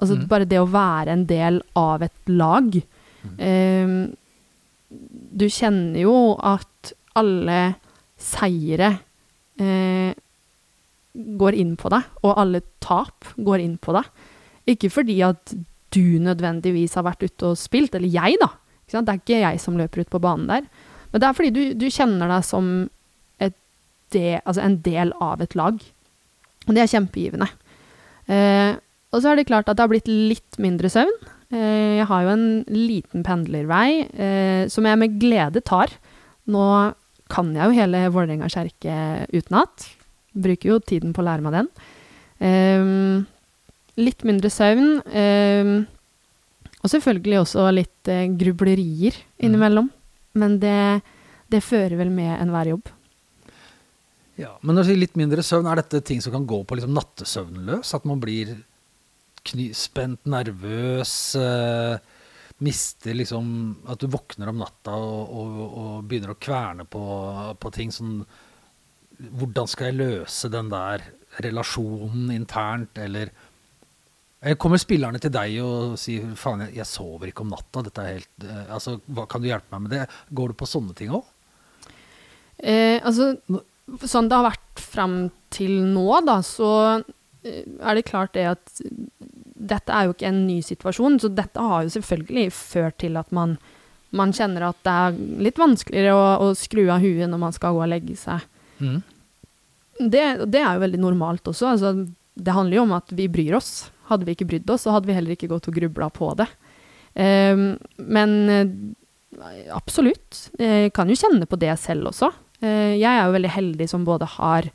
Altså 0.00 0.16
Mm. 0.16 0.28
bare 0.28 0.48
det 0.48 0.58
å 0.60 0.70
være 0.70 1.12
en 1.12 1.24
del 1.26 1.62
av 1.76 2.02
et 2.02 2.28
lag. 2.28 2.74
Eh, 3.38 3.86
du 5.34 5.46
kjenner 5.50 6.00
jo 6.00 6.36
at 6.42 6.92
alle 7.16 7.76
seire 8.18 8.90
uh, 9.60 10.14
går 11.14 11.54
inn 11.54 11.76
på 11.78 11.90
deg, 11.92 12.02
og 12.22 12.38
alle 12.42 12.62
tap 12.82 13.24
går 13.36 13.62
inn 13.62 13.76
på 13.78 13.94
deg. 13.96 14.08
Ikke 14.74 14.90
fordi 14.90 15.20
at 15.26 15.54
du 15.94 16.18
nødvendigvis 16.22 16.96
har 16.98 17.06
vært 17.06 17.22
ute 17.22 17.52
og 17.52 17.60
spilt, 17.60 17.94
eller 17.94 18.10
jeg, 18.10 18.38
da. 18.40 18.50
Det 18.90 19.00
er 19.00 19.20
ikke 19.20 19.40
jeg 19.40 19.60
som 19.62 19.78
løper 19.78 20.04
ut 20.04 20.10
på 20.10 20.20
banen 20.22 20.50
der. 20.50 20.66
Men 21.14 21.22
det 21.22 21.28
er 21.28 21.36
fordi 21.38 21.52
du, 21.54 21.62
du 21.78 21.86
kjenner 21.94 22.30
deg 22.30 22.42
som 22.46 22.70
et 23.38 23.54
de, 24.14 24.24
altså 24.42 24.64
en 24.64 24.80
del 24.82 25.12
av 25.22 25.42
et 25.44 25.54
lag. 25.58 25.78
Og 26.64 26.74
det 26.74 26.82
er 26.82 26.90
kjempegivende. 26.90 27.46
Eh, 28.26 28.74
og 29.14 29.22
så 29.22 29.30
er 29.30 29.38
det 29.38 29.46
klart 29.46 29.68
at 29.70 29.78
det 29.78 29.84
har 29.84 29.92
blitt 29.92 30.10
litt 30.10 30.58
mindre 30.62 30.90
søvn. 30.90 31.14
Eh, 31.54 32.00
jeg 32.00 32.08
har 32.10 32.24
jo 32.26 32.34
en 32.34 32.46
liten 32.74 33.24
pendlervei 33.26 33.88
eh, 34.10 34.64
som 34.72 34.86
jeg 34.88 35.00
med 35.00 35.18
glede 35.22 35.62
tar. 35.62 35.92
Nå 36.50 36.66
kan 37.32 37.54
jeg 37.56 37.70
jo 37.70 37.78
hele 37.78 38.04
Vålerenga 38.12 38.50
kjerke 38.52 38.96
utenat. 39.30 39.86
Bruker 40.34 40.74
jo 40.74 40.82
tiden 40.82 41.14
på 41.14 41.22
å 41.22 41.28
lære 41.28 41.46
meg 41.46 41.58
den. 41.60 41.70
Eh, 42.42 42.94
litt 44.02 44.26
mindre 44.26 44.50
søvn. 44.50 44.96
eh, 45.14 45.74
og 46.84 46.90
selvfølgelig 46.92 47.38
også 47.40 47.70
litt 47.72 48.10
eh, 48.12 48.26
grublerier 48.34 49.16
innimellom. 49.40 49.88
Men 50.38 50.58
det, 50.62 51.00
det 51.52 51.62
fører 51.64 51.96
vel 52.00 52.12
med 52.14 52.32
enhver 52.36 52.74
jobb. 52.74 52.92
Ja, 54.40 54.56
Men 54.62 54.74
når 54.74 54.82
du 54.82 54.90
sier 54.90 54.98
litt 54.98 55.18
mindre 55.18 55.44
søvn, 55.46 55.68
er 55.70 55.78
dette 55.78 56.02
ting 56.06 56.22
som 56.22 56.34
kan 56.34 56.46
gå 56.50 56.64
på 56.66 56.78
liksom 56.78 56.94
nattesøvnløs? 56.96 57.92
At 57.94 58.06
man 58.08 58.22
blir 58.22 58.56
spent, 59.76 60.24
nervøs, 60.26 61.12
eh, 61.38 61.98
mister 62.64 63.14
liksom 63.14 63.46
At 63.92 64.00
du 64.00 64.06
våkner 64.08 64.48
om 64.48 64.62
natta 64.62 64.94
og, 64.96 65.34
og, 65.34 65.58
og 65.82 66.08
begynner 66.08 66.32
å 66.32 66.38
kverne 66.40 66.86
på, 66.88 67.02
på 67.60 67.72
ting 67.74 67.92
sånn 67.92 68.22
Hvordan 69.14 69.68
skal 69.70 69.90
jeg 69.90 70.00
løse 70.00 70.50
den 70.50 70.70
der 70.72 71.04
relasjonen 71.44 72.30
internt, 72.30 72.98
eller 72.98 73.30
Kommer 74.60 74.80
spillerne 74.80 75.20
til 75.22 75.32
deg 75.32 75.54
og 75.64 75.94
sier 76.00 76.34
faen, 76.36 76.66
jeg, 76.66 76.74
jeg 76.80 76.88
sover 76.90 77.30
ikke 77.30 77.44
om 77.46 77.52
natta, 77.54 77.84
dette 77.86 78.02
er 78.02 78.18
helt 78.18 78.44
uh, 78.44 78.74
Altså, 78.76 78.98
hva, 79.08 79.24
kan 79.30 79.40
du 79.40 79.48
hjelpe 79.48 79.72
meg 79.72 79.86
med 79.86 79.94
det? 79.96 80.02
Går 80.36 80.52
du 80.52 80.58
på 80.60 80.68
sånne 80.68 80.96
ting 80.98 81.14
òg? 81.16 81.24
Eh, 82.58 83.00
altså, 83.00 83.32
sånn 84.04 84.28
det 84.30 84.36
har 84.36 84.46
vært 84.46 84.82
fram 84.82 85.16
til 85.54 85.72
nå, 85.94 86.06
da, 86.26 86.38
så 86.44 86.70
eh, 87.42 87.64
er 87.80 87.96
det 87.96 88.06
klart 88.08 88.34
det 88.36 88.46
at 88.52 88.82
dette 89.54 89.94
er 89.94 90.06
jo 90.06 90.14
ikke 90.14 90.28
en 90.30 90.44
ny 90.46 90.58
situasjon, 90.64 91.18
så 91.22 91.30
dette 91.32 91.62
har 91.62 91.84
jo 91.86 91.94
selvfølgelig 91.96 92.46
ført 92.56 92.98
til 93.02 93.18
at 93.20 93.32
man, 93.34 93.56
man 94.16 94.34
kjenner 94.36 94.68
at 94.68 94.80
det 94.86 94.94
er 95.06 95.18
litt 95.48 95.60
vanskeligere 95.60 96.14
å, 96.14 96.28
å 96.44 96.52
skru 96.58 96.84
av 96.92 97.04
huet 97.04 97.30
når 97.30 97.42
man 97.46 97.56
skal 97.56 97.76
gå 97.76 97.84
og 97.84 97.90
legge 97.92 98.18
seg. 98.20 98.44
Mm. 98.78 99.00
Det, 99.98 100.24
det 100.50 100.60
er 100.60 100.74
jo 100.74 100.84
veldig 100.84 101.00
normalt 101.02 101.48
også. 101.48 101.74
Altså, 101.74 101.94
det 102.34 102.54
handler 102.54 102.80
jo 102.80 102.86
om 102.86 102.96
at 102.96 103.12
vi 103.14 103.28
bryr 103.30 103.56
oss. 103.60 103.74
Hadde 104.10 104.28
vi 104.28 104.36
ikke 104.36 104.48
brydd 104.50 104.70
oss, 104.70 104.84
så 104.86 104.94
hadde 104.94 105.08
vi 105.10 105.16
heller 105.16 105.36
ikke 105.36 105.50
gått 105.52 105.68
og 105.70 105.76
grubla 105.76 106.10
på 106.12 106.30
det. 106.38 106.48
Um, 107.14 107.76
men 107.96 108.32
eh, 108.50 108.72
absolutt. 109.74 110.48
Jeg 110.58 110.92
kan 110.96 111.10
jo 111.10 111.18
kjenne 111.18 111.46
på 111.48 111.58
det 111.62 111.72
selv 111.80 112.10
også. 112.10 112.32
Eh, 112.64 112.96
jeg 112.98 113.10
er 113.10 113.24
jo 113.26 113.36
veldig 113.36 113.52
heldig 113.54 113.88
som 113.90 114.06
både 114.06 114.28
har 114.36 114.68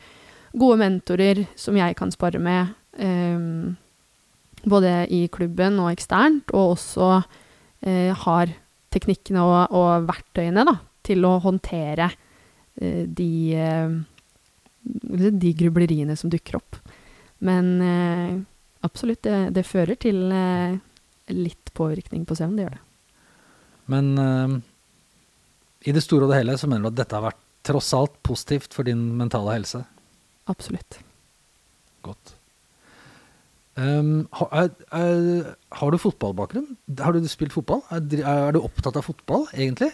gode 0.57 0.79
mentorer 0.81 1.43
som 1.59 1.77
jeg 1.77 1.95
kan 1.99 2.11
spare 2.13 2.41
med, 2.41 2.73
um, 2.97 3.75
både 4.65 5.05
i 5.13 5.27
klubben 5.31 5.77
og 5.79 5.91
eksternt, 5.93 6.49
og 6.57 6.73
også 6.73 7.09
uh, 7.21 8.11
har 8.25 8.53
teknikkene 8.91 9.43
og, 9.45 9.75
og 9.77 10.07
verktøyene 10.09 10.65
da, 10.67 10.73
til 11.05 11.27
å 11.29 11.35
håndtere 11.43 12.09
uh, 12.09 13.03
de, 13.05 13.29
uh, 13.53 13.93
de 15.29 15.53
grubleriene 15.61 16.17
som 16.17 16.33
dukker 16.33 16.57
opp. 16.59 16.81
Men 17.45 17.69
absolutt, 18.85 19.21
det, 19.25 19.37
det 19.55 19.65
fører 19.67 19.99
til 19.99 20.29
eh, 20.31 20.79
litt 21.35 21.73
påvirkning 21.77 22.25
på 22.27 22.37
søvn, 22.37 22.55
det 22.57 22.65
gjør 22.65 22.77
det. 22.77 22.83
Men 23.89 24.09
eh, 24.23 24.57
i 25.89 25.95
det 25.95 26.03
store 26.05 26.27
og 26.27 26.33
det 26.33 26.41
hele 26.41 26.57
så 26.59 26.69
mener 26.69 26.87
du 26.87 26.93
at 26.93 26.99
dette 27.03 27.17
har 27.17 27.29
vært 27.29 27.45
tross 27.69 27.91
alt 27.97 28.15
positivt 28.25 28.75
for 28.75 28.87
din 28.87 29.01
mentale 29.19 29.55
helse? 29.57 29.83
Absolutt. 30.49 30.99
Godt. 32.05 32.35
Um, 33.79 34.27
har, 34.35 34.71
er, 34.91 35.55
har 35.79 35.91
du 35.91 35.97
fotballbakgrunn? 36.01 36.73
Har 36.99 37.15
du 37.15 37.27
spilt 37.31 37.53
fotball? 37.55 37.83
Er, 37.93 38.01
er 38.27 38.55
du 38.55 38.59
opptatt 38.59 38.97
av 38.99 39.05
fotball, 39.07 39.45
egentlig? 39.53 39.91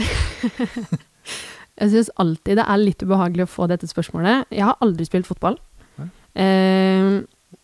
Jeg 1.80 1.92
syns 1.94 2.10
alltid 2.20 2.58
det 2.60 2.66
er 2.66 2.80
litt 2.82 3.00
ubehagelig 3.04 3.46
å 3.46 3.52
få 3.52 3.68
dette 3.70 3.88
spørsmålet. 3.88 4.50
Jeg 4.52 4.66
har 4.68 4.76
aldri 4.84 5.06
spilt 5.08 5.28
fotball. 5.28 5.56
Nei. 6.00 6.10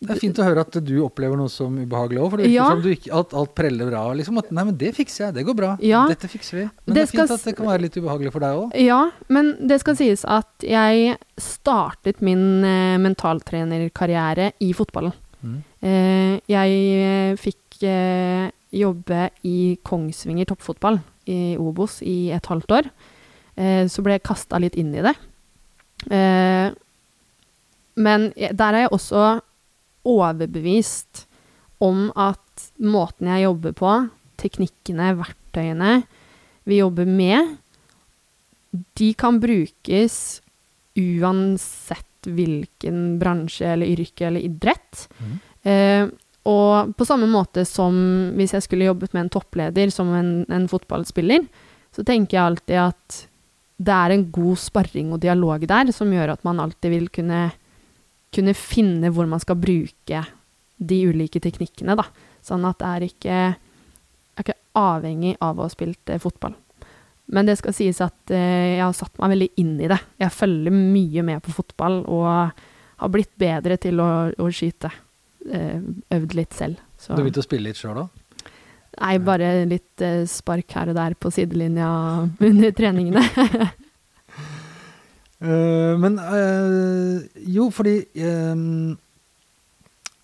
Det 0.03 0.11
er 0.13 0.19
fint 0.19 0.37
å 0.37 0.43
høre 0.45 0.61
at 0.61 0.75
du 0.83 0.93
opplever 1.01 1.39
noe 1.39 1.49
som 1.49 1.73
ubehagelig 1.79 2.19
òg, 2.21 2.29
for 2.29 2.37
det 2.41 2.45
virker 2.49 2.53
Ja. 2.57 2.65
som 2.69 2.81
du 2.83 2.89
ikke, 2.91 3.11
alt, 3.17 3.33
alt 3.33 3.53
preller 3.55 3.87
bra. 3.89 4.01
Liksom, 4.13 4.37
at, 4.37 4.51
nei, 4.51 4.63
men 4.67 4.75
det 4.77 4.91
fikser 4.95 5.25
jeg, 5.25 5.33
det 5.39 5.45
går 5.47 5.55
bra. 5.57 5.69
Ja. 5.81 6.01
Dette 6.11 6.27
fikser 6.29 6.57
vi. 6.59 6.65
Men 6.85 6.93
det, 6.93 6.93
Det 6.93 7.03
er 7.07 7.11
fint 7.15 7.31
at 7.31 7.43
det 7.47 7.55
kan 7.57 7.65
være 7.71 7.81
litt 7.87 7.95
ubehagelig 7.97 8.31
for 8.35 8.39
deg 8.45 8.59
òg. 8.59 8.75
Ja, 8.83 8.99
men 9.29 9.53
det 9.67 9.79
skal 9.81 9.95
sies 9.95 10.25
at 10.27 10.67
jeg 10.67 11.17
startet 11.41 12.21
min 12.21 12.63
eh, 12.67 12.97
mentaltrenerkarriere 13.01 14.51
i 14.61 14.73
fotballen. 14.77 15.13
Mm. 15.41 15.57
Eh, 15.81 16.39
jeg 16.51 16.77
eh, 17.01 17.35
fikk 17.39 17.81
eh, 17.87 18.51
jobbe 18.77 19.29
i 19.47 19.77
Kongsvinger 19.87 20.45
toppfotball 20.51 20.99
i 21.31 21.55
Obos 21.57 22.01
i 22.03 22.29
et 22.35 22.45
halvt 22.45 22.71
år. 22.75 22.91
Eh, 23.57 23.87
så 23.87 24.03
ble 24.05 24.19
jeg 24.19 24.23
kasta 24.27 24.59
litt 24.61 24.75
inn 24.77 24.93
i 24.93 25.01
det. 25.01 25.15
Eh, 26.11 26.69
men 27.97 28.29
der 28.37 28.73
er 28.77 28.83
jeg 28.85 28.93
også 28.93 29.41
overbevist 30.07 31.25
om 31.83 32.07
at 32.17 32.69
måten 32.81 33.29
jeg 33.29 33.45
jobber 33.45 33.75
på, 33.77 33.93
teknikkene, 34.37 35.13
verktøyene 35.17 36.01
vi 36.67 36.81
jobber 36.81 37.07
med, 37.07 37.55
de 38.99 39.13
kan 39.17 39.39
brukes 39.39 40.41
uansett 40.97 42.27
hvilken 42.27 43.17
bransje 43.21 43.69
eller 43.71 43.87
yrke 43.93 44.27
eller 44.27 44.43
idrett. 44.43 45.05
Mm. 45.21 45.37
Eh, 45.63 46.09
og 46.47 46.91
på 46.97 47.07
samme 47.07 47.27
måte 47.29 47.63
som 47.67 47.95
hvis 48.37 48.55
jeg 48.55 48.65
skulle 48.65 48.87
jobbet 48.87 49.13
med 49.15 49.25
en 49.25 49.33
toppleder 49.37 49.91
som 49.93 50.11
en, 50.15 50.31
en 50.51 50.67
fotballspiller, 50.71 51.47
så 51.95 52.03
tenker 52.07 52.37
jeg 52.37 52.51
alltid 52.51 52.81
at 52.83 53.21
det 53.77 53.93
er 53.93 54.13
en 54.13 54.25
god 54.33 54.59
sparring 54.59 55.11
og 55.13 55.21
dialog 55.21 55.63
der 55.69 55.91
som 55.95 56.11
gjør 56.13 56.33
at 56.33 56.45
man 56.47 56.61
alltid 56.63 56.93
vil 56.93 57.09
kunne, 57.13 57.47
kunne 58.33 58.53
finne 58.57 59.11
hvor 59.13 59.27
man 59.29 59.41
skal 59.41 59.59
bruke 59.59 60.23
de 60.77 60.99
ulike 61.09 61.41
teknikkene, 61.41 61.95
da. 61.97 62.05
Sånn 62.45 62.65
at 62.67 62.79
det 62.81 62.89
er 62.89 63.05
ikke, 63.07 63.37
er 64.37 64.45
ikke 64.45 64.57
avhengig 64.77 65.35
av 65.43 65.57
å 65.57 65.65
ha 65.65 65.73
spilt 65.73 66.13
eh, 66.13 66.21
fotball. 66.21 66.55
Men 67.33 67.49
det 67.49 67.57
skal 67.59 67.75
sies 67.75 67.99
at 68.03 68.31
eh, 68.31 68.77
jeg 68.77 68.83
har 68.83 68.93
satt 68.95 69.17
meg 69.19 69.33
veldig 69.33 69.49
inn 69.63 69.73
i 69.81 69.89
det. 69.91 69.99
Jeg 70.21 70.35
følger 70.35 70.75
mye 70.75 71.25
med 71.27 71.43
på 71.43 71.55
fotball 71.57 72.03
og 72.05 72.29
har 72.97 73.11
blitt 73.13 73.33
bedre 73.39 73.79
til 73.81 73.99
å, 74.03 74.11
å 74.31 74.51
skyte. 74.53 74.93
Eh, 75.47 75.81
øvd 76.15 76.37
litt 76.37 76.55
selv. 76.55 76.79
Så. 76.99 77.15
Du 77.15 77.23
begynte 77.23 77.43
å 77.43 77.47
spille 77.47 77.69
litt 77.69 77.79
sjøl 77.79 78.03
òg? 78.05 78.23
Nei, 78.97 79.17
bare 79.21 79.49
litt 79.69 80.01
spark 80.31 80.71
her 80.73 80.89
og 80.89 80.95
der 80.97 81.13
på 81.19 81.29
sidelinja 81.33 81.89
under 82.49 82.71
treningene. 82.73 83.25
Eh, 85.37 85.93
men 86.01 86.17
uh, 86.17 87.21
jo, 87.45 87.67
fordi 87.69 87.99
uh, 88.17 88.95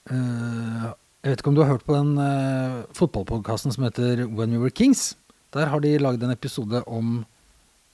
Jeg 0.10 1.30
vet 1.30 1.38
ikke 1.38 1.52
om 1.52 1.58
du 1.58 1.62
har 1.62 1.76
hørt 1.76 1.86
på 1.86 1.94
den 1.94 2.16
uh, 2.18 2.82
fotballpodkasten 2.98 3.76
som 3.76 3.86
heter 3.86 4.26
When 4.26 4.56
We 4.56 4.64
Were 4.64 4.74
Kings. 4.74 5.14
Der 5.54 5.70
har 5.70 5.84
de 5.84 6.00
lagd 6.02 6.24
en 6.26 6.34
episode 6.34 6.82
om 6.90 7.22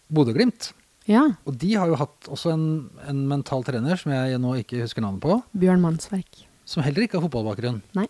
Bodø-Glimt. 0.10 0.72
ja. 1.10 1.26
Og 1.46 1.58
de 1.60 1.74
har 1.76 1.92
jo 1.92 2.00
hatt 2.00 2.30
også 2.32 2.54
en, 2.56 2.64
en 3.06 3.28
mental 3.28 3.66
trener 3.68 4.00
som 4.00 4.14
jeg 4.16 4.40
nå 4.40 4.56
ikke 4.64 4.80
husker 4.86 5.04
navnet 5.04 5.22
på, 5.22 5.42
Bjørn 5.60 5.84
Mannsverk. 5.84 6.48
som 6.66 6.84
heller 6.86 7.04
ikke 7.04 7.20
har 7.20 7.28
fotballbakgrunn. 7.28 7.82
Nei. 8.00 8.08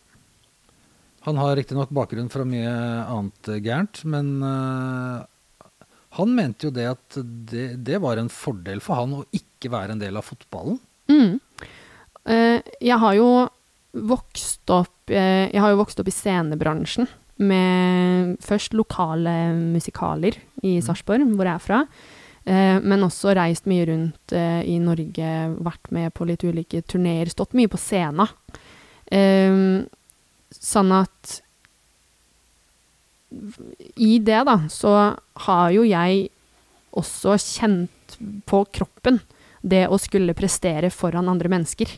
Han 1.26 1.40
har 1.42 1.58
riktignok 1.58 1.92
bakgrunn 1.92 2.30
fra 2.32 2.46
mye 2.48 2.70
annet 3.12 3.50
gærent, 3.66 4.04
men 4.08 4.30
eh, 4.46 5.26
han 6.18 6.34
mente 6.36 6.68
jo 6.68 6.74
det 6.74 6.88
at 6.90 7.20
det, 7.22 7.68
det 7.86 8.00
var 8.02 8.18
en 8.18 8.32
fordel 8.34 8.82
for 8.82 8.98
han 8.98 9.20
å 9.20 9.26
ikke 9.36 9.72
være 9.74 9.96
en 9.96 10.02
del 10.02 10.18
av 10.18 10.26
fotballen. 10.26 10.80
Mm. 11.12 11.38
Eh, 12.30 12.70
jeg 12.82 12.98
har 13.02 13.18
jo 13.18 13.30
vokst 13.90 14.70
opp 14.70 15.10
eh, 15.10 15.50
Jeg 15.50 15.62
har 15.64 15.72
jo 15.74 15.80
vokst 15.80 15.98
opp 16.02 16.10
i 16.12 16.14
scenebransjen 16.14 17.08
med 17.42 18.36
først 18.44 18.76
lokale 18.76 19.32
musikaler 19.56 20.36
i 20.62 20.76
Sarpsborg, 20.84 21.24
hvor 21.34 21.48
jeg 21.48 21.56
er 21.56 21.64
fra. 21.64 21.80
Eh, 22.44 22.78
men 22.84 23.06
også 23.06 23.32
reist 23.38 23.70
mye 23.70 23.86
rundt 23.88 24.34
i 24.36 24.76
Norge, 24.84 25.30
vært 25.64 25.94
med 25.96 26.12
på 26.18 26.28
litt 26.28 26.44
ulike 26.44 26.84
turneer, 26.84 27.32
stått 27.32 27.56
mye 27.58 27.72
på 27.72 27.80
scenen. 27.80 28.28
Eh, 29.10 29.86
sånn 30.50 30.92
at 30.94 31.40
i 33.30 34.18
det, 34.26 34.42
da, 34.48 34.56
så 34.72 34.94
har 35.46 35.74
jo 35.74 35.86
jeg 35.88 36.30
også 36.98 37.36
kjent 37.38 38.18
på 38.50 38.64
kroppen 38.74 39.20
det 39.62 39.86
å 39.92 40.00
skulle 40.00 40.36
prestere 40.38 40.92
foran 40.94 41.30
andre 41.30 41.52
mennesker. 41.52 41.92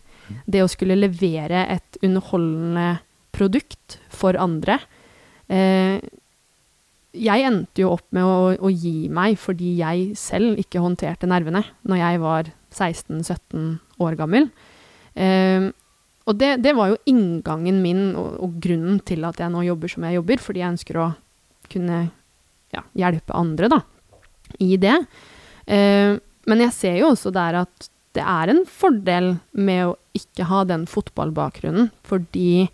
Det 0.45 0.63
å 0.63 0.69
skulle 0.71 0.97
levere 0.97 1.65
et 1.71 1.99
underholdende 2.01 3.01
produkt 3.35 3.99
for 4.11 4.37
andre. 4.39 4.79
Eh, 5.51 6.01
jeg 7.11 7.45
endte 7.47 7.83
jo 7.83 7.91
opp 7.93 8.07
med 8.15 8.23
å, 8.23 8.53
å 8.55 8.71
gi 8.71 9.09
meg 9.11 9.37
fordi 9.39 9.75
jeg 9.81 10.13
selv 10.19 10.59
ikke 10.61 10.81
håndterte 10.83 11.27
nervene 11.29 11.63
når 11.87 11.99
jeg 11.99 12.21
var 12.23 12.51
16-17 12.71 13.65
år 14.01 14.17
gammel. 14.19 14.47
Eh, 15.15 15.69
og 16.29 16.37
det, 16.37 16.55
det 16.61 16.73
var 16.77 16.91
jo 16.91 16.99
inngangen 17.09 17.81
min 17.81 18.01
og, 18.19 18.35
og 18.45 18.57
grunnen 18.61 18.99
til 19.07 19.25
at 19.27 19.39
jeg 19.41 19.53
nå 19.53 19.63
jobber 19.65 19.91
som 19.91 20.05
jeg 20.05 20.19
jobber, 20.19 20.43
fordi 20.43 20.61
jeg 20.61 20.75
ønsker 20.75 20.99
å 21.01 21.07
kunne 21.71 22.01
ja, 22.75 22.83
hjelpe 22.97 23.35
andre 23.37 23.71
da, 23.71 23.79
i 24.61 24.75
det. 24.81 24.97
Eh, 25.65 26.13
men 26.49 26.63
jeg 26.65 26.75
ser 26.77 26.99
jo 27.01 27.11
også 27.13 27.33
der 27.33 27.63
at 27.63 27.89
det 28.15 28.23
er 28.27 28.51
en 28.51 28.63
fordel 28.67 29.33
med 29.55 29.85
å 29.87 29.97
ikke 30.17 30.47
ha 30.49 30.63
den 30.67 30.85
fotballbakgrunnen, 30.89 31.91
fordi 32.07 32.67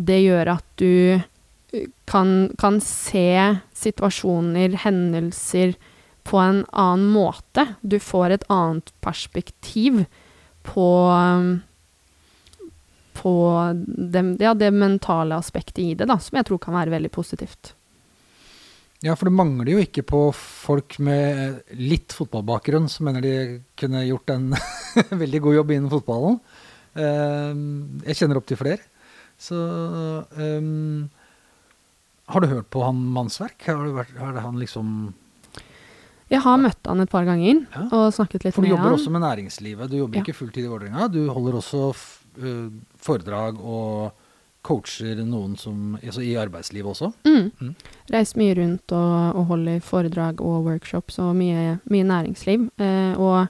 det 0.00 0.22
gjør 0.22 0.54
at 0.54 0.66
du 0.80 1.20
eh, 1.20 1.88
kan, 2.10 2.52
kan 2.60 2.80
se 2.84 3.28
situasjoner, 3.76 4.78
hendelser, 4.84 5.76
på 6.22 6.38
en 6.38 6.60
annen 6.70 7.08
måte. 7.10 7.64
Du 7.82 7.98
får 7.98 8.30
et 8.36 8.44
annet 8.52 8.92
perspektiv 9.02 10.04
på 10.62 10.86
um, 11.10 11.56
på 13.22 13.32
det, 14.12 14.22
ja, 14.42 14.52
det 14.58 14.72
mentale 14.74 15.36
aspektet 15.38 15.78
i 15.84 15.92
det, 15.94 16.08
da, 16.10 16.16
som 16.18 16.36
jeg 16.40 16.48
tror 16.48 16.58
kan 16.64 16.74
være 16.74 16.90
veldig 16.96 17.10
positivt. 17.14 17.72
Ja, 19.02 19.14
for 19.18 19.26
det 19.26 19.34
mangler 19.34 19.70
jo 19.72 19.80
ikke 19.82 20.04
på 20.06 20.18
folk 20.34 20.98
med 21.02 21.62
litt 21.78 22.14
fotballbakgrunn 22.14 22.84
som 22.90 23.08
mener 23.08 23.24
de 23.24 23.32
kunne 23.78 24.04
gjort 24.06 24.30
en 24.34 24.52
veldig 25.24 25.40
god 25.42 25.56
jobb 25.60 25.72
innen 25.74 25.90
fotballen. 25.90 26.36
Eh, 26.94 27.62
Jeg 28.10 28.18
kjenner 28.20 28.38
opp 28.38 28.46
til 28.50 28.60
flere. 28.60 28.78
Så 29.42 29.56
um, 30.38 31.08
Har 32.30 32.44
du 32.44 32.46
hørt 32.52 32.68
på 32.70 32.82
han 32.84 33.00
Mannsverk? 33.14 33.64
Har, 33.66 33.80
du 33.88 33.96
vært, 33.96 34.12
har 34.20 34.36
han 34.44 34.60
liksom 34.60 34.92
Jeg 36.30 36.44
har 36.44 36.60
møtt 36.62 36.86
han 36.86 37.02
et 37.02 37.10
par 37.10 37.26
ganger 37.26 37.64
Ja. 37.74 37.88
og 37.90 38.12
snakket 38.14 38.44
litt 38.46 38.54
med 38.54 38.54
han. 38.54 38.60
For 38.60 38.68
du 38.68 38.70
jobber 38.76 38.90
han. 38.92 38.98
også 39.00 39.10
med 39.16 39.24
næringslivet. 39.26 39.90
Du 39.90 39.96
jobber 39.98 40.20
Ja. 40.20 40.22
ikke 40.22 40.36
fulltid 40.38 40.62
i 40.68 40.70
Vålerenga. 40.70 41.08
Du 41.10 41.24
holder 41.34 41.58
også 41.58 41.82
eh, 42.38 42.70
foredrag 43.02 43.58
og 43.60 44.12
coacher 44.62 45.18
noen 45.26 45.56
som 45.58 45.96
altså 45.98 46.22
i 46.22 46.36
arbeidslivet 46.38 46.92
også. 46.92 47.10
Mm. 47.26 47.50
Mm. 47.58 47.74
Reiser 48.12 48.38
mye 48.38 48.56
rundt 48.60 48.94
og, 48.94 49.38
og 49.40 49.46
holder 49.50 49.82
foredrag 49.84 50.42
og 50.44 50.68
workshops 50.68 51.18
og 51.22 51.34
mye, 51.38 51.78
mye 51.90 52.06
næringsliv. 52.06 52.68
Eh, 52.78 53.18
og 53.18 53.48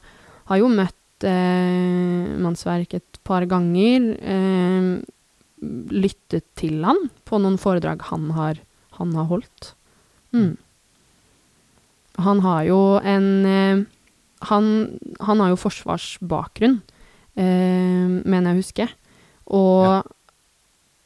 har 0.48 0.60
jo 0.60 0.70
møtt 0.72 1.28
eh, 1.28 2.32
Mannsverk 2.40 2.96
et 2.96 3.20
par 3.28 3.44
ganger. 3.50 4.12
Eh, 4.18 4.92
lyttet 5.92 6.48
til 6.58 6.80
han 6.82 6.98
på 7.28 7.38
noen 7.38 7.60
foredrag 7.60 8.02
han 8.08 8.30
har, 8.34 8.58
han 8.98 9.12
har 9.14 9.28
holdt. 9.30 9.74
Mm. 10.34 10.56
Han 12.24 12.40
har 12.44 12.64
jo 12.66 12.80
en 12.98 13.28
eh, 13.48 13.84
han, 14.48 14.64
han 15.22 15.38
har 15.38 15.52
jo 15.52 15.60
forsvarsbakgrunn, 15.60 16.80
eh, 17.38 18.08
mener 18.26 18.50
jeg 18.50 18.56
å 18.56 18.62
huske. 18.62 18.88
Og 19.46 19.84
Ja. 19.86 20.02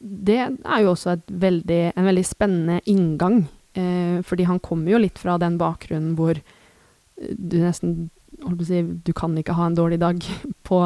det 0.01 0.39
er 0.65 0.83
jo 0.83 0.93
også 0.93 1.21
veldig, 1.31 1.93
en 1.97 2.05
veldig 2.05 2.25
spennende 2.27 2.81
inngang. 2.87 3.47
Eh, 3.75 4.23
fordi 4.23 4.45
han 4.45 4.59
kommer 4.61 4.93
jo 4.93 4.99
litt 4.99 5.19
fra 5.19 5.37
den 5.39 5.59
bakgrunnen 5.59 6.15
hvor 6.17 6.37
eh, 6.37 7.35
du 7.37 7.59
nesten 7.61 8.11
holdt 8.43 8.59
på 8.59 8.65
å 8.65 8.67
si, 8.67 8.83
Du 9.05 9.13
kan 9.13 9.37
ikke 9.37 9.55
ha 9.57 9.67
en 9.67 9.75
dårlig 9.77 9.99
dag 10.01 10.21
på, 10.69 10.81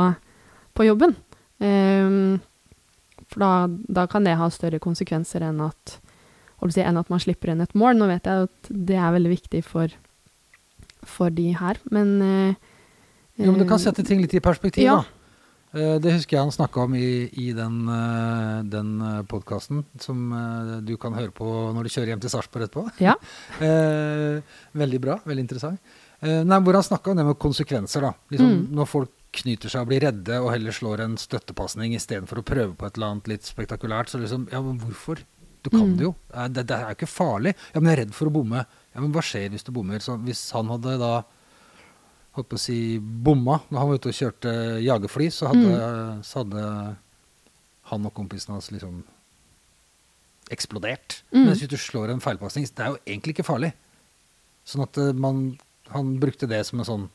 på 0.75 0.87
jobben. 0.87 1.17
Eh, 1.61 2.39
for 3.31 3.43
da, 3.45 3.51
da 3.87 4.07
kan 4.11 4.25
det 4.27 4.39
ha 4.41 4.49
større 4.51 4.81
konsekvenser 4.83 5.45
enn 5.47 5.61
at, 5.63 5.99
si, 6.71 6.83
enn 6.83 6.99
at 6.99 7.11
man 7.13 7.23
slipper 7.23 7.53
inn 7.53 7.63
et 7.63 7.75
mål. 7.79 7.95
Nå 7.99 8.09
vet 8.11 8.27
jeg 8.27 8.49
at 8.49 8.71
det 8.91 8.99
er 8.99 9.15
veldig 9.15 9.31
viktig 9.37 9.63
for, 9.67 9.93
for 11.07 11.31
de 11.31 11.53
her, 11.55 11.79
men 11.95 12.17
eh, 12.27 12.55
Jo, 13.39 13.53
men 13.53 13.63
du 13.63 13.69
kan 13.69 13.79
eh, 13.79 13.85
sette 13.87 14.03
ting 14.07 14.21
litt 14.25 14.35
i 14.35 14.43
perspektiv, 14.43 14.83
ja. 14.85 14.99
da. 15.01 15.20
Eh, 15.73 15.99
Det 16.03 16.13
husker 16.17 16.37
jeg 16.37 16.43
han 16.43 16.51
snakka 16.55 16.83
om 16.83 16.95
i, 16.99 17.29
i 17.39 17.53
den, 17.55 17.77
uh, 17.89 18.63
den 18.67 18.91
podkasten 19.31 19.85
som 20.03 20.33
eh, 20.35 20.81
du 20.83 20.97
kan 20.99 21.15
høre 21.15 21.31
på 21.31 21.47
når 21.75 21.87
du 21.87 21.93
kjører 21.95 22.11
hjem 22.15 22.23
til 22.25 22.33
Sarpsborg 22.33 22.67
etterpå. 22.67 22.87
Ja. 23.03 23.15
Eh, 23.61 24.41
veldig 24.75 25.01
bra, 25.03 25.19
veldig 25.27 25.45
interessant. 25.45 25.81
Eh, 26.21 26.43
nei, 26.45 26.59
hvor 26.65 26.75
han 26.77 26.85
snakka 26.85 27.13
om 27.13 27.17
det 27.21 27.25
med 27.29 27.39
konsekvenser, 27.41 28.01
da. 28.09 28.13
Liksom, 28.33 28.51
Mm. 28.51 28.63
Når 28.77 28.87
folk 28.89 29.11
knyter 29.33 29.71
seg 29.71 29.83
og 29.85 29.89
blir 29.93 30.01
redde 30.03 30.41
og 30.43 30.51
heller 30.51 30.75
slår 30.75 31.05
en 31.05 31.15
støttepasning 31.21 31.93
istedenfor 31.95 32.41
å 32.41 32.47
prøve 32.47 32.75
på 32.77 32.87
et 32.89 32.97
eller 32.99 33.13
annet 33.13 33.29
litt 33.31 33.47
spektakulært, 33.47 34.11
så 34.11 34.19
liksom 34.19 34.49
Ja, 34.51 34.61
men 34.61 34.81
hvorfor? 34.81 35.23
Du 35.63 35.69
kan 35.71 35.81
Mm. 35.93 35.97
det 35.99 36.05
jo. 36.09 36.15
Eh, 36.35 36.49
Det, 36.49 36.67
det 36.67 36.77
er 36.77 36.89
jo 36.89 36.97
ikke 36.97 37.07
farlig. 37.15 37.55
Ja, 37.75 37.81
men 37.81 37.91
jeg 37.91 37.99
er 37.99 38.05
redd 38.07 38.15
for 38.15 38.27
å 38.27 38.33
bomme. 38.33 38.67
Ja, 38.95 39.01
men 39.01 39.13
hva 39.13 39.23
skjer 39.23 39.51
hvis 39.51 39.63
du 39.65 39.71
bommer? 39.73 40.01
Så 40.01 40.17
hvis 40.25 40.51
han 40.53 40.67
hadde 40.67 40.99
da 40.99 41.23
holdt 42.41 42.51
på 42.51 42.59
å 42.59 42.63
si 42.63 42.81
bomma 42.99 43.61
når 43.69 43.79
han 43.81 43.91
var 43.91 44.01
ute 44.01 44.11
og 44.13 44.19
kjørte 44.19 44.57
jagerfly, 44.85 45.31
så 45.35 45.53
hadde, 45.53 45.79
så 46.27 46.43
hadde 46.43 46.67
han 47.91 48.07
og 48.07 48.15
kompisen 48.17 48.55
hans 48.55 48.71
liksom 48.75 49.03
eksplodert. 50.51 51.21
Mm. 51.31 51.47
Mens 51.47 51.63
hvis 51.63 51.71
du 51.71 51.79
slår 51.79 52.13
en 52.13 52.23
feilpasning, 52.23 52.67
det 52.67 52.85
er 52.85 52.93
jo 52.95 53.01
egentlig 53.05 53.37
ikke 53.37 53.47
farlig. 53.47 53.73
Sånn 54.67 54.85
at 54.85 54.99
eh, 55.01 55.17
man, 55.17 55.55
han 55.95 56.15
brukte 56.23 56.49
det 56.51 56.63
som 56.69 56.83
en 56.83 56.89
sånn 56.89 57.09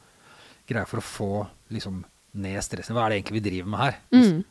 greie 0.70 0.88
for 0.90 1.02
å 1.02 1.06
få 1.06 1.32
liksom 1.74 2.04
ned 2.42 2.64
stresset. 2.66 2.96
Hva 2.96 3.06
er 3.06 3.14
det 3.14 3.20
egentlig 3.20 3.38
vi 3.40 3.46
driver 3.50 3.72
med 3.72 3.84
her? 3.84 4.00
Mm. 4.16 4.42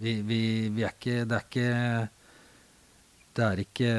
Vi, 0.00 0.14
vi, 0.26 0.40
vi 0.72 0.84
er 0.86 0.94
ikke 0.94 1.26
Det 1.28 1.36
er 1.36 1.42
ikke 1.44 1.72
Det 3.36 3.42
er 3.44 3.58
ikke 3.60 3.90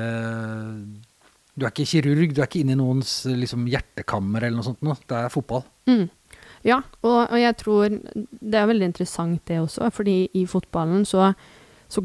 Du 1.54 1.66
er 1.68 1.70
ikke 1.70 1.86
kirurg, 1.92 2.34
du 2.34 2.42
er 2.42 2.48
ikke 2.48 2.64
inne 2.64 2.74
i 2.74 2.80
noens 2.80 3.12
liksom, 3.30 3.68
hjertekammer 3.70 4.48
eller 4.48 4.58
noe 4.58 4.66
sånt 4.66 4.82
noe. 4.86 4.98
Det 5.06 5.20
er 5.20 5.34
fotball. 5.34 5.62
Mm. 5.90 6.10
Ja, 6.68 6.82
og, 7.02 7.20
og 7.26 7.38
jeg 7.42 7.58
tror 7.58 7.90
det 7.90 8.58
er 8.58 8.70
veldig 8.70 8.92
interessant 8.92 9.42
det 9.50 9.58
også, 9.64 9.90
fordi 9.94 10.30
i 10.38 10.46
fotballen 10.50 11.06
så, 11.10 11.32
så 11.90 12.04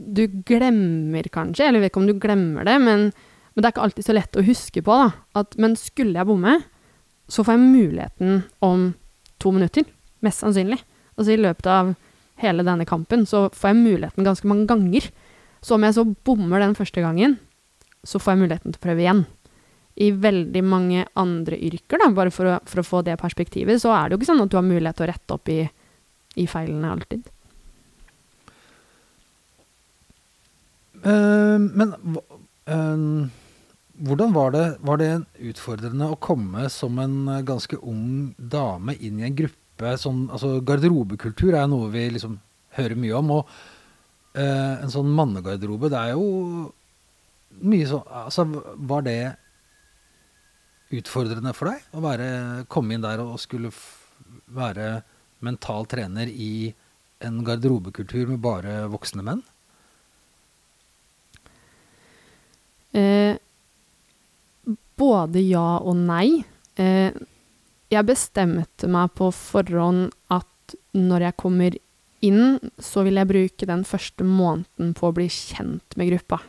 Du 0.00 0.22
glemmer 0.48 1.26
kanskje, 1.28 1.66
eller 1.66 1.76
jeg 1.76 1.82
vet 1.82 1.92
ikke 1.92 2.00
om 2.00 2.06
du 2.08 2.16
glemmer 2.16 2.64
det, 2.64 2.78
men, 2.80 3.10
men 3.12 3.60
det 3.60 3.68
er 3.68 3.74
ikke 3.74 3.82
alltid 3.84 4.06
så 4.06 4.14
lett 4.16 4.38
å 4.40 4.44
huske 4.46 4.82
på, 4.86 4.94
da. 4.96 5.10
At, 5.36 5.58
men 5.60 5.76
skulle 5.76 6.16
jeg 6.16 6.28
bomme, 6.30 6.54
så 7.28 7.44
får 7.44 7.58
jeg 7.58 7.66
muligheten 7.66 8.38
om 8.64 8.94
to 9.38 9.52
minutter. 9.52 9.84
Mest 10.24 10.40
sannsynlig. 10.40 10.80
Altså 11.18 11.34
i 11.34 11.40
løpet 11.42 11.68
av 11.68 11.92
hele 12.40 12.64
denne 12.64 12.86
kampen 12.88 13.26
så 13.28 13.50
får 13.52 13.74
jeg 13.74 13.82
muligheten 13.82 14.24
ganske 14.24 14.48
mange 14.48 14.64
ganger. 14.70 15.10
Så 15.60 15.76
om 15.76 15.84
jeg 15.84 15.98
så 15.98 16.06
bommer 16.24 16.64
den 16.64 16.74
første 16.78 17.04
gangen, 17.04 17.36
så 18.00 18.16
får 18.16 18.32
jeg 18.32 18.42
muligheten 18.46 18.72
til 18.72 18.80
å 18.80 18.86
prøve 18.86 19.04
igjen. 19.04 19.22
I 20.00 20.10
veldig 20.16 20.62
mange 20.64 21.04
andre 21.20 21.58
yrker, 21.60 22.00
da, 22.00 22.08
bare 22.16 22.32
for 22.32 22.48
å, 22.48 22.54
for 22.68 22.80
å 22.80 22.86
få 22.86 23.02
det 23.04 23.18
perspektivet, 23.20 23.82
så 23.82 23.92
er 23.92 24.08
det 24.08 24.16
jo 24.16 24.20
ikke 24.20 24.30
sånn 24.30 24.44
at 24.46 24.52
du 24.52 24.56
har 24.56 24.64
mulighet 24.64 24.96
til 24.96 25.06
å 25.06 25.10
rette 25.10 25.36
opp 25.36 25.50
i, 25.52 25.60
i 26.40 26.46
feilene 26.48 26.94
alltid. 26.94 27.28
Uh, 31.00 31.56
men 31.56 31.94
eh, 32.68 33.30
hvordan 34.00 34.32
var 34.32 34.52
det, 34.52 34.64
var 34.80 35.00
det 35.00 35.10
utfordrende 35.50 36.10
å 36.12 36.18
komme 36.20 36.66
som 36.72 36.98
en 37.00 37.16
eh, 37.28 37.42
ganske 37.44 37.76
ung 37.80 38.32
dame 38.36 38.96
inn 38.96 39.20
i 39.20 39.26
en 39.28 39.36
gruppe? 39.36 39.94
Sånn, 40.00 40.26
altså 40.32 40.58
garderobekultur 40.64 41.56
er 41.56 41.68
noe 41.68 41.88
vi 41.92 42.06
liksom 42.12 42.38
hører 42.76 42.96
mye 43.00 43.16
om. 43.16 43.32
Og 43.38 43.52
uh, 44.36 44.74
en 44.80 44.92
sånn 44.92 45.12
mannegarderobe, 45.16 45.88
det 45.92 46.00
er 46.00 46.16
jo 46.16 46.70
mye 47.60 47.86
sånn 47.88 48.04
Altså, 48.22 48.44
var 48.76 49.04
det 49.04 49.20
utfordrende 50.90 51.52
for 51.54 51.70
deg 51.70 51.96
å 51.96 52.02
være, 52.04 52.28
komme 52.70 52.96
inn 52.96 53.04
der 53.04 53.22
og 53.22 53.38
skulle 53.42 53.70
være 54.50 55.00
mental 55.44 55.86
trener 55.90 56.28
i 56.30 56.70
en 57.24 57.40
garderobekultur 57.44 58.28
med 58.30 58.40
bare 58.42 58.84
voksne 58.90 59.24
menn? 59.24 59.42
Eh, 62.96 63.36
både 64.98 65.42
ja 65.44 65.78
og 65.78 65.96
nei. 66.00 66.42
Eh, 66.80 67.12
jeg 67.90 68.06
bestemte 68.06 68.88
meg 68.90 69.14
på 69.18 69.30
forhånd 69.34 70.10
at 70.30 70.76
når 70.96 71.28
jeg 71.28 71.38
kommer 71.40 71.76
inn, 72.26 72.58
så 72.78 73.04
vil 73.06 73.18
jeg 73.20 73.30
bruke 73.30 73.68
den 73.68 73.84
første 73.88 74.26
måneden 74.26 74.94
på 74.96 75.08
å 75.08 75.16
bli 75.16 75.28
kjent 75.32 75.96
med 75.98 76.12
gruppa. 76.12 76.40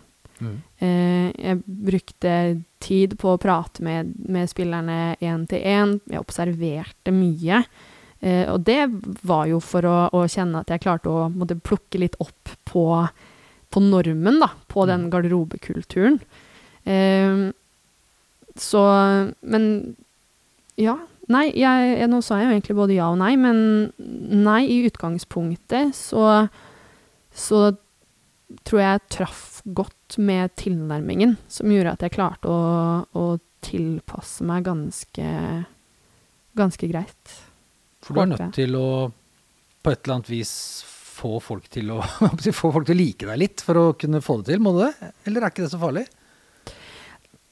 Eh, 0.41 1.29
jeg 1.31 1.61
brukte 1.65 2.35
tid 2.81 3.15
på 3.21 3.33
å 3.33 3.39
prate 3.41 3.83
med, 3.85 4.13
med 4.31 4.49
spillerne 4.49 5.15
én 5.21 5.45
til 5.49 5.61
én. 5.61 5.97
Jeg 6.09 6.23
observerte 6.23 7.13
mye. 7.15 7.63
Eh, 8.21 8.45
og 8.51 8.63
det 8.67 8.85
var 9.27 9.47
jo 9.49 9.61
for 9.63 9.85
å, 9.87 9.97
å 10.13 10.25
kjenne 10.29 10.61
at 10.61 10.73
jeg 10.73 10.83
klarte 10.83 11.11
å 11.11 11.27
måtte 11.33 11.59
plukke 11.59 12.01
litt 12.01 12.17
opp 12.21 12.55
på, 12.69 12.85
på 13.71 13.85
normen, 13.85 14.41
da. 14.41 14.51
På 14.71 14.87
den 14.89 15.09
garderobekulturen. 15.13 16.19
Eh, 16.83 17.47
så 18.57 18.83
Men 19.41 19.65
ja. 20.79 20.97
Nei, 21.31 21.45
jeg, 21.55 21.91
jeg, 21.95 22.09
nå 22.11 22.17
sa 22.25 22.41
jeg 22.41 22.49
jo 22.49 22.53
egentlig 22.57 22.75
både 22.75 22.95
ja 22.97 23.05
og 23.13 23.19
nei, 23.21 23.35
men 23.39 23.59
nei, 24.01 24.65
i 24.67 24.81
utgangspunktet 24.89 25.93
så 25.95 26.49
så 27.31 27.71
tror 28.67 28.81
jeg 28.81 29.05
traff 29.13 29.61
godt 29.65 30.17
med 30.21 30.53
tilnærmingen, 30.59 31.37
som 31.51 31.71
gjorde 31.71 31.95
at 31.95 32.05
jeg 32.05 32.15
klarte 32.15 32.51
å, 32.51 32.61
å 33.05 33.25
tilpasse 33.65 34.45
meg 34.47 34.65
ganske, 34.67 35.27
ganske 36.57 36.89
greit. 36.91 37.35
For 38.01 38.17
du 38.17 38.23
er 38.23 38.31
nødt 38.33 38.55
til 38.57 38.77
å 38.79 38.87
på 39.81 39.89
et 39.89 40.03
eller 40.03 40.19
annet 40.19 40.29
vis 40.29 40.53
få 40.85 41.37
folk 41.41 41.67
til 41.73 41.91
å 41.93 41.99
få 42.61 42.71
folk 42.73 42.87
til 42.87 42.95
å 42.95 43.01
like 43.01 43.29
deg 43.29 43.39
litt 43.41 43.63
for 43.65 43.79
å 43.79 43.85
kunne 43.97 44.23
få 44.25 44.39
det 44.41 44.53
til, 44.53 44.63
må 44.63 44.73
du 44.75 44.83
det? 44.83 45.11
Eller 45.29 45.45
er 45.45 45.53
ikke 45.53 45.65
det 45.65 45.73
så 45.73 45.81
farlig? 45.81 46.05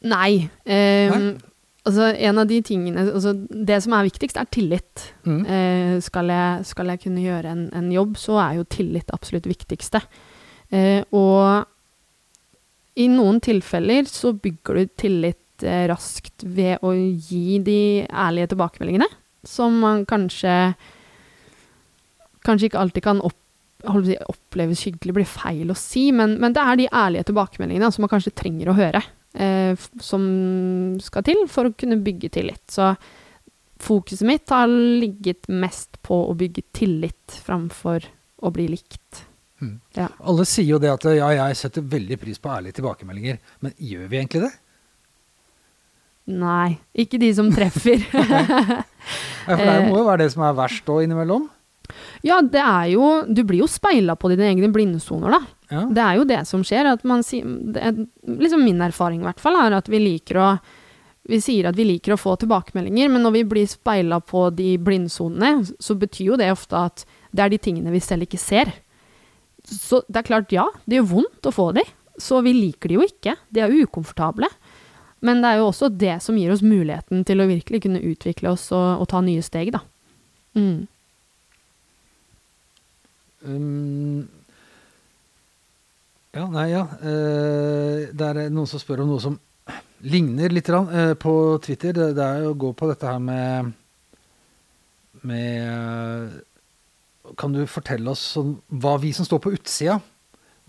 Nei. 0.10 0.50
ehm, 0.64 1.14
Nei? 1.14 1.50
Altså, 1.90 2.10
en 2.12 2.40
av 2.40 2.48
de 2.48 2.60
tingene 2.64 3.02
altså, 3.08 3.34
Det 3.34 3.78
som 3.84 3.96
er 3.96 4.06
viktigst, 4.06 4.38
er 4.38 4.48
tillit. 4.52 5.06
Mm. 5.26 5.40
Eh, 5.44 5.94
skal, 6.06 6.30
jeg, 6.32 6.66
skal 6.70 6.92
jeg 6.94 7.02
kunne 7.06 7.24
gjøre 7.24 7.54
en, 7.56 7.64
en 7.76 7.88
jobb, 7.92 8.18
så 8.20 8.38
er 8.44 8.60
jo 8.60 8.68
tillit 8.70 9.10
absolutt 9.16 9.48
viktigste. 9.50 10.02
Eh, 10.04 10.29
og 10.70 11.66
i 13.00 13.08
noen 13.12 13.40
tilfeller 13.44 14.08
så 14.10 14.34
bygger 14.36 14.80
du 14.80 14.96
tillit 15.00 15.66
eh, 15.66 15.86
raskt 15.92 16.44
ved 16.44 16.84
å 16.86 16.94
gi 16.94 17.60
de 17.64 17.82
ærlige 18.10 18.54
tilbakemeldingene, 18.54 19.10
som 19.48 19.84
man 19.84 20.08
kanskje 20.10 20.56
Kanskje 22.40 22.70
ikke 22.70 22.80
alltid 22.80 23.04
kan 23.04 23.18
opp, 23.28 23.36
si, 24.08 24.14
oppleves 24.32 24.82
hyggelig, 24.88 25.12
blir 25.18 25.28
feil 25.28 25.74
å 25.74 25.76
si, 25.76 26.06
men, 26.16 26.38
men 26.40 26.54
det 26.56 26.62
er 26.64 26.78
de 26.80 26.86
ærlige 26.88 27.28
tilbakemeldingene 27.28 27.90
som 27.92 28.06
man 28.06 28.12
kanskje 28.14 28.32
trenger 28.32 28.72
å 28.72 28.76
høre, 28.78 29.02
eh, 29.36 29.76
som 30.00 30.24
skal 31.04 31.26
til 31.28 31.44
for 31.52 31.68
å 31.68 31.74
kunne 31.76 32.00
bygge 32.06 32.32
tillit. 32.38 32.64
Så 32.72 32.94
fokuset 33.84 34.24
mitt 34.26 34.56
har 34.56 34.72
ligget 34.72 35.52
mest 35.52 36.00
på 36.08 36.22
å 36.30 36.38
bygge 36.40 36.64
tillit 36.80 37.36
framfor 37.44 38.08
å 38.40 38.54
bli 38.56 38.70
likt. 38.72 39.26
Mm. 39.60 39.76
Ja. 39.98 40.08
Alle 40.24 40.45
sier 40.48 40.69
jo 40.76 40.80
det 40.82 40.91
at 40.93 41.06
ja, 41.12 41.30
jeg 41.36 41.60
setter 41.60 41.84
veldig 41.84 42.17
pris 42.22 42.39
på 42.39 42.52
ærlige 42.54 42.80
tilbakemeldinger, 42.80 43.39
men 43.65 43.74
gjør 43.76 44.08
vi 44.08 44.19
egentlig 44.22 44.43
det? 44.48 44.52
Nei, 46.30 46.78
ikke 46.93 47.17
de 47.22 47.32
som 47.36 47.52
treffer. 47.54 48.04
Ja, 49.50 49.56
for 49.56 49.65
det 49.65 49.86
må 49.88 49.95
jo 49.98 50.06
være 50.06 50.19
det 50.22 50.34
som 50.36 50.43
er 50.45 50.54
verst 50.54 50.89
òg 50.93 51.02
innimellom. 51.02 51.48
ja, 52.22 52.36
det 52.45 52.60
er 52.62 52.89
jo 52.91 53.06
Du 53.26 53.39
blir 53.48 53.63
jo 53.63 53.69
speila 53.72 54.13
på 54.19 54.30
dine 54.30 54.45
egne 54.52 54.67
blindsoner, 54.69 55.34
da. 55.34 55.39
Ja. 55.72 55.86
Det 55.89 56.04
er 56.04 56.19
jo 56.19 56.26
det 56.30 56.41
som 56.45 56.62
skjer. 56.67 56.86
At 56.91 57.06
man 57.08 57.24
er, 57.24 58.04
liksom 58.30 58.62
Min 58.62 58.84
erfaring 58.86 59.24
i 59.24 59.26
hvert 59.26 59.41
fall 59.41 59.58
er 59.58 59.78
at 59.80 59.89
vi 59.89 60.04
liker 60.04 60.38
å 60.38 60.50
vi 61.30 61.39
sier 61.41 61.67
at 61.69 61.78
vi 61.78 61.86
liker 61.86 62.13
å 62.13 62.19
få 62.19 62.36
tilbakemeldinger, 62.41 63.10
men 63.10 63.22
når 63.22 63.34
vi 63.36 63.41
blir 63.52 63.67
speila 63.69 64.17
på 64.22 64.48
de 64.56 64.76
blindsonene, 64.82 65.65
så 65.78 65.93
betyr 65.98 66.32
jo 66.32 66.38
det 66.41 66.48
ofte 66.54 66.78
at 66.78 67.04
det 67.30 67.43
er 67.43 67.52
de 67.54 67.60
tingene 67.62 67.93
vi 67.93 68.02
selv 68.02 68.26
ikke 68.26 68.39
ser. 68.41 68.72
Så 69.70 70.02
det 70.08 70.22
er 70.22 70.28
klart, 70.28 70.54
ja, 70.54 70.66
det 70.86 71.00
gjør 71.00 71.10
vondt 71.14 71.50
å 71.50 71.54
få 71.54 71.70
de, 71.78 71.86
så 72.20 72.42
vi 72.46 72.56
liker 72.56 72.92
de 72.92 73.00
jo 73.00 73.06
ikke. 73.06 73.36
De 73.54 73.64
er 73.64 73.76
ukomfortable. 73.84 74.50
Men 75.26 75.44
det 75.44 75.52
er 75.52 75.60
jo 75.60 75.70
også 75.70 75.90
det 75.92 76.16
som 76.24 76.38
gir 76.40 76.52
oss 76.54 76.64
muligheten 76.64 77.26
til 77.28 77.44
å 77.44 77.50
virkelig 77.50 77.84
kunne 77.84 78.04
utvikle 78.08 78.54
oss 78.54 78.70
og, 78.72 79.04
og 79.04 79.10
ta 79.12 79.22
nye 79.24 79.44
steg, 79.44 79.74
da. 79.76 79.84
Mm. 80.56 80.88
Um, 83.44 84.24
ja, 86.36 86.48
nei, 86.52 86.66
ja. 86.72 86.86
Uh, 87.04 88.08
det 88.16 88.32
er 88.32 88.42
noen 88.48 88.70
som 88.70 88.82
spør 88.82 89.04
om 89.04 89.14
noe 89.14 89.24
som 89.24 89.38
ligner 90.08 90.54
litt 90.56 90.70
eh, 90.72 91.14
på 91.20 91.34
Twitter. 91.60 91.92
Det, 91.92 92.14
det 92.16 92.24
er 92.24 92.46
jo 92.46 92.54
å 92.54 92.60
gå 92.60 92.72
på 92.80 92.88
dette 92.88 93.10
her 93.10 93.20
med 93.20 93.74
med 95.28 96.32
Kan 97.38 97.54
du 97.54 97.65
fortelle 97.70 98.13
oss 98.13 98.24
sånn, 98.36 98.56
hva 98.82 98.96
vi 99.02 99.12
som 99.15 99.28
står 99.28 99.42
på 99.44 99.54
utsida, 99.58 100.00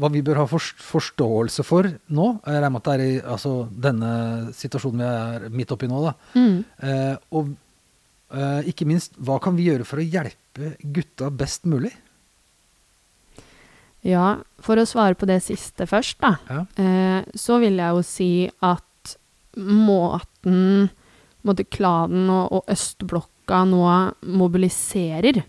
hva 0.01 0.09
vi 0.13 0.23
bør 0.25 0.43
ha 0.43 0.47
forståelse 0.49 1.65
for 1.67 1.89
nå? 2.09 2.29
Jeg 2.47 2.57
regner 2.57 2.73
med 2.73 2.81
at 2.81 2.87
det 2.89 2.93
er 2.95 3.03
i 3.05 3.17
altså, 3.35 3.55
denne 3.69 4.13
situasjonen 4.57 5.03
vi 5.03 5.09
er 5.09 5.57
midt 5.61 5.75
oppi 5.77 5.91
nå. 5.91 6.05
da. 6.07 6.15
Mm. 6.37 6.55
Eh, 6.89 7.17
og 7.37 7.51
eh, 8.33 8.71
ikke 8.73 8.89
minst, 8.89 9.19
hva 9.21 9.37
kan 9.45 9.59
vi 9.59 9.69
gjøre 9.69 9.89
for 9.89 10.01
å 10.01 10.07
hjelpe 10.07 10.75
gutta 10.81 11.29
best 11.33 11.69
mulig? 11.69 11.93
Ja, 14.09 14.39
for 14.65 14.81
å 14.81 14.89
svare 14.89 15.19
på 15.21 15.29
det 15.29 15.43
siste 15.45 15.85
først, 15.89 16.17
da. 16.25 16.39
Ja. 16.49 16.63
Eh, 16.81 17.37
så 17.37 17.61
vil 17.61 17.77
jeg 17.83 17.99
jo 17.99 18.07
si 18.07 18.33
at 18.65 19.17
måten 19.61 20.89
måte 21.47 21.65
klanen 21.69 22.29
og, 22.33 22.53
og 22.53 22.73
østblokka 22.73 23.63
nå 23.69 23.85
mobiliserer, 24.41 25.43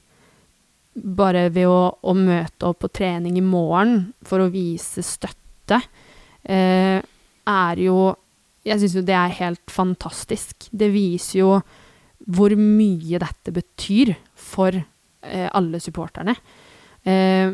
bare 0.93 1.47
ved 1.53 1.69
å, 1.69 1.91
å 2.01 2.13
møte 2.17 2.67
opp 2.67 2.81
på 2.83 2.91
trening 2.91 3.37
i 3.39 3.45
morgen 3.45 4.11
for 4.27 4.43
å 4.43 4.51
vise 4.51 5.03
støtte, 5.05 5.81
eh, 6.43 6.99
er 7.51 7.81
jo 7.81 8.15
Jeg 8.61 8.77
syns 8.77 8.93
jo 8.93 9.01
det 9.01 9.15
er 9.17 9.31
helt 9.39 9.71
fantastisk. 9.73 10.67
Det 10.69 10.91
viser 10.93 11.39
jo 11.39 11.55
hvor 12.29 12.53
mye 12.53 13.17
dette 13.17 13.49
betyr 13.49 14.11
for 14.37 14.75
eh, 14.77 15.47
alle 15.49 15.79
supporterne. 15.81 16.35
Eh, 17.01 17.49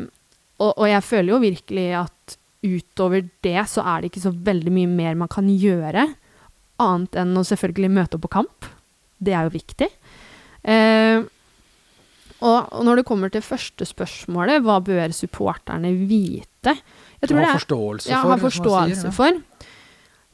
og, 0.58 0.72
og 0.74 0.84
jeg 0.84 1.06
føler 1.06 1.32
jo 1.32 1.40
virkelig 1.40 1.86
at 1.96 2.36
utover 2.60 3.24
det 3.46 3.62
så 3.72 3.86
er 3.86 4.02
det 4.02 4.10
ikke 4.10 4.26
så 4.26 4.34
veldig 4.34 4.74
mye 4.74 4.90
mer 4.90 5.16
man 5.16 5.32
kan 5.32 5.48
gjøre, 5.48 6.04
annet 6.84 7.18
enn 7.22 7.40
å 7.40 7.46
selvfølgelig 7.46 7.94
møte 7.94 8.18
opp 8.18 8.26
på 8.26 8.34
kamp. 8.36 8.68
Det 9.16 9.32
er 9.32 9.48
jo 9.48 9.56
viktig. 9.56 9.88
Eh, 10.68 11.24
Og, 12.40 12.84
når 12.86 13.00
det 13.00 13.04
kommer 13.08 13.30
til 13.34 13.42
første 13.42 13.84
spørsmålet, 13.88 14.62
hva 14.62 14.78
bør 14.84 15.10
supporterne 15.16 15.90
vite? 16.06 16.76
Jeg 17.20 17.30
tror 17.32 17.40
Ha 17.42 17.54
forståelse 17.56 18.06
for. 18.06 18.14
ja, 18.14 18.20
ha 18.30 18.36
forståelse 18.38 19.00
sier, 19.00 19.08
ja. 19.08 19.14
for. 19.16 19.40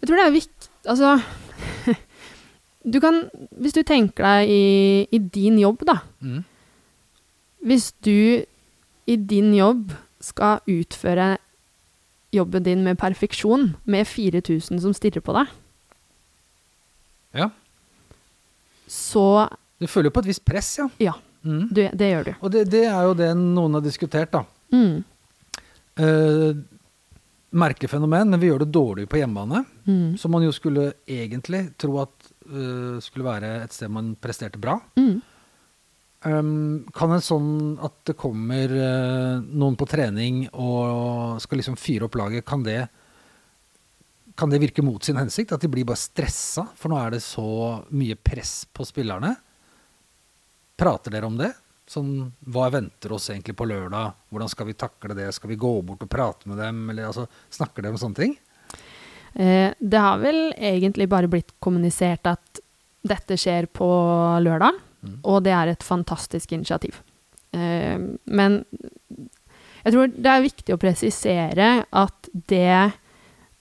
Jeg 0.02 0.08
tror 0.08 0.16
det 0.20 0.24
er 0.26 0.34
viktig 0.34 0.68
Altså 0.84 1.14
Du 2.92 2.98
kan 3.00 3.22
Hvis 3.56 3.72
du 3.72 3.80
tenker 3.88 4.20
deg 4.26 4.50
i, 4.52 5.06
i 5.16 5.18
din 5.32 5.56
jobb, 5.62 5.80
da. 5.88 5.94
Mm. 6.20 6.42
Hvis 7.64 7.92
du 8.04 8.44
i 9.06 9.16
din 9.16 9.54
jobb 9.56 9.94
skal 10.20 10.60
utføre 10.68 11.38
jobben 12.34 12.62
din 12.66 12.82
med 12.84 12.96
perfeksjon, 13.00 13.76
med 13.84 14.04
4000 14.08 14.80
som 14.80 14.92
stirrer 14.96 15.20
på 15.24 15.32
deg, 15.36 15.46
Ja. 17.34 17.48
så 18.88 19.48
Du 19.80 19.86
føler 19.86 20.08
jo 20.10 20.14
på 20.16 20.20
et 20.24 20.28
visst 20.32 20.44
press, 20.44 20.78
ja. 20.78 20.88
Ja, 21.00 21.12
Mm. 21.44 21.64
du, 21.70 21.82
det 21.92 22.10
gjør 22.10 22.30
du. 22.30 22.32
Og 22.40 22.52
det, 22.54 22.64
det 22.72 22.86
er 22.88 23.02
jo 23.04 23.16
det 23.18 23.30
noen 23.36 23.78
har 23.78 23.84
diskutert, 23.84 24.32
da. 24.32 24.44
Mm. 24.74 25.02
Eh, 26.00 26.62
merkefenomen, 27.54 28.32
men 28.32 28.40
vi 28.40 28.48
gjør 28.50 28.64
det 28.64 28.72
dårlig 28.74 29.06
på 29.10 29.20
hjemmebane. 29.20 29.62
Mm. 29.86 30.16
Som 30.18 30.34
man 30.34 30.44
jo 30.44 30.52
skulle 30.54 30.90
egentlig 31.06 31.68
tro 31.80 32.00
at 32.02 32.32
uh, 32.50 32.98
skulle 33.02 33.28
være 33.28 33.52
et 33.62 33.74
sted 33.74 33.92
man 33.94 34.14
presterte 34.20 34.60
bra. 34.60 34.78
Mm. 34.98 35.14
Um, 36.24 36.50
kan 36.96 37.12
en 37.12 37.22
sånn 37.22 37.52
at 37.84 37.94
det 38.08 38.16
kommer 38.18 38.72
uh, 38.72 39.44
noen 39.44 39.76
på 39.78 39.86
trening 39.86 40.46
og 40.50 41.40
skal 41.44 41.60
liksom 41.60 41.76
fyre 41.78 42.08
opp 42.08 42.16
laget, 42.16 42.46
kan 42.48 42.64
det, 42.64 42.80
kan 44.34 44.50
det 44.50 44.62
virke 44.62 44.82
mot 44.82 45.04
sin 45.04 45.20
hensikt? 45.20 45.54
At 45.54 45.62
de 45.62 45.70
blir 45.70 45.86
bare 45.86 46.00
stressa? 46.00 46.66
For 46.74 46.90
nå 46.90 46.98
er 46.98 47.14
det 47.14 47.22
så 47.22 47.46
mye 47.94 48.18
press 48.18 48.64
på 48.72 48.88
spillerne. 48.88 49.34
Prater 50.76 51.10
dere 51.14 51.26
om 51.28 51.36
det? 51.38 51.52
Sånn, 51.86 52.32
hva 52.48 52.70
venter 52.72 53.12
oss 53.12 53.28
egentlig 53.30 53.54
på 53.58 53.66
lørdag? 53.68 54.14
Hvordan 54.32 54.48
skal 54.50 54.66
vi 54.70 54.74
takle 54.80 55.14
det? 55.14 55.28
Skal 55.36 55.52
vi 55.52 55.58
gå 55.60 55.70
bort 55.84 56.02
og 56.02 56.10
prate 56.10 56.48
med 56.48 56.58
dem? 56.58 56.78
Eller 56.90 57.10
altså, 57.10 57.26
snakker 57.52 57.84
dere 57.84 57.92
om 57.94 58.00
sånne 58.00 58.18
ting? 58.22 58.32
Eh, 59.34 59.74
det 59.78 60.00
har 60.00 60.18
vel 60.22 60.52
egentlig 60.56 61.08
bare 61.12 61.28
blitt 61.30 61.52
kommunisert 61.62 62.26
at 62.30 62.60
dette 63.04 63.36
skjer 63.38 63.66
på 63.68 63.88
lørdag, 64.40 64.80
Mm. 65.04 65.18
og 65.28 65.42
det 65.44 65.52
er 65.52 65.68
et 65.68 65.82
fantastisk 65.84 66.52
initiativ. 66.56 66.94
Eh, 67.52 67.98
men 68.24 68.64
jeg 69.84 69.92
tror 69.92 70.06
det 70.08 70.30
er 70.32 70.40
viktig 70.46 70.72
å 70.72 70.80
presisere 70.80 71.84
at 71.92 72.30
det, 72.48 72.92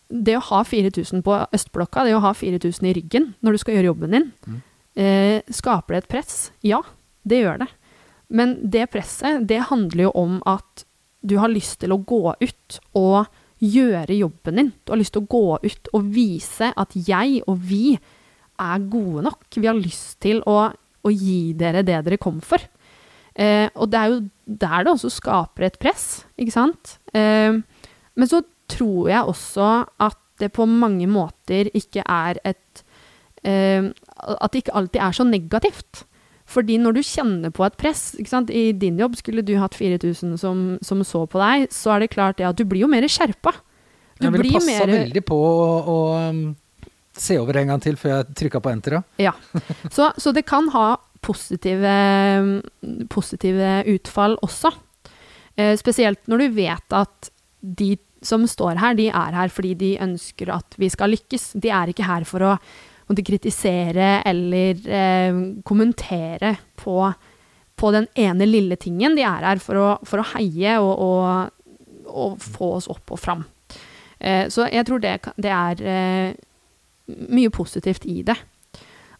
det 0.07 0.37
å 0.37 0.45
ha 0.47 0.61
4000 0.63 1.21
på 1.21 1.35
østblokka, 1.51 2.05
det 2.07 2.15
å 2.15 2.21
ha 2.23 2.31
4000 2.31 2.87
i 2.87 2.93
ryggen 2.95 3.33
når 3.43 3.51
du 3.51 3.57
skal 3.57 3.75
gjøre 3.75 3.91
jobben 3.91 4.11
din, 4.15 4.31
Mm. 4.47 4.61
eh, 4.95 5.41
skaper 5.51 5.95
det 5.95 6.03
et 6.05 6.07
press? 6.07 6.51
Ja, 6.63 6.79
det 7.23 7.43
gjør 7.43 7.63
det. 7.63 7.69
Men 8.33 8.57
det 8.73 8.89
presset, 8.93 9.45
det 9.47 9.61
handler 9.69 10.07
jo 10.07 10.11
om 10.17 10.39
at 10.49 10.85
du 11.23 11.37
har 11.39 11.51
lyst 11.51 11.79
til 11.83 11.93
å 11.95 12.01
gå 12.03 12.35
ut 12.39 12.79
og 12.99 13.29
gjøre 13.63 14.17
jobben 14.17 14.59
din. 14.59 14.71
Du 14.83 14.91
har 14.91 14.99
lyst 14.99 15.15
til 15.15 15.23
å 15.23 15.31
gå 15.31 15.57
ut 15.63 15.91
og 15.95 16.07
vise 16.13 16.73
at 16.75 16.95
jeg 16.97 17.43
og 17.47 17.61
vi 17.63 17.95
er 18.59 18.87
gode 18.91 19.23
nok. 19.29 19.47
Vi 19.55 19.69
har 19.69 19.77
lyst 19.77 20.19
til 20.23 20.41
å, 20.49 20.57
å 20.69 21.13
gi 21.13 21.53
dere 21.57 21.85
det 21.85 22.01
dere 22.07 22.19
kom 22.21 22.41
for. 22.43 22.63
Eh, 23.33 23.69
og 23.73 23.89
det 23.89 23.99
er 23.99 24.11
jo 24.11 24.19
der 24.45 24.83
det 24.85 24.91
også 24.93 25.09
skaper 25.09 25.67
et 25.69 25.79
press, 25.81 26.25
ikke 26.37 26.53
sant? 26.53 26.97
Eh, 27.15 27.55
men 28.13 28.29
så 28.29 28.43
tror 28.69 29.09
jeg 29.09 29.29
også 29.31 29.69
at 30.03 30.19
det 30.41 30.51
på 30.53 30.67
mange 30.69 31.07
måter 31.09 31.69
ikke 31.77 32.03
er 32.09 32.39
et 32.43 32.83
eh, 33.45 33.85
At 34.23 34.53
det 34.53 34.63
ikke 34.63 34.75
alltid 34.79 35.01
er 35.03 35.15
så 35.15 35.23
negativt. 35.27 36.05
Fordi 36.53 36.77
når 36.81 36.97
du 36.97 37.03
kjenner 37.05 37.53
på 37.53 37.65
et 37.65 37.77
press? 37.79 38.11
I 38.53 38.65
din 38.77 38.99
jobb 39.01 39.17
skulle 39.19 39.43
du 39.45 39.55
hatt 39.61 39.77
4000 39.77 40.37
som, 40.41 40.65
som 40.85 41.03
så 41.07 41.23
på 41.29 41.41
deg, 41.41 41.69
så 41.73 41.95
er 41.95 42.03
det 42.03 42.13
klart 42.13 42.39
det 42.41 42.49
at 42.49 42.59
du 42.59 42.65
blir 42.69 42.85
jo 42.85 42.91
mer 42.91 43.07
skjerpa. 43.09 43.55
Du 44.19 44.27
Jeg 44.27 44.35
ville 44.35 44.53
passa 44.59 44.85
mer 44.85 44.93
veldig 44.93 45.23
på 45.25 45.37
å, 45.37 45.71
å 45.89 45.97
um, 46.29 46.43
se 47.17 47.39
over 47.41 47.57
en 47.59 47.73
gang 47.73 47.81
til 47.83 47.97
før 47.99 48.17
jeg 48.17 48.37
trykka 48.43 48.61
på 48.63 48.73
enter. 48.73 48.99
ja. 48.99 49.31
Ja. 49.31 49.33
Så, 49.95 50.11
så 50.17 50.31
det 50.35 50.45
kan 50.49 50.69
ha 50.73 50.95
positive, 51.23 51.91
positive 53.09 53.75
utfall 53.93 54.35
også. 54.43 54.73
Eh, 55.55 55.75
spesielt 55.79 56.25
når 56.27 56.43
du 56.43 56.57
vet 56.57 56.95
at 56.97 57.29
de 57.61 57.93
som 58.23 58.45
står 58.47 58.79
her, 58.79 58.95
de 58.97 59.09
er 59.11 59.35
her 59.35 59.51
fordi 59.51 59.73
de 59.79 59.91
ønsker 60.03 60.51
at 60.53 60.75
vi 60.79 60.89
skal 60.91 61.13
lykkes. 61.13 61.53
De 61.59 61.71
er 61.71 61.91
ikke 61.91 62.07
her 62.07 62.25
for 62.27 62.47
å 62.47 62.57
måtte 63.13 63.25
kritisere 63.27 64.21
eller 64.27 64.79
eh, 64.89 65.39
kommentere 65.65 66.55
på, 66.79 66.97
på 67.75 67.91
den 67.95 68.07
ene 68.19 68.47
lille 68.49 68.75
tingen. 68.75 69.15
De 69.15 69.25
er 69.25 69.45
her 69.45 69.61
for 69.63 69.79
å, 69.79 69.89
for 70.07 70.21
å 70.21 70.29
heie 70.35 70.77
og, 70.81 70.93
og, 71.07 72.07
og 72.09 72.39
få 72.41 72.73
oss 72.79 72.89
opp 72.91 73.13
og 73.13 73.21
fram. 73.21 73.45
Eh, 74.19 74.47
så 74.49 74.67
jeg 74.71 74.87
tror 74.87 75.03
det, 75.03 75.17
det 75.37 75.53
er 75.53 75.85
eh, 75.93 76.33
mye 77.07 77.53
positivt 77.53 78.05
i 78.09 78.21
det. 78.25 78.37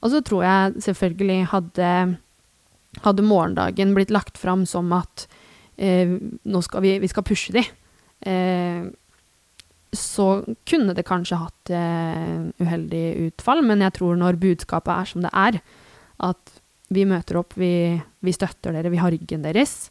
Og 0.04 0.12
så 0.12 0.20
tror 0.26 0.44
jeg 0.44 0.84
selvfølgelig 0.84 1.40
hadde, 1.54 1.90
hadde 3.06 3.26
morgendagen 3.28 3.94
blitt 3.96 4.12
lagt 4.12 4.40
fram 4.40 4.66
som 4.68 4.92
at 4.96 5.28
eh, 5.78 6.12
nå 6.44 6.64
skal 6.66 6.84
vi, 6.84 6.98
vi 7.00 7.12
skal 7.12 7.26
pushe 7.28 7.56
de, 7.56 7.64
eh, 8.28 8.84
så 9.94 10.28
kunne 10.66 10.96
det 10.98 11.06
kanskje 11.08 11.40
hatt 11.40 11.72
eh, 11.74 12.50
uheldig 12.62 13.06
utfall, 13.30 13.64
men 13.66 13.84
jeg 13.86 13.96
tror 14.00 14.18
når 14.20 14.40
budskapet 14.42 14.94
er 14.94 15.10
som 15.10 15.26
det 15.26 15.32
er, 15.32 15.60
at 16.24 16.60
vi 16.94 17.06
møter 17.10 17.40
opp, 17.42 17.56
vi, 17.58 17.74
vi 18.26 18.34
støtter 18.36 18.76
dere, 18.76 18.92
vi 18.94 19.02
har 19.02 19.14
ryggen 19.14 19.46
deres, 19.46 19.88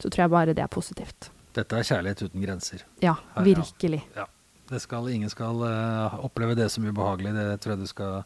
så 0.00 0.08
tror 0.08 0.24
jeg 0.24 0.32
bare 0.32 0.56
det 0.56 0.64
er 0.64 0.72
positivt. 0.72 1.30
Dette 1.54 1.78
er 1.78 1.86
kjærlighet 1.86 2.22
uten 2.28 2.44
grenser. 2.44 2.84
Ja, 3.02 3.16
Ja, 3.34 3.42
ja. 3.42 3.46
virkelig. 3.46 4.04
Det 4.70 4.78
skal, 4.80 5.08
ingen 5.10 5.30
skal 5.30 5.62
uh, 5.66 6.20
oppleve 6.24 6.54
det 6.54 6.68
som 6.70 6.86
ubehagelig. 6.86 7.32
Det 7.34 7.46
tror 7.60 7.74
jeg 7.74 7.80
du 7.80 7.90
skal 7.90 8.20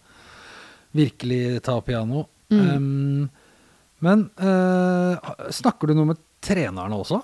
virkelig 0.93 1.63
ta 1.65 1.79
piano. 1.81 2.27
Mm. 2.53 2.61
Um, 2.77 3.31
men 4.05 4.27
uh, 4.37 5.17
snakker 5.49 5.89
du 5.89 5.97
noe 5.97 6.13
med 6.13 6.21
trenerne 6.45 7.01
også? 7.01 7.23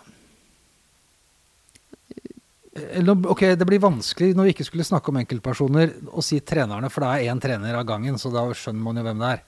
Eller, 2.98 3.26
ok, 3.32 3.44
Det 3.58 3.66
blir 3.68 3.82
vanskelig 3.82 4.34
når 4.36 4.48
vi 4.48 4.54
ikke 4.54 4.66
skulle 4.68 4.86
snakke 4.86 5.12
om 5.12 5.20
enkeltpersoner, 5.20 5.94
å 6.12 6.24
si 6.24 6.40
trenerne, 6.40 6.90
for 6.92 7.04
det 7.04 7.12
er 7.12 7.32
én 7.32 7.40
trener 7.42 7.78
av 7.78 7.86
gangen, 7.88 8.18
så 8.18 8.32
da 8.34 8.46
skjønner 8.52 8.84
man 8.84 9.00
jo 9.00 9.06
hvem 9.06 9.22
det 9.22 9.32
er. 9.36 9.42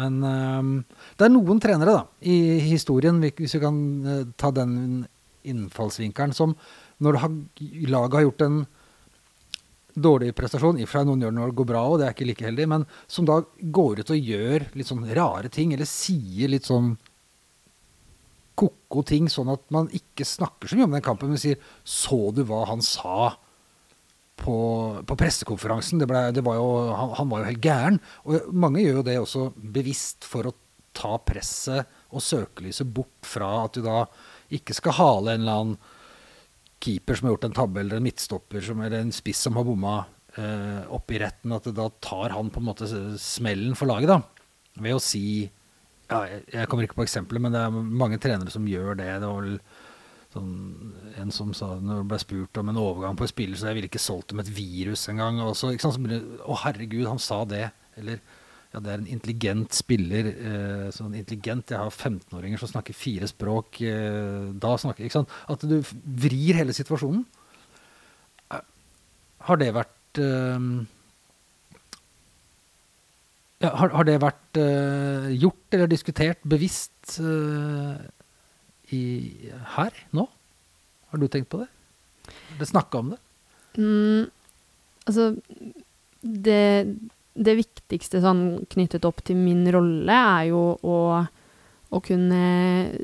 Men 0.00 0.20
um, 0.24 0.76
det 1.20 1.26
er 1.26 1.32
noen 1.34 1.58
trenere 1.60 1.96
da, 1.98 2.04
i 2.24 2.58
historien, 2.64 3.18
hvis 3.20 3.58
vi 3.58 3.60
kan 3.60 3.80
eh, 4.08 4.22
ta 4.40 4.48
den 4.56 5.02
innfallsvinkelen, 5.44 6.32
som 6.32 6.54
når 7.02 7.18
laget 7.90 8.16
har 8.16 8.24
gjort 8.24 8.44
en 8.46 8.62
dårlig 9.92 10.32
prestasjon, 10.36 10.78
i 10.80 10.86
og 10.86 10.88
for 10.88 11.00
seg 11.00 11.08
noen 11.08 11.24
gjør 11.24 11.34
det 11.34 11.38
når 11.40 11.50
det 11.52 11.58
går 11.60 11.68
bra, 11.68 11.82
og 11.84 11.98
det 12.00 12.06
er 12.06 12.14
ikke 12.14 12.28
like 12.30 12.46
heldig, 12.46 12.68
men 12.72 12.86
som 13.10 13.28
da 13.28 13.42
går 13.76 14.00
ut 14.00 14.12
og 14.14 14.30
gjør 14.32 14.68
litt 14.78 14.88
sånn 14.88 15.04
rare 15.12 15.52
ting, 15.52 15.74
eller 15.74 15.88
sier 15.88 16.52
litt 16.52 16.68
sånn 16.68 16.94
ko-ko 18.62 19.04
ting, 19.06 19.28
sånn 19.30 19.50
at 19.52 19.64
man 19.74 19.90
ikke 19.94 20.26
snakker 20.26 20.70
så 20.70 20.78
mye 20.78 20.88
om 20.88 20.96
den 20.96 21.04
kampen, 21.04 21.32
men 21.34 21.40
sier 21.42 21.58
'så 21.84 22.32
du 22.34 22.44
hva 22.46 22.64
han 22.70 22.80
sa'? 22.80 23.36
På, 24.42 24.98
på 25.06 25.14
pressekonferansen. 25.14 26.00
Det 26.00 26.08
ble, 26.08 26.32
det 26.34 26.42
var 26.42 26.56
jo, 26.56 26.90
han, 26.96 27.12
han 27.14 27.28
var 27.30 27.42
jo 27.42 27.50
helt 27.52 27.62
gæren. 27.62 27.98
Og 28.26 28.48
mange 28.50 28.80
gjør 28.82 28.96
jo 28.96 29.04
det 29.06 29.14
også 29.20 29.42
bevisst 29.54 30.24
for 30.26 30.48
å 30.48 30.54
ta 30.96 31.18
presset 31.22 31.86
og 32.10 32.24
søkelyset 32.24 32.88
bort 32.90 33.28
fra 33.28 33.64
at 33.66 33.76
du 33.76 33.84
da 33.84 34.00
ikke 34.50 34.74
skal 34.74 34.96
hale 34.98 35.36
en 35.36 35.44
eller 35.44 35.60
annen 35.60 35.78
keeper 36.82 37.14
som 37.14 37.28
har 37.28 37.36
gjort 37.36 37.46
en 37.48 37.56
tabbe, 37.56 37.80
eller 37.80 38.00
en 38.00 38.06
midtstopper 38.06 38.64
som, 38.66 38.82
eller 38.82 39.04
en 39.04 39.14
spiss 39.14 39.44
som 39.46 39.56
har 39.58 39.66
bomma 39.68 39.96
eh, 40.36 40.82
opp 40.92 41.12
i 41.14 41.20
retten, 41.22 41.54
at 41.54 41.68
da 41.76 41.88
tar 42.02 42.34
han 42.34 42.50
på 42.50 42.60
en 42.60 42.68
måte 42.68 42.88
smellen 43.20 43.76
for 43.78 43.90
laget, 43.90 44.10
da. 44.10 44.18
Ved 44.82 44.96
å 44.96 45.02
si 45.02 45.24
ja, 46.10 46.20
jeg, 46.26 46.68
kommer 46.68 46.86
ikke 46.86 46.98
på 46.98 47.06
eksempler, 47.06 47.40
men 47.42 47.54
det 47.54 47.62
er 47.62 47.72
mange 48.02 48.18
trenere 48.22 48.52
som 48.52 48.68
gjør 48.68 48.98
det. 48.98 49.08
Det 49.22 49.28
var 49.28 49.46
vel 49.46 49.58
sånn, 50.32 50.52
en 51.20 51.32
som 51.34 51.52
sa 51.56 51.74
når 51.78 52.02
det 52.02 52.10
ble 52.10 52.20
spurt 52.22 52.60
om 52.60 52.72
en 52.72 52.80
overgang 52.80 53.18
på 53.18 53.26
en 53.26 53.32
spiller, 53.32 53.58
så 53.58 53.70
jeg 53.70 53.78
ville 53.78 53.90
ikke 53.90 54.02
solgt 54.02 54.32
dem 54.32 54.42
et 54.42 54.52
virus 54.52 55.06
engang. 55.12 55.40
Å, 55.44 56.60
herregud, 56.64 57.08
han 57.08 57.22
sa 57.22 57.42
det. 57.48 57.66
Eller 58.00 58.20
ja, 58.72 58.80
det 58.80 58.88
er 58.88 59.02
en 59.02 59.10
intelligent 59.12 59.76
spiller. 59.76 60.30
Eh, 60.32 60.86
sånn 60.96 61.16
intelligent 61.18 61.74
Jeg 61.74 61.80
har 61.80 61.92
15-åringer 61.92 62.60
som 62.62 62.70
snakker 62.70 62.96
fire 62.96 63.28
språk. 63.28 63.82
Eh, 63.84 64.48
da 64.56 64.72
snakker 64.80 65.04
ikke 65.04 65.20
sant? 65.20 65.34
At 65.52 65.64
du 65.68 65.78
vrir 66.24 66.60
hele 66.62 66.76
situasjonen. 66.76 67.26
Eh, 68.52 68.64
Har 69.48 69.60
det 69.60 69.74
vært 69.76 70.22
eh, 70.24 70.70
ja, 73.62 73.70
har, 73.78 73.92
har 73.94 74.08
det 74.08 74.18
vært 74.22 74.58
uh, 74.60 75.30
gjort 75.30 75.76
eller 75.76 75.90
diskutert 75.90 76.42
bevisst 76.48 77.16
uh, 77.22 77.94
i, 78.92 79.02
her 79.76 79.96
nå? 80.16 80.26
Har 81.12 81.20
du 81.20 81.28
tenkt 81.30 81.50
på 81.52 81.62
det? 81.62 81.68
Har 82.26 82.60
du 82.60 82.66
snakka 82.68 83.02
om 83.02 83.12
det? 83.14 83.20
Mm, 83.78 84.26
altså 85.06 85.30
det, 86.22 86.64
det 87.34 87.58
viktigste 87.58 88.22
sånn 88.24 88.64
knyttet 88.72 89.06
opp 89.08 89.22
til 89.26 89.38
min 89.40 89.64
rolle 89.72 90.16
er 90.38 90.48
jo 90.50 90.64
å, 90.76 90.98
å 91.92 92.02
kunne 92.04 92.42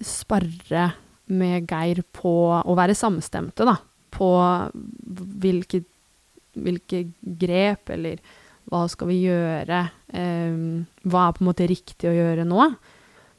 sparre 0.07 0.91
med 1.29 1.69
Geir 1.69 2.03
på 2.17 2.35
å 2.59 2.77
være 2.77 2.97
samstemte, 2.97 3.67
da. 3.69 3.77
På 4.15 4.31
hvilke, 5.45 5.83
hvilke 6.57 7.03
grep, 7.21 7.93
eller 7.93 8.23
hva 8.69 8.85
skal 8.91 9.09
vi 9.11 9.23
gjøre? 9.25 9.81
Eh, 10.13 10.59
hva 11.09 11.25
er 11.25 11.37
på 11.37 11.43
en 11.43 11.49
måte 11.49 11.69
riktig 11.71 12.11
å 12.11 12.17
gjøre 12.17 12.45
nå? 12.49 12.69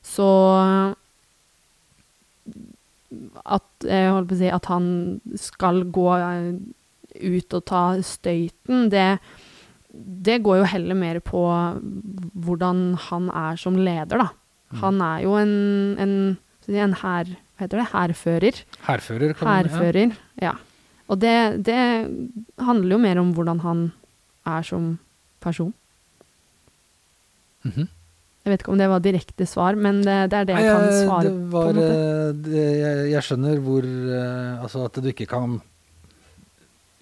Så 0.06 0.30
at, 3.44 3.70
å 3.86 4.38
si, 4.38 4.50
at 4.54 4.70
han 4.70 4.90
skal 5.40 5.84
gå 5.94 6.08
eh, 6.18 6.50
ut 7.20 7.58
og 7.58 7.66
ta 7.70 7.84
støyten, 8.06 8.88
det, 8.94 9.08
det 9.90 10.40
går 10.46 10.62
jo 10.62 10.70
heller 10.74 10.98
mer 10.98 11.20
på 11.26 11.44
hvordan 12.46 12.84
han 13.10 13.30
er 13.34 13.60
som 13.62 13.78
leder, 13.78 14.26
da. 14.26 14.30
Mm. 14.70 14.82
Han 14.84 15.04
er 15.06 15.22
jo 15.26 15.36
en, 15.40 15.54
en, 16.02 16.18
en 16.70 16.98
hær... 17.04 17.36
Hva 17.60 17.66
heter 17.66 17.82
det? 17.82 17.88
Hærfører. 17.92 18.58
Hærfører, 18.86 19.32
kan 19.36 19.50
man 19.50 19.58
ja. 19.58 19.64
Hærfører, 19.68 20.18
ja. 20.40 20.52
Og 21.10 21.18
det, 21.20 21.66
det 21.68 21.80
handler 22.62 22.94
jo 22.94 23.00
mer 23.04 23.20
om 23.20 23.34
hvordan 23.36 23.60
han 23.66 23.82
er 24.48 24.64
som 24.64 24.94
person. 25.44 25.74
Mhm. 27.68 27.88
Jeg 28.46 28.54
vet 28.54 28.62
ikke 28.64 28.72
om 28.72 28.80
det 28.80 28.88
var 28.90 29.02
direkte 29.04 29.46
svar, 29.46 29.76
men 29.78 30.00
det, 30.02 30.14
det 30.32 30.38
er 30.40 30.46
det 30.48 30.56
jeg 30.56 30.70
kan 30.72 30.86
svare 31.04 31.32
på. 31.34 31.50
var, 31.54 31.68
en 31.74 31.82
eh, 31.84 32.30
det, 32.48 32.62
jeg, 32.80 33.02
jeg 33.12 33.26
skjønner 33.28 33.60
hvor 33.66 33.84
eh, 33.86 34.62
Altså 34.64 34.86
at 34.88 34.96
du 35.04 35.10
ikke 35.12 35.28
kan 35.30 35.58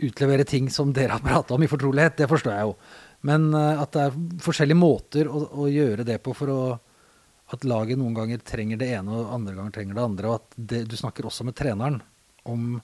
utlevere 0.04 0.46
ting 0.46 0.68
som 0.74 0.92
dere 0.94 1.16
har 1.16 1.24
prata 1.24 1.56
om 1.56 1.64
i 1.64 1.70
fortrolighet, 1.70 2.18
det 2.20 2.28
forstår 2.30 2.54
jeg 2.56 2.66
jo. 2.68 2.74
Men 3.30 3.48
eh, 3.54 3.80
at 3.84 3.94
det 3.96 4.04
er 4.08 4.18
forskjellige 4.44 4.78
måter 4.82 5.30
å, 5.30 5.44
å 5.64 5.70
gjøre 5.72 6.06
det 6.10 6.20
på 6.26 6.34
for 6.38 6.52
å 6.54 6.60
At 7.54 7.64
laget 7.64 7.96
noen 7.96 8.12
ganger 8.18 8.42
trenger 8.44 8.76
det 8.82 8.90
ene, 8.98 9.08
og 9.08 9.30
andre 9.32 9.54
ganger 9.56 9.72
trenger 9.78 9.96
det 9.96 10.04
andre. 10.04 10.28
Og 10.28 10.36
at 10.42 10.56
det, 10.58 10.82
du 10.92 10.98
snakker 11.00 11.30
også 11.30 11.46
med 11.48 11.56
treneren 11.56 12.02
om 12.44 12.82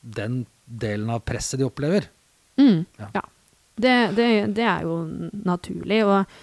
den 0.00 0.44
delen 0.64 1.10
av 1.10 1.24
presset 1.26 1.58
de 1.58 1.66
opplever. 1.66 2.06
Mm, 2.60 2.84
Ja. 3.00 3.08
ja. 3.16 3.24
Det, 3.80 3.96
det, 4.16 4.28
det 4.56 4.66
er 4.66 4.86
jo 4.86 5.00
naturlig. 5.46 6.00
Og, 6.04 6.38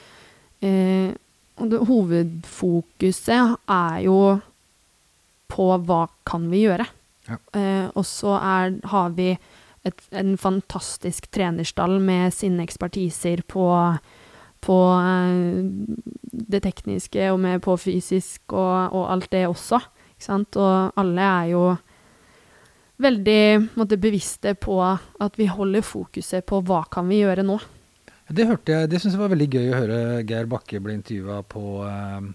eh, 0.66 1.14
og 1.58 1.72
det, 1.72 1.82
hovedfokuset 1.90 3.58
er 3.70 4.00
jo 4.06 4.20
på 5.48 5.68
hva 5.88 6.04
kan 6.28 6.50
vi 6.52 6.66
gjøre. 6.66 6.88
Ja. 7.28 7.40
Eh, 7.60 7.88
og 7.94 8.06
så 8.08 8.38
har 8.40 9.16
vi 9.18 9.32
et, 9.88 10.06
en 10.12 10.36
fantastisk 10.40 11.30
trenerstall 11.34 12.00
med 12.04 12.34
sine 12.36 12.64
ekspertiser 12.66 13.44
på, 13.48 13.68
på 14.64 14.78
eh, 14.96 15.66
det 16.54 16.64
tekniske 16.66 17.32
og 17.34 17.42
med 17.44 17.64
på 17.66 17.78
fysisk 17.80 18.56
og, 18.56 18.96
og 18.96 19.12
alt 19.16 19.32
det 19.34 19.48
også. 19.48 19.82
Og 20.28 20.98
alle 20.98 21.22
er 21.22 21.52
jo 21.52 21.66
veldig 23.02 23.42
måtte, 23.78 24.00
bevisste 24.02 24.56
på 24.58 24.80
at 24.82 25.40
vi 25.40 25.50
holder 25.52 25.86
fokuset 25.86 26.46
på 26.48 26.62
hva 26.66 26.84
kan 26.92 27.08
vi 27.10 27.22
gjøre 27.22 27.46
nå. 27.46 27.60
Det 28.28 28.48
hørte 28.50 28.74
jeg, 28.74 28.90
det 28.92 29.00
syns 29.00 29.16
jeg 29.16 29.22
var 29.22 29.32
veldig 29.32 29.48
gøy 29.54 29.70
å 29.72 29.80
høre 29.80 30.00
Geir 30.28 30.50
Bakke 30.52 30.82
bli 30.84 30.98
intervjua 30.98 31.40
på 31.48 31.64
eh, 31.88 32.28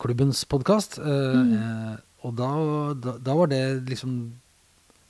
klubbens 0.00 0.44
podkast. 0.48 0.98
Mm. 1.02 1.98
og 2.24 2.32
da, 2.38 2.50
da, 2.96 3.16
da 3.20 3.34
var 3.36 3.50
det 3.52 3.62
liksom 3.90 4.16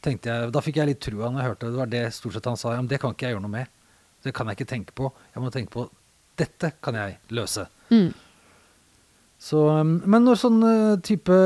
tenkte 0.07 0.31
jeg, 0.31 0.53
Da 0.55 0.63
fikk 0.63 0.81
jeg 0.81 0.91
litt 0.91 1.03
trua 1.03 1.31
når 1.31 1.41
jeg 1.41 1.51
hørte 1.51 1.67
det. 1.67 1.73
Det 1.73 1.83
var 1.83 1.93
det 1.93 2.05
stort 2.15 2.37
sett 2.37 2.51
han 2.51 2.61
sa. 2.61 2.75
Ja, 2.75 2.83
men 2.83 2.91
det 2.91 3.01
kan 3.03 3.15
ikke 3.15 3.29
jeg 3.29 3.37
gjøre 3.37 3.47
noe 3.47 3.55
med. 3.57 3.73
Det 4.25 4.35
kan 4.35 4.51
jeg 4.51 4.59
ikke 4.59 4.71
tenke 4.73 4.97
på. 4.97 5.11
Jeg 5.35 5.43
må 5.43 5.53
tenke 5.55 5.75
på 5.75 5.89
dette 6.37 6.73
kan 6.85 6.99
jeg 6.99 7.17
løse. 7.35 7.67
Mm. 7.91 8.11
Så, 9.41 9.61
um, 9.69 9.99
men 10.09 10.25
når 10.27 10.41
sånn 10.41 10.59
uh, 10.65 10.99
type 11.05 11.37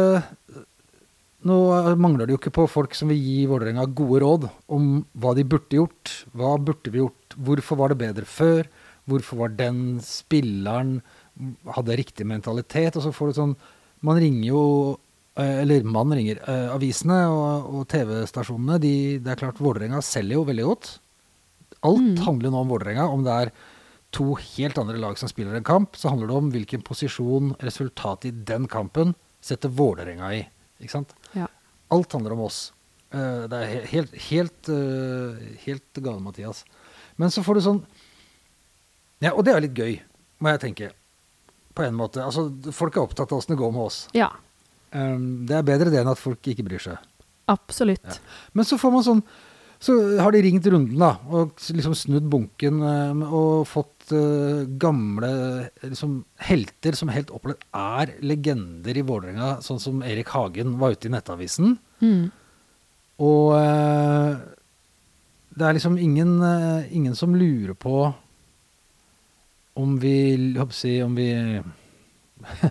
Nå 1.48 1.56
uh, 1.72 1.94
mangler 1.96 2.28
det 2.28 2.34
jo 2.34 2.40
ikke 2.40 2.52
på 2.58 2.66
folk 2.68 2.94
som 2.96 3.08
vil 3.08 3.20
gi 3.22 3.46
Vålerenga 3.48 3.86
gode 3.96 4.20
råd 4.20 4.46
om 4.76 4.90
hva 5.16 5.32
de 5.38 5.44
burde 5.48 5.78
gjort. 5.78 6.12
Hva 6.36 6.56
burde 6.60 6.92
vi 6.92 7.00
gjort? 7.00 7.36
Hvorfor 7.36 7.78
var 7.80 7.92
det 7.92 8.00
bedre 8.02 8.26
før? 8.28 8.68
Hvorfor 9.08 9.40
var 9.44 9.54
den 9.56 10.00
spilleren 10.04 10.98
Hadde 11.72 11.96
riktig 11.96 12.26
mentalitet? 12.28 12.98
Og 12.98 13.06
så 13.06 13.12
får 13.16 13.30
du 13.30 13.38
sånn 13.38 13.54
Man 14.04 14.18
ringer 14.20 14.50
jo 14.50 14.62
uh, 15.40 15.56
Eller 15.62 15.86
man 15.88 16.12
ringer. 16.12 16.42
uh, 16.44 16.74
avisene 16.76 17.22
og, 17.32 17.72
og 17.72 17.88
TV-stasjonene, 17.88 18.76
de, 18.82 18.94
det 19.24 19.32
er 19.32 19.40
klart 19.40 19.62
Vålerenga 19.64 20.02
selger 20.04 20.36
jo 20.36 20.46
veldig 20.50 20.68
godt. 20.68 20.92
Alt 21.80 22.00
Mm. 22.04 22.24
handler 22.26 22.52
nå 22.52 22.60
om 22.60 22.68
Vålerenga. 22.74 23.08
Om 23.08 23.24
det 23.24 23.32
er 23.46 23.52
to 24.12 24.34
helt 24.36 24.76
andre 24.78 24.98
lag 25.00 25.16
som 25.16 25.30
spiller 25.30 25.56
en 25.56 25.64
kamp, 25.64 25.96
så 25.96 26.10
handler 26.12 26.28
det 26.28 26.36
om 26.36 26.50
hvilken 26.52 26.82
posisjon 26.84 27.54
resultatet 27.64 28.28
i 28.28 28.44
den 28.52 28.66
kampen 28.68 29.14
setter 29.40 29.72
Vålerenga 29.72 30.28
i. 30.36 30.42
Ikke 30.80 30.94
sant? 30.96 31.14
Ja. 31.36 31.46
Alt 31.92 32.12
handler 32.16 32.36
om 32.36 32.44
oss. 32.46 32.72
Eh, 33.12 33.46
det 33.50 33.58
er 33.58 33.86
helt, 33.90 34.14
helt, 34.30 34.68
eh, 34.72 35.40
helt 35.66 36.00
gale, 36.02 36.20
Mathias. 36.24 36.64
Men 37.20 37.32
så 37.34 37.44
får 37.44 37.58
du 37.58 37.60
sånn 37.66 37.80
Ja, 39.20 39.34
og 39.34 39.44
det 39.44 39.52
er 39.54 39.60
litt 39.60 39.76
gøy, 39.76 39.98
må 40.40 40.52
jeg 40.54 40.60
tenke. 40.62 40.92
På 41.76 41.84
en 41.84 41.94
måte. 41.98 42.22
Altså, 42.24 42.48
folk 42.72 42.96
er 42.96 43.02
opptatt 43.04 43.32
av 43.32 43.38
åssen 43.38 43.52
det 43.54 43.60
går 43.60 43.74
med 43.74 43.88
oss. 43.90 44.06
Ja, 44.16 44.30
Um, 44.90 45.46
det 45.46 45.54
er 45.54 45.62
bedre 45.62 45.90
det 45.92 46.00
enn 46.00 46.10
at 46.10 46.18
folk 46.18 46.42
ikke 46.50 46.64
bryr 46.66 46.82
seg. 46.82 46.98
absolutt. 47.46 48.02
Ja. 48.06 48.16
Men 48.58 48.66
så 48.66 48.74
får 48.78 48.90
man 48.90 49.04
sånn 49.06 49.20
Så 49.80 49.94
har 50.20 50.34
de 50.34 50.42
ringt 50.44 50.66
runden, 50.68 50.98
da, 51.00 51.14
og 51.32 51.56
liksom 51.72 51.94
snudd 51.96 52.26
bunken 52.28 52.82
eh, 52.84 53.22
og 53.24 53.64
fått 53.68 54.12
uh, 54.12 54.66
gamle 54.80 55.30
liksom, 55.80 56.18
helter 56.44 56.98
som 56.98 57.12
helt 57.12 57.32
opplevd 57.32 57.64
er 57.72 58.12
legender 58.20 59.00
i 59.00 59.04
Vålerenga, 59.08 59.54
sånn 59.64 59.80
som 59.80 60.04
Erik 60.04 60.34
Hagen 60.34 60.76
var 60.82 60.92
ute 60.92 61.08
i 61.08 61.14
Nettavisen. 61.14 61.78
Mm. 62.04 62.28
Og 63.24 63.56
uh, 63.56 64.36
det 65.56 65.64
er 65.64 65.76
liksom 65.76 65.96
ingen, 66.00 66.36
uh, 66.44 66.84
ingen 66.92 67.16
som 67.16 67.32
lurer 67.36 67.72
på 67.72 68.12
om 69.80 69.96
vi 70.02 70.14
håper 70.58 70.76
å 70.76 70.76
si, 70.76 70.98
om 71.00 71.16
vi 71.16 71.30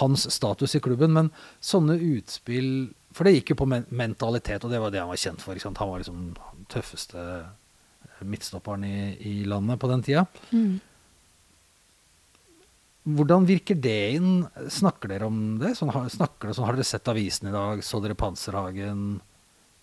Hans 0.00 0.26
status 0.32 0.74
i 0.74 0.80
klubben, 0.82 1.12
men 1.14 1.28
sånne 1.62 2.00
utspill 2.00 2.88
For 3.16 3.24
det 3.24 3.38
gikk 3.38 3.54
jo 3.54 3.60
på 3.62 3.68
men 3.70 3.86
mentalitet, 3.96 4.64
og 4.64 4.72
det 4.72 4.80
var 4.82 4.92
det 4.92 5.00
han 5.00 5.08
var 5.08 5.20
kjent 5.20 5.40
for. 5.40 5.56
Ikke 5.56 5.70
sant? 5.70 5.80
Han 5.80 5.92
var 5.92 6.02
liksom 6.02 6.18
den 6.36 6.66
tøffeste 6.72 7.22
midtstopperen 8.26 8.84
i, 8.84 8.98
i 9.28 9.34
landet 9.48 9.80
på 9.80 9.88
den 9.88 10.04
tida. 10.04 10.26
Mm. 10.52 10.76
Hvordan 13.16 13.46
virker 13.46 13.78
det 13.78 13.98
inn? 14.16 14.30
Snakker 14.72 15.12
dere 15.12 15.28
om 15.28 15.40
det? 15.60 15.76
Sånn, 15.78 15.92
snakker 16.10 16.48
dere, 16.48 16.56
sånn, 16.58 16.66
har 16.66 16.76
dere 16.76 16.88
sett 16.88 17.08
avisen 17.12 17.48
i 17.48 17.54
dag? 17.54 17.82
Så 17.86 18.00
dere 18.02 18.18
Panserhagen? 18.18 19.20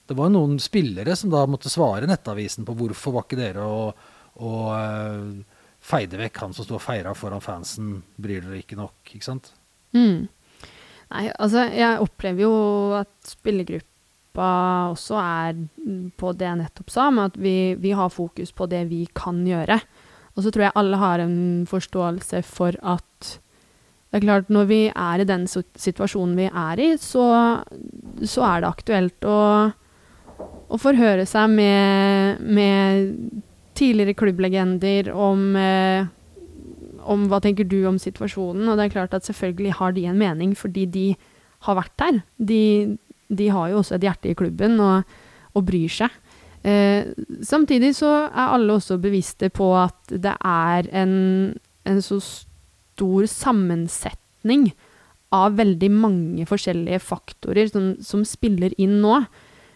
Det 0.06 0.18
var 0.20 0.28
jo 0.28 0.36
noen 0.36 0.58
spillere 0.60 1.16
som 1.16 1.32
da 1.32 1.46
måtte 1.48 1.72
svare 1.72 2.10
Nettavisen 2.10 2.68
på 2.68 2.76
hvorfor 2.76 3.16
var 3.16 3.24
ikke 3.24 3.40
dere 3.40 3.64
og, 3.64 4.02
og 4.44 4.66
eh, 4.76 5.62
feide 5.84 6.20
vekk 6.20 6.42
han 6.44 6.56
som 6.56 6.68
sto 6.68 6.76
og 6.76 6.84
feira 6.84 7.16
foran 7.16 7.44
fansen. 7.44 7.96
Bryr 8.20 8.44
dere 8.44 8.60
ikke 8.60 8.80
nok? 8.80 9.00
Ikke 9.08 9.30
sant? 9.30 9.54
Mm. 9.96 10.28
Nei, 11.14 11.28
altså, 11.38 11.68
jeg 11.70 12.02
opplever 12.02 12.42
jo 12.42 12.54
at 12.98 13.12
spillergruppa 13.30 14.48
også 14.94 15.20
er 15.22 15.60
på 16.18 16.32
det 16.34 16.48
jeg 16.48 16.60
nettopp 16.64 16.90
sa, 16.90 17.12
med 17.14 17.30
at 17.30 17.38
vi, 17.38 17.58
vi 17.78 17.94
har 17.94 18.10
fokus 18.10 18.54
på 18.56 18.66
det 18.72 18.88
vi 18.90 19.06
kan 19.14 19.44
gjøre. 19.46 19.78
Og 20.34 20.42
så 20.42 20.50
tror 20.50 20.68
jeg 20.68 20.78
alle 20.82 20.98
har 20.98 21.22
en 21.22 21.38
forståelse 21.70 22.42
for 22.48 22.78
at 22.82 23.34
det 24.14 24.20
er 24.20 24.26
klart, 24.28 24.50
når 24.54 24.66
vi 24.70 24.82
er 24.90 25.22
i 25.22 25.26
den 25.26 25.48
situasjonen 25.50 26.36
vi 26.38 26.46
er 26.46 26.82
i, 26.82 26.90
så, 27.02 27.24
så 28.22 28.44
er 28.46 28.62
det 28.62 28.70
aktuelt 28.70 29.26
å, 29.26 29.38
å 30.70 30.78
forhøre 30.78 31.26
seg 31.30 31.50
med, 31.50 32.44
med 32.46 33.16
tidligere 33.74 34.14
klubblegender 34.18 35.10
om 35.18 35.56
eh, 35.58 36.06
om 37.10 37.28
hva 37.32 37.40
tenker 37.44 37.68
du 37.68 37.82
om 37.90 38.00
situasjonen, 38.02 38.68
og 38.68 38.80
det 38.80 38.88
er 38.88 38.96
klart 38.96 39.16
at 39.18 39.28
selvfølgelig 39.28 39.78
har 39.80 39.96
de 39.96 40.06
en 40.10 40.20
mening, 40.20 40.54
fordi 40.58 40.86
de 40.90 41.08
har 41.68 41.78
vært 41.80 41.96
der. 42.00 42.20
De, 42.38 42.64
de 43.30 43.50
har 43.54 43.72
jo 43.72 43.82
også 43.82 43.98
et 43.98 44.08
hjerte 44.08 44.32
i 44.32 44.38
klubben 44.38 44.80
og, 44.84 45.04
og 45.54 45.66
bryr 45.68 45.92
seg. 45.92 46.16
Eh, 46.64 47.12
samtidig 47.44 47.92
så 47.98 48.10
er 48.30 48.54
alle 48.56 48.78
også 48.78 48.98
bevisste 49.04 49.50
på 49.52 49.74
at 49.76 50.14
det 50.14 50.32
er 50.40 50.88
en, 50.96 51.16
en 51.84 52.02
så 52.04 52.22
stor 52.24 53.28
sammensetning 53.28 54.70
av 55.34 55.58
veldig 55.58 55.90
mange 55.92 56.46
forskjellige 56.48 57.02
faktorer 57.04 57.68
som, 57.72 57.94
som 58.06 58.24
spiller 58.28 58.76
inn 58.78 59.02
nå. 59.04 59.24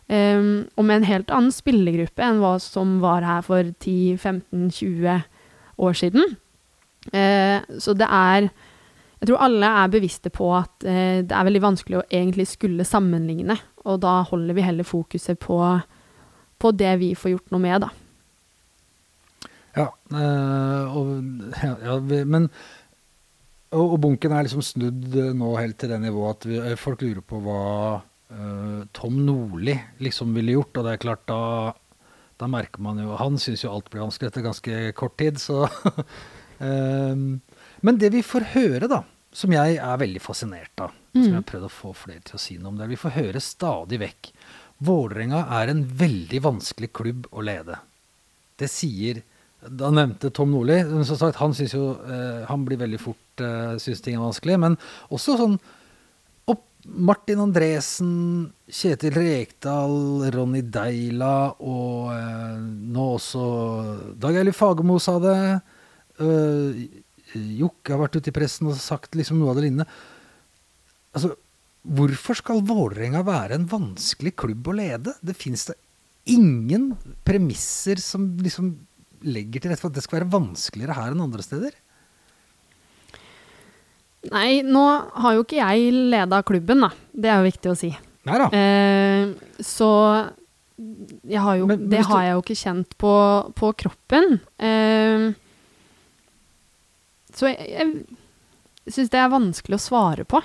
Eh, 0.08 0.44
og 0.78 0.88
med 0.88 1.02
en 1.02 1.10
helt 1.10 1.34
annen 1.34 1.56
spillergruppe 1.56 2.24
enn 2.24 2.40
hva 2.44 2.56
som 2.64 3.00
var 3.04 3.26
her 3.28 3.44
for 3.48 3.74
10-15-20 3.84 5.26
år 5.78 5.98
siden. 5.98 6.38
Eh, 7.14 7.62
så 7.80 7.94
det 7.98 8.08
er 8.10 8.50
Jeg 9.18 9.30
tror 9.30 9.42
alle 9.42 9.70
er 9.82 9.88
bevisste 9.90 10.30
på 10.30 10.52
at 10.54 10.84
eh, 10.86 11.24
det 11.26 11.34
er 11.34 11.46
veldig 11.48 11.62
vanskelig 11.64 11.98
å 11.98 12.06
egentlig 12.06 12.46
skulle 12.52 12.86
sammenligne, 12.86 13.56
og 13.90 14.04
da 14.04 14.20
holder 14.30 14.54
vi 14.54 14.62
heller 14.62 14.86
fokuset 14.86 15.40
på, 15.42 15.58
på 16.62 16.72
det 16.78 16.92
vi 17.02 17.16
får 17.18 17.34
gjort 17.34 17.56
noe 17.56 17.64
med, 17.64 17.82
da. 17.82 17.90
Ja, 19.78 19.88
eh, 19.90 20.98
og, 20.98 21.10
ja, 21.62 21.74
ja 21.86 21.98
men 22.26 22.48
Og, 23.68 23.84
og 23.84 23.98
bunken 24.06 24.34
er 24.34 24.46
liksom 24.46 24.64
snudd 24.64 25.18
nå 25.36 25.50
helt 25.60 25.78
til 25.82 25.92
det 25.92 26.00
nivået 26.02 26.38
at 26.38 26.48
vi, 26.48 26.62
folk 26.80 27.02
lurer 27.04 27.26
på 27.26 27.42
hva 27.44 27.64
eh, 28.32 28.86
Tom 28.96 29.20
Nordli 29.28 29.76
liksom 30.04 30.32
ville 30.38 30.56
gjort. 30.56 30.78
Og 30.78 30.88
det 30.88 30.94
er 30.94 31.04
klart, 31.04 31.26
da, 31.28 31.74
da 32.40 32.48
merker 32.52 32.84
man 32.86 33.02
jo 33.04 33.18
Han 33.20 33.36
syns 33.42 33.66
jo 33.66 33.74
alt 33.74 33.90
blir 33.92 34.06
vanskelig 34.06 34.32
etter 34.32 34.46
ganske 34.46 34.80
kort 34.98 35.18
tid, 35.20 35.42
så 35.42 35.66
Men 36.60 38.00
det 38.02 38.10
vi 38.14 38.24
får 38.26 38.52
høre, 38.56 38.90
da, 38.90 39.04
som 39.34 39.54
jeg 39.54 39.78
er 39.78 40.00
veldig 40.02 40.22
fascinert 40.24 40.82
av, 40.82 40.96
som 41.14 41.28
jeg 41.28 41.36
har 41.36 41.46
prøvd 41.50 41.68
å 41.68 41.74
få 41.74 41.94
flere 41.98 42.24
til 42.26 42.38
å 42.38 42.42
si 42.42 42.58
noe 42.58 42.72
om 42.72 42.80
det, 42.80 42.90
vi 42.90 43.00
får 43.00 43.18
høre 43.18 43.44
stadig 43.44 44.02
vekk 44.02 44.32
Vålerenga 44.88 45.40
er 45.58 45.72
en 45.72 45.80
veldig 45.98 46.40
vanskelig 46.46 46.92
klubb 46.94 47.24
å 47.34 47.42
lede. 47.42 47.80
Det 48.62 48.70
sier 48.70 49.24
Da 49.58 49.90
nevnte 49.90 50.30
Tom 50.30 50.52
Nordli. 50.54 50.76
Som 50.86 51.18
sagt, 51.18 51.40
han 51.42 51.56
synes 51.58 51.74
jo 51.74 51.96
eh, 52.06 52.44
Han 52.46 52.62
blir 52.66 52.78
veldig 52.78 53.00
fort 53.02 53.42
Syns 53.42 53.88
synes 53.88 54.04
ting 54.06 54.20
er 54.20 54.22
vanskelig. 54.22 54.60
Men 54.62 54.78
også 55.10 55.34
sånn 55.40 55.58
Martin 56.88 57.42
Andresen, 57.44 58.12
Kjetil 58.72 59.16
Rekdal, 59.18 60.30
Ronny 60.32 60.62
Deila 60.72 61.52
og 61.60 62.14
eh, 62.14 62.60
nå 62.94 63.08
også 63.18 63.48
Dag 64.16 64.38
Eilif 64.40 64.62
Fagermo 64.62 64.96
sa 65.02 65.18
det. 65.20 65.40
Uh, 66.20 66.88
Jokke 67.36 67.94
har 67.94 68.00
vært 68.06 68.16
ute 68.22 68.32
i 68.32 68.36
pressen 68.36 68.70
og 68.72 68.78
sagt 68.80 69.16
liksom 69.20 69.38
noe 69.42 69.52
av 69.52 69.58
det 69.60 69.66
lignende. 69.68 69.88
Altså, 71.14 71.34
hvorfor 71.88 72.38
skal 72.40 72.62
Vålerenga 72.68 73.22
være 73.28 73.58
en 73.60 73.68
vanskelig 73.70 74.34
klubb 74.40 74.70
å 74.72 74.76
lede? 74.80 75.14
Det 75.22 75.36
fins 75.38 75.68
da 75.70 75.76
ingen 76.28 76.90
premisser 77.28 78.00
som 78.04 78.30
liksom 78.44 78.74
legger 79.28 79.64
til 79.64 79.72
rette 79.72 79.82
for 79.84 79.90
at 79.92 79.96
det 79.98 80.04
skal 80.06 80.20
være 80.22 80.32
vanskeligere 80.34 80.96
her 80.98 81.14
enn 81.14 81.24
andre 81.24 81.44
steder. 81.46 81.76
Nei, 84.28 84.62
nå 84.66 84.84
har 85.24 85.38
jo 85.38 85.44
ikke 85.46 85.60
jeg 85.62 85.92
leda 86.12 86.42
klubben, 86.48 86.82
da. 86.84 86.90
Det 87.16 87.30
er 87.32 87.40
jo 87.40 87.48
viktig 87.48 87.72
å 87.72 87.78
si. 87.80 87.92
Nei 88.28 88.40
da. 88.42 88.48
Eh, 88.52 89.30
så 89.64 89.88
har 91.32 91.56
jo, 91.58 91.66
Men- 91.68 91.80
men 91.80 91.90
det 91.90 92.02
har 92.06 92.22
jeg 92.24 92.34
jo 92.36 92.42
ikke 92.44 92.62
kjent 92.64 92.90
på, 93.00 93.14
på 93.56 93.72
kroppen. 93.84 94.40
Eh, 94.60 94.77
så 97.38 97.52
jeg, 97.52 97.68
jeg 97.72 98.94
syns 98.94 99.12
det 99.14 99.20
er 99.22 99.34
vanskelig 99.34 99.78
å 99.78 99.84
svare 99.84 100.28
på. 100.28 100.42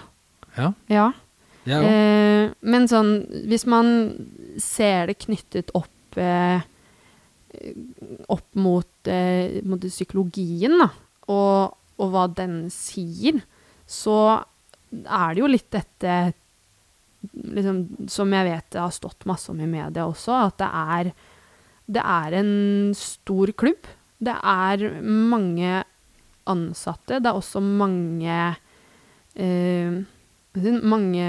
Ja, 0.59 0.72
Ja. 1.64 1.78
Eh, 1.86 2.51
men 2.66 2.88
sånn, 2.90 3.12
hvis 3.47 3.64
man 3.70 3.93
ser 4.61 5.07
det 5.09 5.20
knyttet 5.22 5.70
opp 5.78 6.18
eh, 6.18 6.64
opp 8.32 8.49
mot, 8.59 9.09
eh, 9.09 9.61
mot 9.68 9.80
psykologien, 9.84 10.74
da, 10.80 10.88
og, 11.30 11.76
og 12.01 12.12
hva 12.12 12.26
den 12.32 12.64
sier, 12.72 13.43
så 13.86 14.43
er 14.93 15.34
det 15.34 15.43
jo 15.43 15.51
litt 15.51 15.68
dette 15.72 16.14
liksom, 17.32 18.09
Som 18.12 18.32
jeg 18.34 18.45
vet 18.49 18.66
det 18.74 18.80
har 18.82 18.93
stått 18.93 19.24
masse 19.30 19.49
om 19.53 19.61
i 19.62 19.68
media 19.70 20.05
også, 20.09 20.34
at 20.49 20.59
det 20.61 20.68
er, 20.68 21.12
det 21.86 22.03
er 22.03 22.36
en 22.40 22.55
stor 22.99 23.53
klubb. 23.57 23.86
Det 24.22 24.34
er 24.34 24.84
mange 25.03 25.82
ansatte. 26.51 27.20
Det 27.20 27.28
er 27.30 27.38
også 27.38 27.61
mange 27.62 28.38
eh, 29.36 30.03
Mange 30.82 31.26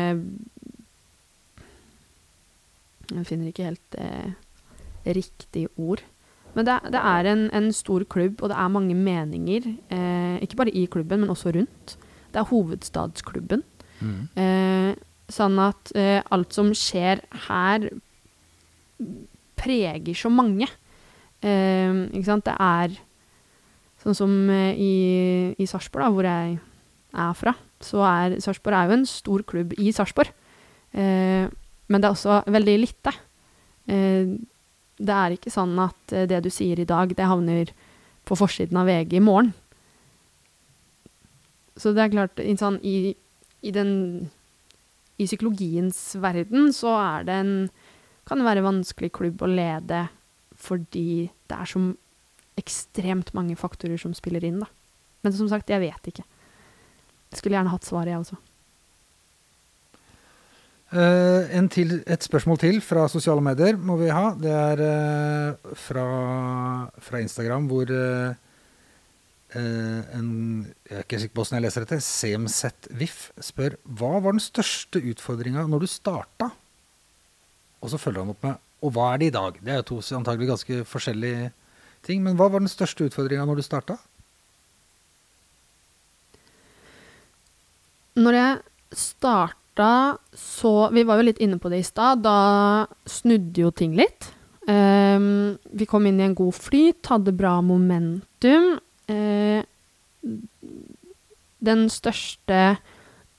Jeg 3.14 3.28
finner 3.28 3.48
ikke 3.48 3.68
helt 3.70 3.96
eh, 4.00 4.34
riktig 5.06 5.68
ord. 5.78 6.04
Men 6.54 6.68
det, 6.68 6.76
det 6.94 7.00
er 7.02 7.30
en, 7.32 7.48
en 7.56 7.72
stor 7.74 8.04
klubb, 8.10 8.42
og 8.42 8.52
det 8.52 8.58
er 8.58 8.74
mange 8.74 8.96
meninger. 8.96 9.68
Eh, 9.90 10.36
ikke 10.44 10.60
bare 10.60 10.74
i 10.74 10.86
klubben, 10.86 11.24
men 11.24 11.30
også 11.30 11.54
rundt. 11.56 11.96
Det 12.34 12.42
er 12.42 12.50
hovedstadsklubben. 12.50 13.64
Mm. 14.02 14.22
Eh, 14.40 14.92
sånn 15.34 15.60
at 15.62 15.94
eh, 15.98 16.22
alt 16.34 16.56
som 16.56 16.72
skjer 16.78 17.24
her, 17.48 17.90
preger 19.60 20.18
så 20.18 20.32
mange. 20.34 20.68
Eh, 21.44 22.04
ikke 22.12 22.28
sant? 22.28 22.48
Det 22.50 22.56
er 22.58 22.98
sånn 24.04 24.18
som 24.18 24.32
eh, 24.52 24.76
i, 24.76 24.94
i 25.58 25.68
Sarpsborg, 25.70 26.14
hvor 26.16 26.28
jeg 26.28 26.58
er 27.14 27.36
fra, 27.38 27.54
så 27.84 28.04
er 28.08 28.40
Sarpsborg 28.44 28.78
er 28.78 28.90
jo 28.90 28.98
en 28.98 29.10
stor 29.10 29.44
klubb 29.48 29.76
i 29.80 29.92
Sarpsborg. 29.96 30.32
Eh, 30.94 31.48
men 31.90 32.02
det 32.02 32.08
er 32.08 32.16
også 32.16 32.42
veldig 32.54 32.76
lite. 32.82 33.14
Eh, 33.88 34.34
det 35.04 35.18
er 35.18 35.36
ikke 35.36 35.54
sånn 35.54 35.74
at 35.82 36.16
eh, 36.16 36.28
det 36.30 36.44
du 36.46 36.52
sier 36.54 36.80
i 36.80 36.88
dag, 36.90 37.12
det 37.16 37.28
havner 37.28 37.74
på 38.24 38.38
forsiden 38.40 38.80
av 38.80 38.88
VG 38.88 39.18
i 39.20 39.24
morgen. 39.24 39.52
Så 41.80 41.92
det 41.96 42.04
er 42.04 42.14
klart, 42.14 42.42
sånn, 42.60 42.78
i, 42.86 43.16
i 43.66 43.72
den 43.74 44.30
I 45.18 45.26
psykologiens 45.26 45.98
verden 46.22 46.70
så 46.74 46.94
er 47.00 47.26
det 47.26 47.38
en 47.42 47.56
Kan 48.30 48.40
det 48.40 48.46
være 48.46 48.62
en 48.62 48.70
vanskelig 48.70 49.10
klubb 49.18 49.42
å 49.44 49.50
lede 49.50 50.06
fordi 50.64 51.28
det 51.50 51.58
er 51.58 51.68
så 51.68 51.80
ekstremt 52.60 53.34
mange 53.38 53.58
faktorer 53.60 54.00
som 54.02 54.16
spiller 54.18 54.44
inn, 54.46 54.62
da. 54.64 54.70
Men 55.24 55.36
som 55.36 55.50
sagt, 55.52 55.72
jeg 55.72 55.82
vet 55.84 56.10
ikke. 56.12 56.26
Jeg 57.32 57.40
skulle 57.40 57.58
gjerne 57.58 57.72
hatt 57.74 57.88
svaret, 57.88 58.12
jeg 58.12 58.24
også. 58.24 58.40
Uh, 60.94 61.50
til, 61.74 61.96
et 62.06 62.22
spørsmål 62.22 62.60
til 62.62 62.76
fra 62.86 63.08
sosiale 63.10 63.42
medier 63.42 63.80
må 63.82 63.96
vi 63.98 64.12
ha. 64.14 64.34
Det 64.38 64.52
er 64.54 64.84
uh, 64.84 65.72
fra, 65.74 66.04
fra 67.02 67.22
Instagram, 67.24 67.66
hvor 67.72 67.90
uh, 67.90 68.36
en 69.54 70.30
Jeg 70.90 70.98
er 70.98 71.06
ikke 71.06 71.20
sikker 71.22 71.34
på 71.34 71.42
hvordan 71.42 71.58
jeg 71.60 71.66
leser 71.66 71.86
dette. 71.86 72.02
CMZ-VIF 72.02 73.18
spør 73.42 73.80
hva 73.86 74.20
var 74.20 74.36
den 74.36 74.44
største 74.44 75.02
utfordringa 75.02 75.66
når 75.70 75.86
du 75.86 75.90
starta? 75.90 76.52
Og 77.82 77.90
så 77.90 78.00
følger 78.02 78.22
han 78.24 78.34
opp 78.34 78.46
med 78.46 78.62
og 78.84 78.92
hva 78.92 79.14
er 79.14 79.22
det 79.22 79.30
i 79.32 79.36
dag? 79.36 79.60
Det 79.64 79.72
er 79.72 79.80
jo 79.80 79.90
to 79.94 80.00
antagelig 80.18 80.50
ganske 80.50 80.80
forskjellige 80.88 81.52
ting. 82.06 82.24
Men 82.26 82.38
hva 82.40 82.50
var 82.52 82.64
den 82.64 82.72
største 82.72 83.08
utfordringa 83.10 83.46
når 83.50 83.60
du 83.60 83.66
starta? 83.66 83.98
Når 88.20 88.38
jeg 88.38 88.62
starta, 88.94 90.18
så 90.38 90.90
Vi 90.94 91.02
var 91.04 91.18
jo 91.18 91.26
litt 91.26 91.42
inne 91.42 91.58
på 91.58 91.70
det 91.74 91.80
i 91.82 91.88
stad. 91.88 92.22
Da 92.22 92.86
snudde 93.10 93.64
jo 93.66 93.72
ting 93.74 93.96
litt. 93.98 94.30
Um, 94.70 95.58
vi 95.74 95.88
kom 95.90 96.06
inn 96.08 96.22
i 96.22 96.28
en 96.28 96.36
god 96.38 96.54
flyt, 96.56 97.02
hadde 97.10 97.34
bra 97.36 97.58
momentum. 97.66 98.78
Uh, 99.10 99.66
den 101.64 101.88
største 101.92 102.78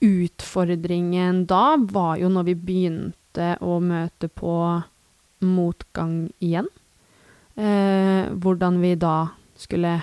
utfordringen 0.05 1.45
da 1.49 1.77
var 1.79 2.19
jo 2.21 2.29
når 2.33 2.49
vi 2.51 2.57
begynte 2.59 3.55
å 3.65 3.79
møte 3.81 4.29
på 4.29 4.57
motgang 5.45 6.17
igjen. 6.45 6.69
Eh, 7.55 8.33
hvordan 8.43 8.81
vi 8.83 8.95
da 8.99 9.17
skulle 9.55 10.01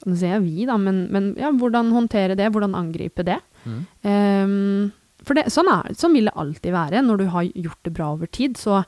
Nå 0.00 0.14
sier 0.16 0.38
jeg 0.38 0.44
vi, 0.46 0.64
da, 0.64 0.78
men, 0.80 1.02
men 1.12 1.26
ja, 1.36 1.50
hvordan 1.52 1.90
håndtere 1.92 2.32
det, 2.32 2.46
hvordan 2.54 2.72
angripe 2.72 3.20
det. 3.20 3.36
Ehm, 4.08 4.86
for 5.20 5.36
det, 5.36 5.50
sånn, 5.52 5.68
er, 5.68 5.90
sånn 5.92 6.14
vil 6.16 6.30
det 6.30 6.32
alltid 6.40 6.72
være. 6.72 7.02
Når 7.04 7.20
du 7.20 7.26
har 7.34 7.50
gjort 7.50 7.82
det 7.84 7.92
bra 7.98 8.06
over 8.14 8.30
tid, 8.32 8.56
så 8.56 8.78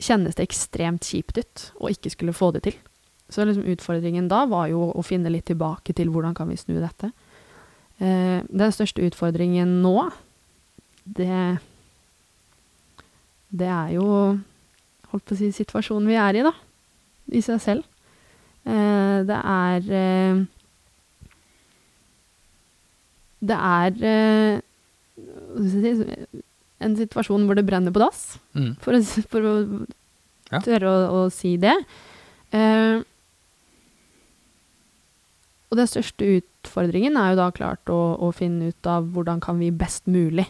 kjennes 0.00 0.38
det 0.38 0.46
ekstremt 0.46 1.04
kjipt 1.04 1.42
ut 1.42 1.66
å 1.76 1.92
ikke 1.92 2.14
skulle 2.14 2.32
få 2.32 2.48
det 2.56 2.64
til. 2.64 2.78
Så 3.28 3.44
liksom 3.44 3.68
utfordringen 3.68 4.32
da 4.32 4.46
var 4.48 4.70
jo 4.72 4.88
å 4.96 5.04
finne 5.04 5.32
litt 5.32 5.44
tilbake 5.52 5.92
til 5.96 6.08
hvordan 6.12 6.32
kan 6.36 6.48
vi 6.48 6.56
snu 6.56 6.78
dette. 6.80 7.12
Eh, 8.00 8.40
den 8.48 8.74
største 8.74 9.04
utfordringen 9.04 9.82
nå, 9.84 10.08
det 11.04 11.60
Det 13.54 13.68
er 13.70 13.92
jo 13.94 14.06
holdt 15.12 15.24
på 15.28 15.34
å 15.36 15.38
si 15.38 15.52
situasjonen 15.54 16.08
vi 16.10 16.16
er 16.18 16.40
i, 16.40 16.42
da. 16.42 16.50
I 17.32 17.40
seg 17.40 17.60
selv. 17.60 17.84
Eh, 18.66 19.22
det 19.28 19.38
er 19.40 19.88
eh, 19.92 20.44
Det 23.44 23.56
er 23.60 23.98
eh, 24.08 24.60
en 26.84 26.96
situasjon 26.96 27.44
hvor 27.46 27.54
det 27.58 27.66
brenner 27.68 27.92
på 27.94 28.00
dass, 28.02 28.38
Mm. 28.54 28.76
for 28.80 28.92
for 29.28 29.40
å 29.40 29.86
Ja. 30.52 30.60
tørre 30.60 30.88
å, 30.88 31.24
å 31.26 31.32
si 31.32 31.56
det. 31.56 31.74
Eh, 32.52 33.02
og 35.70 35.76
den 35.78 35.86
største 35.90 36.40
utfordringen 36.40 37.16
er 37.16 37.30
jo 37.32 37.36
da 37.40 37.50
klart 37.50 37.84
å, 37.90 38.16
å 38.20 38.32
finne 38.32 38.68
ut 38.70 38.86
av 38.86 39.08
hvordan 39.12 39.40
kan 39.40 39.58
vi 39.58 39.70
best 39.70 40.06
mulig 40.06 40.46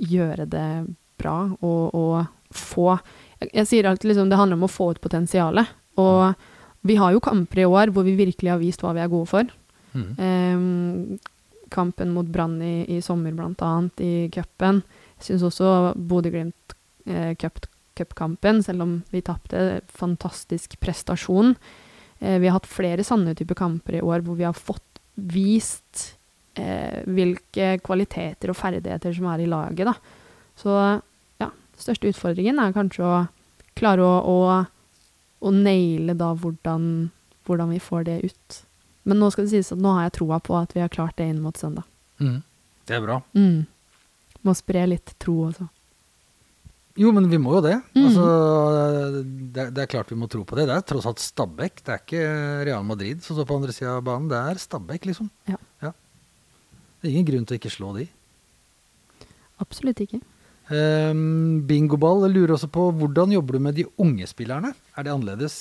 gjøre 0.00 0.48
det 0.48 0.66
bra 1.20 1.52
og, 1.60 1.94
og 1.94 2.26
få 2.50 2.98
jeg, 3.48 3.66
sier 3.68 3.88
alltid 3.88 4.12
liksom 4.12 4.30
det 4.30 4.38
handler 4.40 4.60
om 4.60 4.68
å 4.68 4.72
få 4.72 4.90
ut 4.94 5.02
potensialet. 5.02 5.72
Og 6.00 6.34
vi 6.86 6.96
har 7.00 7.12
jo 7.14 7.22
kamper 7.24 7.62
i 7.62 7.68
år 7.68 7.92
hvor 7.94 8.06
vi 8.06 8.16
virkelig 8.18 8.52
har 8.52 8.60
vist 8.60 8.84
hva 8.84 8.94
vi 8.96 9.02
er 9.04 9.12
gode 9.12 9.30
for. 9.30 9.52
Mm. 9.92 10.10
Um, 10.20 11.18
kampen 11.70 12.12
mot 12.14 12.26
Brann 12.26 12.58
i, 12.62 12.84
i 12.96 13.00
sommer, 13.02 13.34
blant 13.36 13.62
annet, 13.62 14.02
i 14.02 14.28
cupen. 14.34 14.82
Jeg 15.20 15.28
syns 15.30 15.46
også 15.46 15.72
Bodø-Glimt 15.96 16.74
eh, 17.06 17.34
selv 18.64 18.82
om 18.82 18.94
vi 19.10 19.20
tapte, 19.20 19.80
fantastisk 19.88 20.78
prestasjon. 20.80 21.54
Eh, 22.18 22.38
vi 22.40 22.48
har 22.48 22.56
hatt 22.56 22.70
flere 22.70 23.04
sanne 23.04 23.34
typer 23.36 23.58
kamper 23.58 23.98
i 23.98 24.02
år 24.02 24.24
hvor 24.24 24.38
vi 24.38 24.46
har 24.48 24.56
fått 24.56 25.00
vist 25.14 26.16
eh, 26.56 27.04
hvilke 27.04 27.78
kvaliteter 27.84 28.50
og 28.50 28.56
ferdigheter 28.56 29.12
som 29.14 29.28
er 29.30 29.44
i 29.44 29.50
laget, 29.50 29.86
da. 29.90 29.94
Så 30.56 30.74
største 31.82 32.12
utfordringen 32.12 32.60
er 32.62 32.76
kanskje 32.76 33.06
å 33.06 33.14
klare 33.78 34.04
å, 34.04 34.18
å, 34.20 34.36
å 35.40 35.52
naile 35.54 36.16
da 36.18 36.32
hvordan, 36.36 37.10
hvordan 37.48 37.74
vi 37.74 37.80
får 37.82 38.06
det 38.08 38.18
ut. 38.28 38.60
Men 39.08 39.20
nå 39.22 39.30
skal 39.32 39.46
det 39.46 39.54
sies 39.54 39.72
at 39.74 39.80
nå 39.80 39.96
har 39.96 40.08
jeg 40.08 40.18
troa 40.20 40.40
på 40.44 40.56
at 40.58 40.74
vi 40.76 40.84
har 40.84 40.92
klart 40.92 41.16
det 41.20 41.30
inn 41.30 41.42
mot 41.42 41.56
søndag. 41.56 41.86
Mm. 42.20 42.40
Det 42.88 42.96
er 42.96 43.04
bra. 43.04 43.20
Mm. 43.36 43.64
Må 44.46 44.56
spre 44.56 44.86
litt 44.90 45.14
tro 45.22 45.36
også. 45.48 45.68
Jo, 47.00 47.12
men 47.16 47.28
vi 47.30 47.38
må 47.40 47.54
jo 47.56 47.62
det. 47.64 47.76
Mm. 47.94 48.02
Altså, 48.02 48.24
det, 49.54 49.66
det 49.76 49.82
er 49.84 49.90
klart 49.92 50.10
vi 50.12 50.18
må 50.18 50.28
tro 50.28 50.42
på 50.44 50.58
det. 50.58 50.66
Det 50.68 50.76
er 50.76 50.86
tross 50.90 51.06
alt 51.08 51.22
Stabæk. 51.22 51.80
Det 51.86 51.94
er 51.94 52.02
ikke 52.02 52.24
Real 52.68 52.84
Madrid 52.84 53.22
som 53.24 53.38
står 53.38 53.46
på 53.48 53.56
andre 53.60 53.74
sida 53.76 53.94
av 53.96 54.04
banen. 54.04 54.28
Det 54.28 54.40
er 54.50 54.60
Stabæk, 54.60 55.06
liksom. 55.08 55.30
Ja. 55.48 55.60
Det 57.00 57.08
er 57.08 57.14
ingen 57.14 57.28
grunn 57.30 57.46
til 57.48 57.56
å 57.56 57.60
ikke 57.60 57.72
slå 57.72 57.94
de. 57.96 58.04
Absolutt 59.62 60.02
ikke. 60.04 60.20
Um, 60.70 61.62
Bingoball 61.66 62.28
lurer 62.30 62.54
også 62.54 62.70
på 62.70 62.90
hvordan 62.94 63.34
jobber 63.34 63.58
du 63.58 63.64
med 63.66 63.78
de 63.78 63.86
unge 63.98 64.26
spillerne? 64.30 64.72
Er 64.94 65.06
det 65.06 65.12
annerledes 65.12 65.58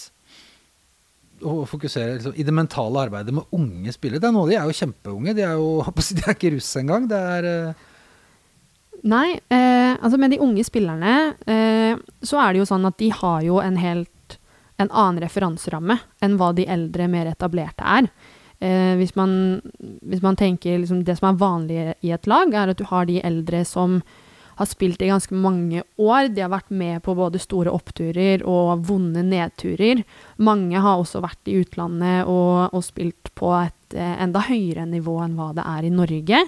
å 1.39 1.63
fokusere 1.65 2.17
liksom, 2.17 2.35
i 2.35 2.45
det 2.45 2.53
mentale 2.53 3.07
arbeidet 3.07 3.33
med 3.33 3.55
unge 3.55 3.93
spillere? 3.95 4.21
Det 4.21 4.29
er 4.29 4.35
noe, 4.35 4.49
De 4.49 4.57
er 4.59 4.69
jo 4.69 4.79
kjempeunge. 4.81 5.33
De 5.33 5.45
er 5.47 5.55
jo 5.57 5.69
de 6.17 6.25
er 6.25 6.35
ikke 6.35 6.53
russ 6.57 6.69
engang. 6.81 7.09
Det 7.09 7.21
er 7.37 7.49
uh, 7.49 7.85
Nei, 9.07 9.39
eh, 9.47 9.95
altså 9.95 10.17
med 10.19 10.33
de 10.33 10.41
unge 10.43 10.63
spillerne 10.67 11.33
eh, 11.47 11.99
så 12.19 12.39
er 12.43 12.51
det 12.51 12.59
jo 12.59 12.67
sånn 12.67 12.87
at 12.89 12.97
de 12.99 13.07
har 13.15 13.45
jo 13.45 13.61
en 13.63 13.77
helt 13.79 14.35
en 14.79 14.89
annen 14.89 15.21
referanseramme 15.23 15.97
enn 16.23 16.35
hva 16.39 16.51
de 16.55 16.65
eldre, 16.67 17.07
mer 17.11 17.29
etablerte 17.31 17.83
er. 17.83 18.09
Eh, 18.59 18.95
hvis, 18.99 19.13
man, 19.15 19.31
hvis 20.03 20.23
man 20.23 20.35
tenker 20.35 20.81
liksom 20.81 21.05
Det 21.07 21.15
som 21.15 21.29
er 21.29 21.39
vanlig 21.39 21.83
i 22.03 22.11
et 22.11 22.27
lag, 22.27 22.51
er 22.51 22.73
at 22.73 22.79
du 22.79 22.83
har 22.89 23.07
de 23.07 23.21
eldre 23.23 23.63
som 23.67 24.01
har 24.59 24.67
spilt 24.67 25.01
i 25.01 25.07
ganske 25.07 25.35
mange 25.39 25.85
år. 25.95 26.27
De 26.35 26.43
har 26.43 26.51
vært 26.51 26.71
med 26.75 26.99
på 27.05 27.13
både 27.15 27.39
store 27.39 27.71
oppturer 27.71 28.43
og 28.43 28.83
vonde 28.89 29.23
nedturer. 29.23 30.01
Mange 30.43 30.81
har 30.83 30.99
også 30.99 31.21
vært 31.23 31.47
i 31.47 31.61
utlandet 31.61 32.27
og, 32.27 32.73
og 32.75 32.83
spilt 32.83 33.31
på 33.39 33.53
et 33.61 33.95
eh, 33.95 34.17
enda 34.19 34.43
høyere 34.43 34.83
nivå 34.89 35.15
enn 35.23 35.37
hva 35.39 35.53
det 35.55 35.63
er 35.63 35.87
i 35.87 35.93
Norge. 35.95 36.43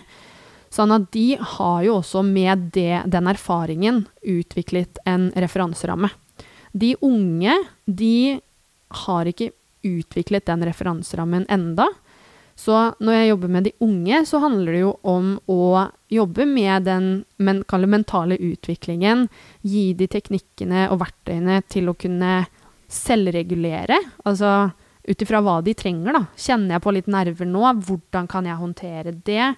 Sånn 0.72 0.91
at 0.95 1.07
de 1.16 1.26
har 1.39 1.80
jo 1.88 1.97
også 2.01 2.26
med 2.28 2.68
det, 2.76 3.05
den 3.12 3.32
erfaringen 3.32 4.03
utviklet 4.20 4.99
en 5.07 5.30
referanseramme. 5.32 6.12
De 6.72 6.93
unge, 7.03 7.55
de 7.88 8.39
har 9.07 9.28
ikke 9.32 9.53
utviklet 9.88 10.51
den 10.51 10.68
referanserammen 10.68 11.47
enda. 11.51 11.88
Så 12.62 12.78
når 13.01 13.16
jeg 13.16 13.30
jobber 13.32 13.53
med 13.55 13.66
de 13.66 13.74
unge, 13.82 14.22
så 14.30 14.41
handler 14.43 14.76
det 14.76 14.84
jo 14.84 14.91
om 15.07 15.32
å 15.49 15.88
jobbe 16.14 16.45
med 16.45 16.86
den 16.86 17.07
men, 17.41 17.64
mentale 17.89 18.38
utviklingen. 18.38 19.26
Gi 19.66 19.91
de 19.97 20.09
teknikkene 20.12 20.86
og 20.91 20.99
verktøyene 21.01 21.62
til 21.72 21.89
å 21.89 21.97
kunne 21.97 22.43
selvregulere. 22.91 23.97
Altså 24.30 24.70
ut 25.01 25.24
ifra 25.26 25.41
hva 25.41 25.57
de 25.66 25.74
trenger, 25.74 26.14
da. 26.14 26.26
Kjenner 26.38 26.76
jeg 26.76 26.86
på 26.86 26.93
litt 26.93 27.09
nerver 27.09 27.49
nå? 27.49 27.64
Hvordan 27.88 28.30
kan 28.30 28.45
jeg 28.45 28.62
håndtere 28.62 29.16
det? 29.26 29.55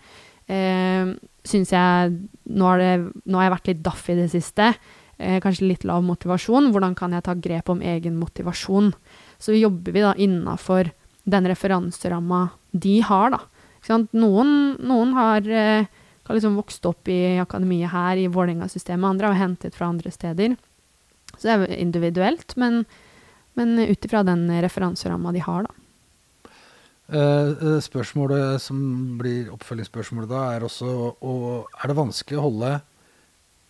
eh, 0.47 1.13
syns 1.43 1.71
jeg 1.73 2.17
nå 2.51 2.67
har, 2.67 2.81
det, 2.81 2.91
nå 3.25 3.39
har, 3.39 3.47
jeg 3.47 3.55
vært 3.55 3.71
litt 3.71 3.85
daff 3.85 4.09
i 4.11 4.17
det 4.17 4.29
siste. 4.33 4.71
Eh, 5.17 5.39
kanskje 5.43 5.69
litt 5.69 5.85
lav 5.87 6.03
motivasjon. 6.05 6.71
Hvordan 6.73 6.97
kan 6.99 7.15
jeg 7.15 7.25
ta 7.27 7.35
grep 7.37 7.71
om 7.71 7.83
egen 7.83 8.17
motivasjon? 8.19 8.91
Så 9.41 9.55
jobber 9.57 9.95
vi 9.95 10.03
da 10.03 10.13
innafor 10.15 10.91
den 11.23 11.47
referanseramma 11.47 12.47
de 12.73 12.97
har, 13.05 13.33
da. 13.33 13.41
Noen, 14.15 14.53
noen, 14.79 15.13
eh, 15.47 15.85
har 16.23 16.35
liksom 16.37 16.55
vokst 16.57 16.85
opp 16.87 17.07
i 17.11 17.37
akademiet 17.41 17.91
her 17.91 18.17
i 18.17 18.29
Vålerenga-systemet, 18.31 19.09
andre 19.09 19.31
har 19.31 19.41
hentet 19.41 19.75
fra 19.75 19.89
andre 19.91 20.11
steder. 20.11 20.55
Så 21.35 21.47
det 21.47 21.53
er 21.53 21.81
individuelt, 21.81 22.55
men, 22.55 22.83
men 23.59 23.75
ut 23.79 24.05
ifra 24.05 24.23
den 24.23 24.47
referanseramma 24.63 25.33
de 25.35 25.43
har, 25.43 25.67
da. 25.67 25.79
Uh, 27.13 27.81
spørsmålet 27.83 28.61
som 28.63 28.77
blir 29.19 29.51
oppfølgingsspørsmålet 29.51 30.29
da, 30.31 30.45
er 30.55 30.63
også 30.63 30.87
og 31.19 31.67
Er 31.75 31.91
det 31.91 31.97
vanskelig 31.97 32.39
å 32.39 32.45
holde 32.45 32.69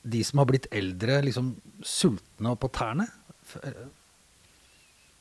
de 0.03 0.21
som 0.23 0.39
har 0.39 0.47
blitt 0.51 0.67
eldre, 0.71 1.17
liksom 1.25 1.55
sultne 1.81 2.53
og 2.53 2.59
på 2.61 2.69
tærne? 2.75 3.07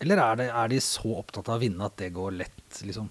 Eller 0.03 0.21
er, 0.21 0.39
det, 0.39 0.49
er, 0.51 0.71
de 0.71 0.81
så 0.85 1.17
opptatt 1.17 1.49
av 1.49 1.57
å 1.57 1.63
vinne 1.63 1.87
at 1.87 1.97
det 2.03 2.13
går 2.15 2.37
lett, 2.37 2.83
liksom? 2.85 3.09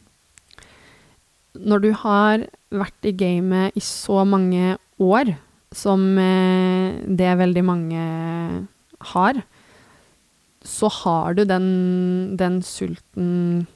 Når 1.59 1.83
du 1.83 1.91
har 2.03 2.45
vært 2.71 3.07
i 3.09 3.15
gamet 3.17 3.75
i 3.75 3.83
så 3.83 4.23
mange 4.27 4.77
år, 5.01 5.33
som 5.75 6.03
uh, 6.19 6.99
det 7.07 7.31
veldig 7.39 7.63
mange 7.67 8.05
har, 9.11 9.41
så 10.61 10.89
har 11.01 11.35
du 11.35 11.45
den, 11.47 11.67
den 12.37 12.61
sulten 12.61 13.67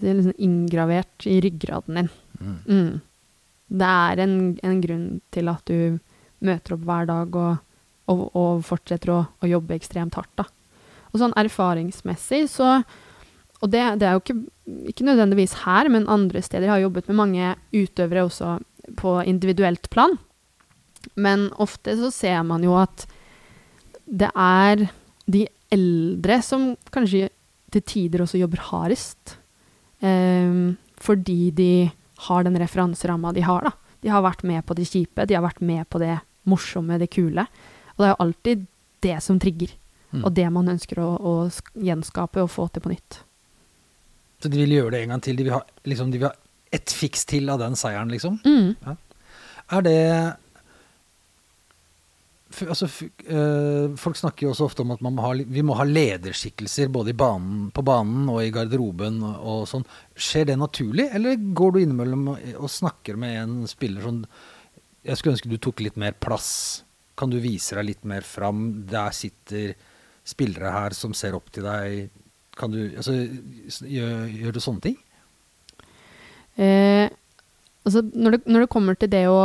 er 0.00 0.16
liksom 0.16 0.36
inngravert 0.38 1.26
i 1.28 1.40
ryggraden 1.44 1.98
din. 1.98 2.10
Mm. 2.40 2.58
Mm. 2.66 3.00
Det 3.80 3.88
er 3.88 4.22
en, 4.24 4.36
en, 4.64 4.80
grunn 4.82 5.08
til 5.34 5.50
at 5.52 5.66
du 5.68 5.98
møter 6.40 6.74
opp 6.76 6.86
hver 6.88 7.10
dag 7.10 7.36
og, 7.36 7.58
og, 8.10 8.22
og 8.38 8.64
fortsetter 8.66 9.12
å, 9.12 9.20
å, 9.42 9.50
jobbe 9.50 9.76
ekstremt 9.76 10.16
hardt. 10.18 10.32
Da. 10.40 10.46
Og 11.12 11.20
sånn 11.22 11.36
erfaringsmessig 11.38 12.46
så 12.50 12.80
Og 13.60 13.70
det, 13.72 13.82
det 14.00 14.08
er 14.08 14.16
jo 14.16 14.22
ikke, 14.22 14.38
ikke, 14.92 15.06
nødvendigvis 15.08 15.58
her, 15.66 15.90
men 15.92 16.08
andre 16.08 16.42
steder. 16.42 16.68
Jeg 16.68 16.74
har 16.74 16.84
jobbet 16.86 17.08
med 17.10 17.18
mange 17.18 17.54
utøvere 17.76 18.24
også 18.24 18.56
på 18.96 19.18
individuelt 19.28 19.90
plan. 19.92 20.16
Men 21.16 21.48
ofte 21.60 21.96
så 21.98 22.10
ser 22.14 22.40
man 22.48 22.64
jo 22.64 22.76
at 22.80 23.04
det 24.10 24.30
er 24.32 24.86
de 25.30 25.44
eldre 25.70 26.40
som 26.42 26.72
kanskje 26.92 27.28
til 27.70 27.84
tider 27.86 28.24
også 28.24 28.40
jobber 28.40 28.64
hardest. 28.70 29.36
Um, 30.00 30.78
fordi 31.00 31.52
de 31.54 31.90
har 32.26 32.44
den 32.44 32.58
referanseramma 32.60 33.32
de 33.36 33.44
har, 33.44 33.68
da. 33.68 33.72
De 34.00 34.08
har 34.08 34.24
vært 34.24 34.42
med 34.48 34.64
på 34.64 34.74
det 34.76 34.88
kjipe, 34.88 35.26
de 35.28 35.36
har 35.36 35.44
vært 35.44 35.60
med 35.60 35.84
på 35.92 36.00
det 36.00 36.16
morsomme, 36.48 36.98
det 37.00 37.10
kule. 37.12 37.44
Og 37.94 38.00
det 38.00 38.08
er 38.08 38.14
jo 38.14 38.24
alltid 38.24 38.66
det 39.04 39.16
som 39.24 39.40
trigger. 39.40 39.72
Mm. 40.10 40.24
Og 40.24 40.32
det 40.34 40.46
man 40.52 40.70
ønsker 40.72 41.00
å, 41.02 41.10
å, 41.16 41.34
gjenskape 41.78 42.42
og 42.42 42.50
få 42.50 42.66
til 42.72 42.84
på 42.84 42.92
nytt. 42.92 43.20
Så 44.40 44.48
de 44.48 44.60
vil 44.62 44.76
gjøre 44.78 44.94
det 44.94 45.02
en 45.04 45.14
gang 45.14 45.24
til? 45.24 45.36
De 45.36 45.46
vil 45.46 45.56
ha, 45.56 45.62
liksom, 45.88 46.12
de 46.12 46.20
vil 46.20 46.30
ha 46.30 46.36
ett 46.72 46.92
fiks 46.94 47.26
til 47.28 47.50
av 47.52 47.60
den 47.60 47.76
seieren, 47.78 48.12
liksom? 48.12 48.38
Mm. 48.46 48.76
Ja. 48.86 48.96
Er 49.76 49.84
det 49.86 49.98
altså, 52.68 52.88
øh, 53.26 53.96
Folk 53.96 54.16
snakker 54.16 54.46
jo 54.46 54.52
også 54.54 54.66
ofte 54.66 54.84
om 54.84 54.94
at 54.94 55.02
må 55.04 55.12
ha, 55.22 55.32
vi 55.34 55.64
må 55.66 55.76
ha 55.78 55.86
lederskikkelser 55.86 56.90
både 56.92 57.14
banen, 57.14 57.70
på 57.74 57.84
banen 57.86 58.28
og 58.32 58.42
i 58.44 58.52
garderoben. 58.54 59.20
Og, 59.22 59.36
og, 59.40 59.66
sånn. 59.70 59.86
Skjer 60.16 60.50
det 60.50 60.58
naturlig, 60.60 61.10
eller 61.14 61.36
går 61.36 61.74
du 61.74 61.82
innimellom 61.82 62.32
og, 62.34 62.48
og 62.58 62.72
snakker 62.72 63.18
med 63.20 63.36
en 63.42 63.58
spiller 63.70 64.06
sånn 64.06 64.24
Jeg 65.06 65.16
skulle 65.16 65.36
ønske 65.36 65.50
du 65.50 65.60
tok 65.62 65.84
litt 65.84 66.00
mer 66.00 66.16
plass. 66.18 66.50
Kan 67.16 67.32
du 67.32 67.38
vise 67.40 67.76
deg 67.76 67.92
litt 67.92 68.04
mer 68.08 68.26
fram? 68.26 68.86
Der 68.88 69.14
sitter 69.16 69.74
spillere 70.26 70.72
her 70.74 70.96
som 70.96 71.14
ser 71.16 71.36
opp 71.38 71.48
til 71.52 71.64
deg. 71.66 72.10
Kan 72.60 72.74
du, 72.74 72.80
altså, 72.92 73.16
gjør, 73.88 74.26
gjør 74.28 74.56
du 74.56 74.60
sånne 74.60 74.84
ting? 74.84 74.96
Eh, 76.60 77.06
altså, 77.86 78.04
når 78.12 78.36
det, 78.36 78.40
når 78.46 78.64
det 78.64 78.72
kommer 78.72 78.98
til 79.00 79.12
det 79.12 79.24
å 79.32 79.40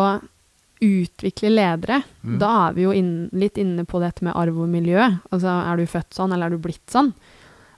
utvikle 0.84 1.53
ledere, 1.53 2.01
mm. 2.22 2.36
da 2.41 2.51
er 2.66 2.76
vi 2.76 2.84
jo 2.84 2.93
inn, 2.95 3.13
litt 3.36 3.57
inne 3.61 3.86
på 3.88 4.01
dette 4.03 4.26
med 4.26 4.36
arv 4.36 4.59
og 4.66 4.70
miljø. 4.72 4.99
Altså, 5.32 5.47
er 5.63 5.80
du 5.80 5.89
født 5.89 6.18
sånn, 6.18 6.36
eller 6.36 6.49
er 6.51 6.57
du 6.57 6.66
blitt 6.66 6.84
sånn? 6.91 7.13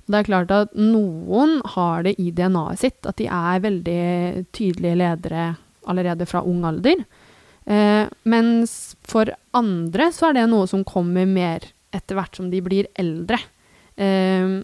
Det 0.07 0.21
er 0.21 0.27
klart 0.29 0.51
at 0.55 0.75
noen 0.79 1.57
har 1.75 2.05
det 2.07 2.15
i 2.23 2.31
DNA-et 2.31 2.81
sitt, 2.81 2.99
at 3.05 3.19
de 3.19 3.27
er 3.27 3.63
veldig 3.63 4.03
tydelige 4.55 4.99
ledere 5.03 5.47
allerede 5.87 6.27
fra 6.27 6.41
ung 6.47 6.63
alder. 6.67 7.03
Eh, 7.67 8.07
mens 8.23 8.95
for 9.03 9.29
andre 9.57 10.07
så 10.15 10.29
er 10.29 10.39
det 10.39 10.47
noe 10.51 10.67
som 10.71 10.85
kommer 10.87 11.27
mer 11.27 11.65
etter 11.95 12.15
hvert 12.15 12.39
som 12.39 12.47
de 12.51 12.61
blir 12.63 12.87
eldre. 12.95 13.39
Eh, 13.99 14.63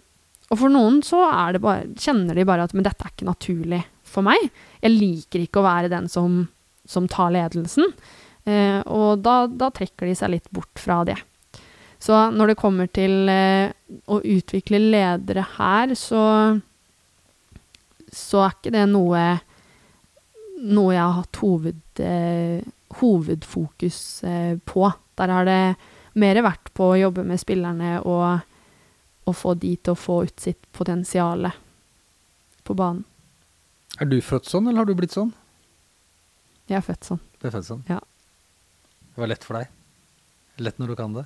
og 0.54 0.60
for 0.60 0.70
noen 0.70 1.00
så 1.02 1.24
bare, 1.58 1.88
kjenner 1.98 2.38
de 2.38 2.46
bare 2.46 2.68
at 2.68 2.74
men 2.76 2.86
dette 2.86 3.02
er 3.02 3.10
ikke 3.10 3.26
naturlig 3.26 3.80
for 4.06 4.22
meg. 4.26 4.38
Jeg 4.78 4.94
liker 4.94 5.42
ikke 5.42 5.58
å 5.58 5.66
være 5.66 5.90
den 5.90 6.06
som, 6.12 6.44
som 6.86 7.08
tar 7.10 7.32
ledelsen. 7.34 7.90
Eh, 8.46 8.78
og 8.86 9.24
da, 9.24 9.48
da, 9.50 9.72
trekker 9.74 10.06
de 10.06 10.14
seg 10.14 10.36
litt 10.36 10.46
bort 10.54 10.78
fra 10.78 11.00
det. 11.08 11.16
Så 11.98 12.14
når 12.30 12.52
det 12.52 12.60
kommer 12.60 12.86
til 12.92 13.26
eh, 13.32 13.72
å 14.06 14.20
utvikle 14.20 14.78
ledere 14.78 15.46
her, 15.56 15.96
så 15.98 16.22
så 18.14 18.44
er 18.44 18.54
ikke 18.54 18.70
det 18.74 18.86
noe 18.92 19.24
noe 20.64 20.94
jeg 20.94 21.02
har 21.02 21.16
hatt 21.18 21.38
hoved, 21.42 21.80
eh, 22.00 22.62
hovedfokus 23.00 23.98
eh, 24.24 24.54
på. 24.64 24.86
Der 25.18 25.32
har 25.34 25.48
det 25.48 25.60
mer 26.20 26.40
vært 26.46 26.70
på 26.76 26.92
å 26.92 26.98
jobbe 26.98 27.24
med 27.26 27.42
spillerne 27.42 27.98
og, 28.06 28.44
og 29.24 29.36
få 29.36 29.54
de 29.60 29.74
til 29.76 29.94
å 29.94 29.98
få 29.98 30.22
ut 30.28 30.40
sitt 30.40 30.66
potensial 30.76 31.48
på 32.64 32.76
banen. 32.76 33.04
Er 34.00 34.10
du 34.10 34.18
født 34.24 34.48
sånn, 34.50 34.66
eller 34.68 34.82
har 34.82 34.90
du 34.90 34.96
blitt 34.98 35.14
sånn? 35.14 35.30
Jeg 36.70 36.80
er 36.80 36.84
født 36.84 37.06
sånn. 37.06 37.20
Du 37.38 37.46
er 37.46 37.54
født 37.54 37.68
sånn? 37.68 37.84
Ja. 37.90 38.00
Det 39.14 39.22
var 39.22 39.30
lett 39.30 39.46
for 39.46 39.60
deg? 39.60 39.70
Lett 40.64 40.80
når 40.80 40.92
du 40.92 40.96
kan 40.98 41.14
det? 41.14 41.24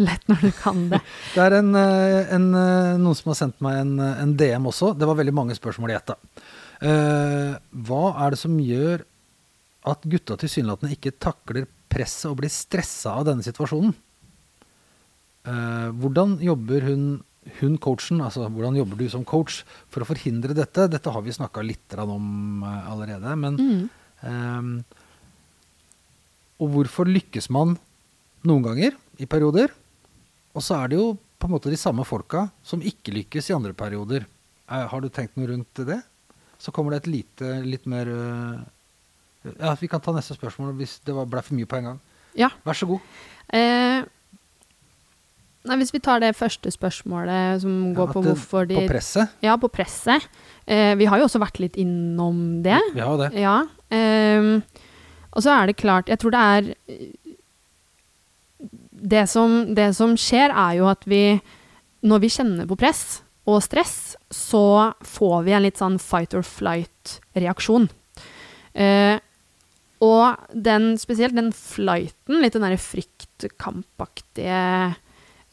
Lett 0.00 0.24
når 0.30 0.46
du 0.48 0.52
kan 0.56 0.86
det. 0.90 1.00
Det 1.34 1.42
er 1.44 1.58
en, 1.58 1.74
eh, 1.78 2.32
en, 2.34 2.46
eh, 2.58 2.94
noen 2.98 3.18
som 3.18 3.30
har 3.30 3.38
sendt 3.38 3.60
meg 3.64 3.82
en, 3.82 3.92
eh, 4.02 4.22
en 4.22 4.32
DM 4.38 4.70
også. 4.72 4.94
Det 4.98 5.08
var 5.08 5.18
veldig 5.18 5.34
mange 5.36 5.58
spørsmål 5.58 5.92
i 5.92 5.98
ett. 5.98 6.14
Eh, 6.80 7.52
hva 7.86 8.02
er 8.24 8.34
det 8.34 8.40
som 8.40 8.56
gjør 8.58 9.04
at 9.86 10.08
gutta 10.10 10.38
tilsynelatende 10.40 10.96
ikke 10.96 11.14
takler 11.22 11.68
presset 11.92 12.30
og 12.32 12.40
blir 12.40 12.52
stressa 12.52 13.14
av 13.20 13.28
denne 13.28 13.46
situasjonen? 13.46 13.94
Uh, 15.46 15.94
hvordan 15.94 16.40
jobber 16.42 16.82
hun, 16.88 17.02
hun 17.60 17.76
coachen, 17.78 18.20
altså 18.20 18.48
hvordan 18.50 18.76
jobber 18.76 18.96
du 18.98 19.08
som 19.08 19.24
coach 19.24 19.62
for 19.88 20.02
å 20.02 20.08
forhindre 20.08 20.54
dette? 20.56 20.88
Dette 20.90 21.12
har 21.12 21.22
vi 21.22 21.30
snakka 21.34 21.62
litt 21.64 21.94
om 22.02 22.62
eh, 22.62 22.90
allerede, 22.90 23.36
men 23.38 23.56
Mm. 23.56 23.88
um, 24.22 24.84
og 26.60 26.70
hvorfor 26.72 27.04
lykkes 27.08 27.50
man 27.52 27.76
noen 28.46 28.62
ganger 28.64 28.94
i 29.20 29.26
perioder? 29.28 29.68
Og 30.56 30.62
så 30.64 30.78
er 30.82 30.88
det 30.88 30.96
jo 30.98 31.10
på 31.38 31.48
en 31.48 31.52
måte 31.52 31.68
de 31.68 31.76
samme 31.76 32.04
folka 32.08 32.46
som 32.64 32.80
ikke 32.80 33.12
lykkes 33.12 33.50
i 33.50 33.56
andre 33.56 33.74
perioder. 33.76 34.24
Eh, 34.70 34.86
har 34.88 35.00
du 35.04 35.08
tenkt 35.12 35.36
noe 35.36 35.50
rundt 35.50 35.82
det? 35.86 36.00
Så 36.58 36.72
kommer 36.72 36.94
det 36.96 37.02
et 37.04 37.12
lite, 37.12 37.50
litt 37.68 37.84
mer 37.86 38.08
øh, 38.08 38.64
Ja, 39.60 39.74
vi 39.78 39.86
kan 39.86 40.00
ta 40.00 40.10
neste 40.16 40.34
spørsmål 40.34 40.72
hvis 40.80 40.96
det 41.04 41.14
var- 41.14 41.26
ble 41.30 41.42
for 41.42 41.54
mye 41.54 41.66
på 41.66 41.76
en 41.76 41.84
gang. 41.84 41.98
Ja. 42.34 42.48
Vær 42.64 42.74
så 42.74 42.86
god. 42.88 43.00
Eh, 43.52 44.02
nei, 45.68 45.76
hvis 45.80 45.92
vi 45.94 46.00
tar 46.02 46.20
det 46.22 46.36
første 46.38 46.70
spørsmålet 46.72 47.60
som 47.62 47.72
går 47.96 48.06
Ja, 48.08 48.12
på 48.14 48.20
hvorfor 48.24 48.62
de 48.70 48.76
På 48.78 48.86
presset. 48.90 49.26
Ja, 49.44 49.52
på 49.60 49.68
presset. 49.72 50.20
Eh, 50.66 50.94
vi 50.98 51.04
har 51.06 51.16
jo 51.20 51.24
også 51.28 51.40
vært 51.42 51.60
litt 51.62 51.76
innom 51.80 52.36
det. 52.64 52.80
Vi 52.94 53.00
har 53.02 53.10
jo 53.14 53.20
det. 53.22 53.30
Ja. 53.38 53.56
Eh, 53.94 54.42
og 55.36 55.40
så 55.44 55.50
er 55.52 55.64
det 55.68 55.76
klart 55.78 56.08
Jeg 56.08 56.18
tror 56.22 56.32
det 56.34 56.42
er 56.42 56.60
det 59.06 59.26
som, 59.28 59.74
det 59.76 59.90
som 59.94 60.16
skjer, 60.18 60.50
er 60.50 60.72
jo 60.80 60.86
at 60.90 61.02
vi 61.06 61.40
Når 62.06 62.18
vi 62.22 62.28
kjenner 62.32 62.66
på 62.66 62.76
press 62.80 63.22
og 63.46 63.60
stress, 63.62 64.16
så 64.34 64.90
får 65.06 65.44
vi 65.46 65.52
en 65.54 65.62
litt 65.62 65.78
sånn 65.78 66.00
fight 66.02 66.34
or 66.34 66.42
flight-reaksjon. 66.42 67.84
Eh, 68.74 69.22
og 70.02 70.34
den, 70.50 70.98
spesielt 70.98 71.36
den 71.38 71.52
flighten, 71.54 72.40
litt 72.42 72.56
den 72.56 72.66
derre 72.66 72.80
fryktkampaktige 72.82 74.96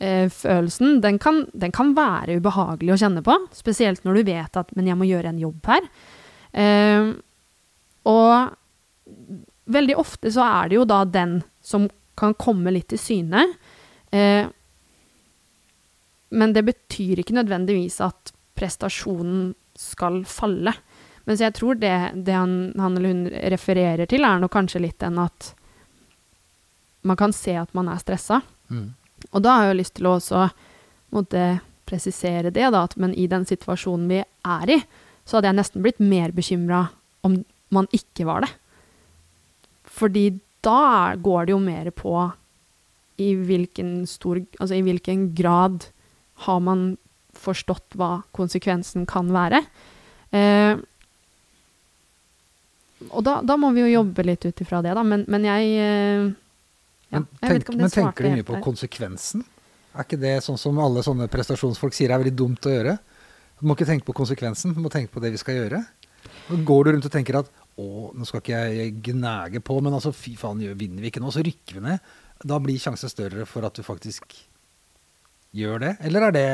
eh, 0.04 0.26
følelsen, 0.30 1.00
den 1.04 1.20
kan, 1.22 1.46
den 1.54 1.74
kan 1.76 1.94
være 1.98 2.40
ubehagelig 2.42 2.96
å 2.96 3.00
kjenne 3.06 3.24
på. 3.26 3.38
Spesielt 3.56 4.04
når 4.04 4.20
du 4.20 4.24
vet 4.32 4.60
at 4.60 4.76
'men 4.76 4.90
jeg 4.90 5.00
må 5.00 5.08
gjøre 5.08 5.32
en 5.32 5.40
jobb 5.40 5.72
her'. 5.72 5.88
Eh, 6.54 7.14
og 8.06 8.54
veldig 9.66 9.96
ofte 9.98 10.32
så 10.34 10.44
er 10.44 10.70
det 10.70 10.76
jo 10.76 10.86
da 10.86 11.04
den 11.06 11.42
som 11.64 11.88
kan 12.20 12.36
komme 12.36 12.72
litt 12.72 12.90
til 12.92 13.00
syne. 13.00 13.46
Eh, 14.12 14.46
men 16.34 16.54
det 16.54 16.66
betyr 16.66 17.22
ikke 17.22 17.38
nødvendigvis 17.38 18.02
at 18.02 18.34
prestasjonen 18.58 19.54
skal 19.78 20.24
falle. 20.26 20.74
Mens 21.26 21.42
jeg 21.42 21.56
tror 21.56 21.78
det, 21.80 21.96
det 22.26 22.36
han, 22.36 22.74
han 22.78 22.98
eller 22.98 23.14
hun 23.14 23.28
refererer 23.54 24.10
til, 24.10 24.26
er 24.26 24.42
nok 24.42 24.52
kanskje 24.52 24.82
litt 24.84 25.00
den 25.00 25.22
at 25.24 25.54
man 27.04 27.20
kan 27.20 27.34
se 27.36 27.56
at 27.60 27.74
man 27.74 27.90
er 27.92 28.02
stressa. 28.02 28.42
Mm. 28.72 28.92
Og 29.32 29.44
da 29.46 29.56
har 29.56 29.66
jeg 29.66 29.74
jo 29.74 29.80
lyst 29.80 29.96
til 30.00 30.10
å 30.10 30.18
også 30.18 30.48
måtte 31.14 31.46
presisere 31.90 32.52
det, 32.54 32.66
da, 32.74 32.84
at 32.84 32.96
men 33.00 33.14
i 33.14 33.28
den 33.30 33.46
situasjonen 33.48 34.10
vi 34.10 34.22
er 34.24 34.72
i, 34.74 34.80
så 35.24 35.38
hadde 35.38 35.52
jeg 35.52 35.60
nesten 35.60 35.84
blitt 35.86 36.02
mer 36.04 36.34
bekymra 36.36 36.88
om 37.24 37.42
man 37.74 37.88
ikke 37.96 38.28
var 38.28 38.46
det. 38.46 38.52
Fordi 39.94 40.26
da 40.64 41.14
går 41.20 41.48
det 41.48 41.54
jo 41.54 41.62
mer 41.62 41.90
på 41.96 42.16
i 43.22 43.34
hvilken 43.38 44.08
stor 44.10 44.40
Altså 44.58 44.74
i 44.74 44.82
hvilken 44.82 45.28
grad 45.38 45.86
har 46.48 46.62
man 46.66 46.96
forstått 47.38 47.98
hva 48.00 48.24
konsekvensen 48.36 49.06
kan 49.10 49.30
være. 49.34 49.62
Eh, 50.34 50.80
og 53.12 53.26
da, 53.26 53.40
da 53.46 53.58
må 53.60 53.74
vi 53.76 53.84
jo 53.84 53.92
jobbe 54.00 54.26
litt 54.26 54.46
ut 54.48 54.64
ifra 54.64 54.82
det, 54.86 54.96
da. 54.96 55.04
Men, 55.06 55.26
men 55.30 55.46
jeg 55.48 55.74
eh, 55.84 56.32
Men, 57.14 57.26
tenk, 57.42 57.68
det 57.70 57.80
men 57.80 57.94
tenker 57.94 58.28
du 58.28 58.38
mye 58.38 58.48
på 58.48 58.62
konsekvensen? 58.64 59.44
Er 59.94 60.08
ikke 60.08 60.22
det 60.22 60.38
sånn 60.46 60.58
som 60.58 60.80
alle 60.82 61.04
sånne 61.06 61.28
prestasjonsfolk 61.32 61.94
sier 61.94 62.14
er 62.14 62.22
veldig 62.22 62.36
dumt 62.38 62.66
å 62.66 62.74
gjøre? 62.74 62.96
Du 63.60 63.68
må 63.70 63.76
ikke 63.78 63.88
tenke 63.88 64.08
på 64.08 64.16
konsekvensen, 64.18 64.74
du 64.74 64.82
må 64.82 64.92
tenke 64.92 65.14
på 65.14 65.22
det 65.24 65.34
vi 65.36 65.42
skal 65.42 65.60
gjøre. 65.60 65.84
Og 66.52 66.64
går 66.68 66.88
du 66.88 66.92
rundt 66.96 67.08
og 67.08 67.14
tenker 67.14 67.38
at 67.40 67.52
å, 67.80 68.12
nå 68.14 68.26
skal 68.28 68.42
ikke 68.42 68.64
jeg 68.74 68.96
gnage 69.06 69.62
på, 69.66 69.78
men 69.82 69.96
altså 69.96 70.14
fy 70.16 70.36
faen, 70.40 70.62
vinner 70.78 71.04
vi 71.04 71.10
ikke 71.10 71.22
nå, 71.24 71.32
så 71.34 71.44
rykker 71.46 71.80
vi 71.80 71.86
ned. 71.86 72.10
Da 72.44 72.58
blir 72.62 72.82
sjansen 72.82 73.12
større 73.12 73.46
for 73.50 73.66
at 73.66 73.78
du 73.78 73.86
faktisk 73.86 74.36
gjør 75.54 75.86
det? 75.86 75.94
Eller 76.08 76.28
er 76.30 76.36
det 76.36 76.48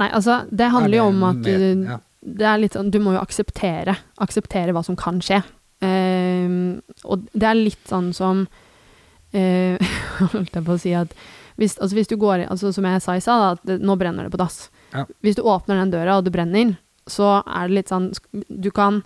Nei, 0.00 0.08
altså, 0.08 0.44
det 0.48 0.70
handler 0.72 0.96
jo 0.96 1.04
er 1.04 1.12
om 1.12 1.24
at 1.28 1.40
du, 1.44 1.54
ja. 1.90 1.96
det 2.40 2.46
er 2.48 2.60
litt 2.62 2.76
sånn, 2.76 2.92
du 2.94 3.00
må 3.02 3.12
jo 3.16 3.20
akseptere, 3.20 3.96
akseptere 4.22 4.72
hva 4.72 4.82
som 4.86 4.96
kan 4.96 5.18
skje. 5.24 5.42
Ehm, 5.84 6.80
og 7.04 7.26
det 7.34 7.48
er 7.48 7.58
litt 7.58 7.90
sånn 7.90 8.12
som 8.16 8.46
eh, 9.36 9.92
Holdt 10.34 10.56
jeg 10.56 10.66
på 10.66 10.76
å 10.76 10.80
si 10.80 10.94
at 10.96 11.14
hvis, 11.60 11.76
altså 11.76 11.96
hvis 11.98 12.08
du 12.08 12.16
går 12.20 12.46
altså 12.46 12.70
Som 12.72 12.86
jeg 12.88 13.02
sa 13.04 13.16
i 13.16 13.22
stad, 13.24 13.58
at 13.58 13.66
det, 13.68 13.80
nå 13.84 13.96
brenner 14.00 14.24
det 14.24 14.32
på 14.32 14.40
dass. 14.40 14.70
Ja. 14.94 15.04
Hvis 15.20 15.36
du 15.36 15.42
åpner 15.44 15.80
den 15.80 15.92
døra, 15.92 16.16
og 16.18 16.24
det 16.24 16.32
brenner, 16.34 16.74
så 17.10 17.40
er 17.44 17.68
det 17.68 17.76
litt 17.76 17.92
sånn 17.92 18.10
Du 18.48 18.70
kan 18.74 19.02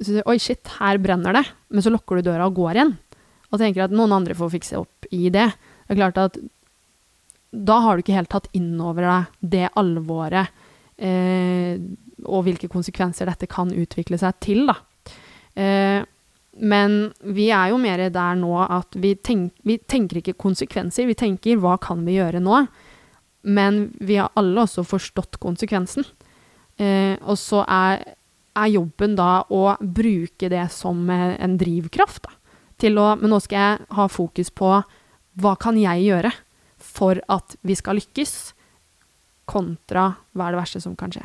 så, 0.00 0.20
Oi, 0.24 0.38
shit, 0.40 0.64
her 0.78 1.00
brenner 1.02 1.34
det. 1.36 1.44
Men 1.68 1.84
så 1.84 1.92
lukker 1.92 2.20
du 2.20 2.30
døra 2.30 2.46
og 2.48 2.56
går 2.56 2.78
igjen. 2.78 2.94
Og 3.50 3.60
tenker 3.60 3.84
at 3.84 3.94
noen 3.94 4.14
andre 4.16 4.36
får 4.38 4.54
fikse 4.54 4.78
opp 4.78 5.08
i 5.12 5.26
det. 5.34 5.50
Det 5.50 5.96
er 5.96 5.98
klart 5.98 6.20
at 6.22 6.38
da 7.50 7.80
har 7.82 7.96
du 7.96 8.04
ikke 8.04 8.14
helt 8.14 8.30
tatt 8.30 8.46
inn 8.56 8.78
over 8.78 9.02
deg 9.04 9.50
det 9.52 9.64
alvoret 9.80 10.52
eh, 11.02 11.80
og 12.22 12.44
hvilke 12.46 12.70
konsekvenser 12.70 13.26
dette 13.26 13.48
kan 13.50 13.72
utvikle 13.74 14.18
seg 14.20 14.36
til, 14.44 14.70
da. 14.70 14.76
Eh, 15.58 15.98
men 16.60 16.96
vi 17.24 17.48
er 17.54 17.72
jo 17.72 17.80
mer 17.80 18.02
der 18.12 18.38
nå 18.38 18.52
at 18.66 18.96
vi, 19.00 19.14
tenk, 19.16 19.54
vi 19.64 19.78
tenker 19.80 20.20
ikke 20.20 20.36
konsekvenser, 20.40 21.08
vi 21.08 21.16
tenker 21.16 21.60
hva 21.60 21.78
kan 21.80 22.04
vi 22.04 22.18
gjøre 22.18 22.42
nå? 22.44 22.64
Men 23.48 23.86
vi 23.96 24.18
har 24.20 24.32
alle 24.36 24.66
også 24.66 24.84
forstått 24.84 25.38
konsekvensen. 25.40 26.04
Eh, 26.76 27.16
og 27.24 27.38
så 27.40 27.62
er, 27.64 28.04
er 28.52 28.74
jobben 28.74 29.16
da 29.16 29.46
å 29.48 29.62
bruke 29.80 30.50
det 30.52 30.66
som 30.74 31.00
eh, 31.08 31.38
en 31.40 31.56
drivkraft. 31.60 32.28
Da, 32.28 32.36
til 32.80 33.00
å, 33.00 33.14
men 33.20 33.32
nå 33.32 33.40
skal 33.40 33.64
jeg 33.64 33.90
ha 33.96 34.08
fokus 34.12 34.52
på 34.52 34.74
hva 35.40 35.56
kan 35.60 35.80
jeg 35.80 36.10
gjøre 36.10 36.32
for 36.80 37.20
at 37.32 37.56
vi 37.64 37.76
skal 37.76 38.00
lykkes, 38.00 38.34
kontra 39.50 40.10
hva 40.36 40.46
er 40.46 40.54
det 40.54 40.60
verste 40.60 40.84
som 40.84 40.96
kan 40.96 41.12
skje. 41.12 41.24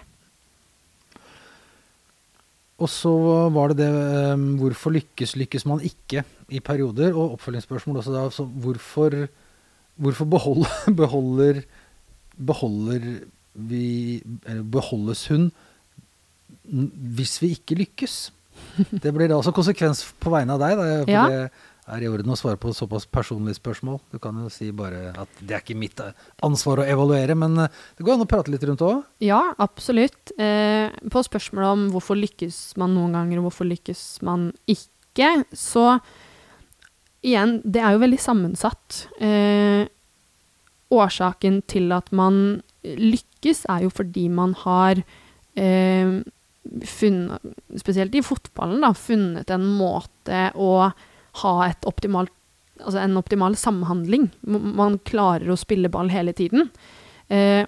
Og 2.83 2.89
så 2.91 3.11
var 3.55 3.71
det 3.71 3.77
det 3.85 4.33
um, 4.33 4.47
Hvorfor 4.59 4.91
lykkes, 4.91 5.35
lykkes 5.39 5.63
man 5.69 5.79
ikke 5.85 6.25
i 6.51 6.59
perioder? 6.59 7.13
Og 7.15 7.37
oppfølgingsspørsmål 7.37 8.01
også 8.01 8.15
da. 8.15 8.23
Så 8.35 8.43
hvorfor, 8.43 9.15
hvorfor 9.95 10.25
behold, 10.25 10.65
beholder, 11.01 11.61
beholder 12.35 13.05
vi 13.55 14.19
Beholdes 14.71 15.27
hun 15.31 15.51
hvis 16.65 17.37
vi 17.43 17.51
ikke 17.55 17.75
lykkes? 17.77 18.31
Det 18.89 19.11
blir 19.13 19.29
da 19.29 19.35
også 19.37 19.51
konsekvens 19.55 20.01
på 20.19 20.31
vegne 20.33 20.55
av 20.55 20.61
deg. 20.63 20.75
Da, 20.79 20.85
for 21.05 21.11
Ja. 21.13 21.25
det 21.29 21.41
er 21.85 22.03
i 22.03 22.09
orden 22.09 22.33
å 22.33 22.37
svare 22.39 22.57
på 22.61 22.73
såpass 22.73 23.05
personlige 23.05 23.59
spørsmål. 23.59 23.99
Du 24.13 24.17
kan 24.21 24.37
jo 24.41 24.49
si 24.53 24.71
bare 24.75 25.11
at 25.13 25.41
det 25.41 25.53
er 25.53 25.63
ikke 25.63 25.77
mitt 25.77 26.01
eh, 26.01 26.15
ansvar 26.45 26.81
å 26.81 26.87
evaluere, 26.89 27.37
men 27.37 27.57
eh, 27.61 27.81
det 27.97 28.05
går 28.05 28.17
an 28.17 28.25
å 28.25 28.29
prate 28.29 28.53
litt 28.53 28.65
rundt 28.65 28.81
det 28.81 28.89
òg. 28.89 29.03
Ja, 29.23 29.41
absolutt. 29.61 30.33
Eh, 30.41 30.89
på 31.13 31.25
spørsmålet 31.27 31.77
om 31.77 31.87
hvorfor 31.93 32.17
lykkes 32.19 32.59
man 32.81 32.95
noen 32.97 33.17
ganger, 33.17 33.41
og 33.41 33.51
hvorfor 33.51 33.69
lykkes 33.69 34.05
man 34.25 34.49
ikke, 34.71 35.31
så 35.55 35.99
igjen, 37.25 37.59
det 37.63 37.81
er 37.81 37.95
jo 37.95 38.03
veldig 38.03 38.21
sammensatt. 38.21 39.05
Eh, 39.23 39.85
årsaken 40.95 41.61
til 41.69 41.93
at 41.95 42.11
man 42.15 42.63
lykkes, 42.85 43.65
er 43.69 43.85
jo 43.85 43.93
fordi 43.93 44.27
man 44.33 44.53
har 44.65 45.01
eh, 45.57 46.21
funnet, 46.85 47.51
spesielt 47.77 48.15
i 48.17 48.23
fotballen, 48.25 48.81
da, 48.85 48.93
funnet 48.97 49.51
en 49.53 49.67
måte 49.77 50.47
å 50.57 50.89
ha 51.41 51.53
optimalt, 51.87 52.33
altså 52.81 53.01
en 53.01 53.17
optimal 53.19 53.57
samhandling. 53.59 54.29
Man 54.45 54.99
klarer 55.07 55.51
å 55.51 55.59
spille 55.59 55.91
ball 55.91 56.11
hele 56.13 56.35
tiden. 56.35 56.69
Eh, 57.27 57.65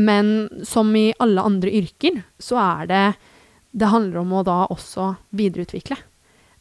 men 0.00 0.48
som 0.66 0.90
i 0.96 1.10
alle 1.18 1.44
andre 1.44 1.72
yrker, 1.80 2.22
så 2.38 2.60
er 2.62 2.86
det 2.86 3.04
Det 3.70 3.86
handler 3.86 4.18
om 4.18 4.32
å 4.34 4.42
da 4.42 4.66
også 4.66 5.12
videreutvikle. 5.30 5.94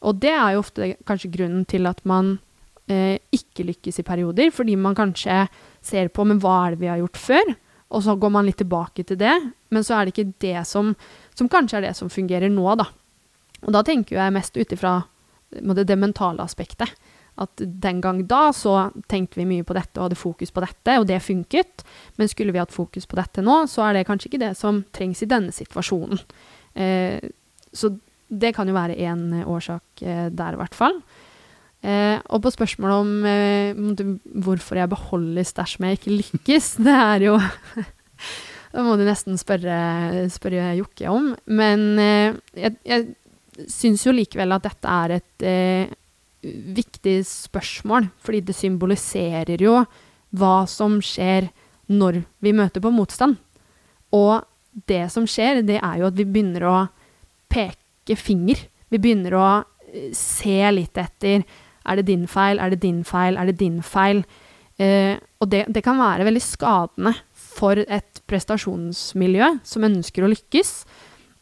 Og 0.05 0.20
det 0.22 0.30
er 0.30 0.51
jo 0.53 0.60
ofte 0.62 0.91
kanskje 1.10 1.32
grunnen 1.34 1.64
til 1.66 1.88
at 1.89 2.03
man 2.05 2.36
eh, 2.86 3.18
ikke 3.34 3.66
lykkes 3.66 3.97
i 3.97 4.05
perioder, 4.05 4.51
fordi 4.53 4.76
man 4.78 4.93
kanskje 4.93 5.47
ser 5.82 6.12
på 6.14 6.22
men 6.24 6.38
hva 6.38 6.68
er 6.68 6.76
det 6.76 6.84
vi 6.84 6.91
har 6.91 7.01
gjort 7.01 7.18
før? 7.18 7.55
og 7.89 8.03
så 8.05 8.16
går 8.16 8.34
man 8.34 8.45
litt 8.45 8.60
tilbake 8.62 9.03
til 9.03 9.18
det, 9.18 9.34
men 9.74 9.86
så 9.86 9.97
er 9.97 10.05
det 10.05 10.14
ikke 10.14 10.34
det 10.41 10.66
som, 10.70 10.93
som 11.38 11.49
kanskje 11.49 11.80
er 11.80 11.88
det 11.88 11.95
som 11.97 12.12
fungerer 12.12 12.51
nå, 12.53 12.68
da. 12.78 12.86
Og 13.66 13.74
da 13.76 13.82
tenker 13.86 14.20
jeg 14.20 14.36
mest 14.36 14.57
ut 14.57 14.76
ifra 14.76 14.93
det, 15.50 15.88
det 15.89 15.97
mentale 16.00 16.43
aspektet. 16.45 16.91
At 17.39 17.62
den 17.62 18.02
gang 18.04 18.26
da 18.28 18.50
så 18.56 18.89
tenkte 19.12 19.39
vi 19.39 19.47
mye 19.47 19.66
på 19.68 19.76
dette 19.78 20.00
og 20.00 20.10
hadde 20.10 20.20
fokus 20.20 20.52
på 20.52 20.64
dette, 20.64 20.97
og 21.00 21.08
det 21.08 21.22
funket. 21.24 21.86
Men 22.20 22.32
skulle 22.32 22.56
vi 22.56 22.62
hatt 22.62 22.76
fokus 22.76 23.08
på 23.08 23.20
dette 23.20 23.43
nå, 23.45 23.62
så 23.72 23.88
er 23.88 24.00
det 24.00 24.08
kanskje 24.10 24.32
ikke 24.32 24.43
det 24.43 24.54
som 24.60 24.84
trengs 24.95 25.24
i 25.24 25.30
denne 25.30 25.56
situasjonen. 25.56 26.20
Eh, 26.76 27.32
så 27.72 27.93
det 28.30 28.54
kan 28.58 28.70
jo 28.70 28.76
være 28.76 29.00
én 29.00 29.41
årsak 29.47 30.04
eh, 30.04 30.28
der, 30.30 30.58
i 30.58 30.60
hvert 30.60 30.78
fall. 30.78 31.00
Eh, 31.80 32.20
og 32.28 32.43
på 32.43 32.52
spørsmålet 32.52 33.00
om 33.00 33.26
eh, 33.30 34.04
hvorfor 34.43 34.82
jeg 34.82 34.91
beholdes 34.91 35.56
dersom 35.56 35.88
jeg 35.88 36.00
ikke 36.00 36.18
lykkes, 36.18 36.74
det 36.86 36.95
er 37.00 37.28
jo 37.30 37.39
Da 38.70 38.84
må 38.86 39.00
du 39.00 39.02
nesten 39.02 39.39
spørre, 39.39 40.28
spørre 40.30 40.76
Jokke 40.78 41.10
om. 41.10 41.32
Men 41.50 41.88
eh, 41.97 42.36
jeg, 42.54 42.76
jeg 42.86 43.08
syns 43.68 44.05
jo 44.05 44.14
likevel 44.16 44.55
at 44.55 44.68
dette 44.68 44.93
er 44.93 45.16
et 45.18 45.45
eh, 45.47 45.91
viktig 46.43 47.18
spørsmål, 47.28 48.07
fordi 48.24 48.43
det 48.47 48.55
symboliserer 48.55 49.62
jo 49.64 49.82
hva 50.39 50.64
som 50.70 50.99
skjer 51.03 51.49
når 51.89 52.22
vi 52.43 52.53
møter 52.55 52.84
på 52.84 52.93
motstand. 52.93 53.39
Og 54.16 54.45
det 54.88 55.07
som 55.14 55.26
skjer, 55.28 55.64
det 55.66 55.80
er 55.82 55.99
jo 55.99 56.10
at 56.10 56.18
vi 56.18 56.28
begynner 56.28 56.66
å 56.70 56.78
peke 57.49 58.18
finger. 58.18 58.62
Vi 58.89 59.01
begynner 59.01 59.36
å 59.38 59.47
eh, 59.89 60.12
se 60.16 60.62
litt 60.74 60.97
etter 60.97 61.43
Er 61.89 61.95
det 61.97 62.05
din 62.05 62.28
feil? 62.28 62.60
Er 62.60 62.70
det 62.70 62.82
din 62.84 63.03
feil? 63.07 63.38
Er 63.38 63.49
det 63.49 63.57
din 63.57 63.82
feil? 63.82 64.24
Eh, 64.80 65.18
og 65.41 65.49
det, 65.51 65.66
det, 65.68 65.82
kan 65.84 65.97
være 65.99 66.28
veldig 66.28 66.41
skadende 66.43 67.14
for 67.34 67.80
et 67.80 68.22
prestasjonsmiljø 68.30 69.57
som 69.68 69.88
ønsker 69.88 70.24
å 70.24 70.30
lykkes, 70.32 70.72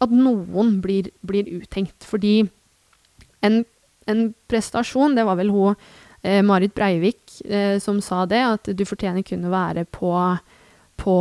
at 0.03 0.13
noen 0.13 0.77
blir, 0.83 1.09
blir 1.25 1.47
uttenkt. 1.59 2.05
Fordi 2.05 2.41
en, 3.45 3.63
en, 4.09 4.27
prestasjon, 4.49 5.17
det 5.17 5.25
var 5.27 5.39
vel 5.39 5.51
hun 5.53 5.75
eh, 6.21 6.43
Marit 6.45 6.75
Breivik 6.77 7.39
eh, 7.45 7.77
som 7.83 8.01
sa 8.03 8.25
det, 8.29 8.43
at 8.43 8.71
du 8.77 8.85
fortjener 8.85 9.25
kun 9.25 9.47
å 9.47 9.53
være 9.53 9.87
på 9.89 10.13
på 10.97 11.13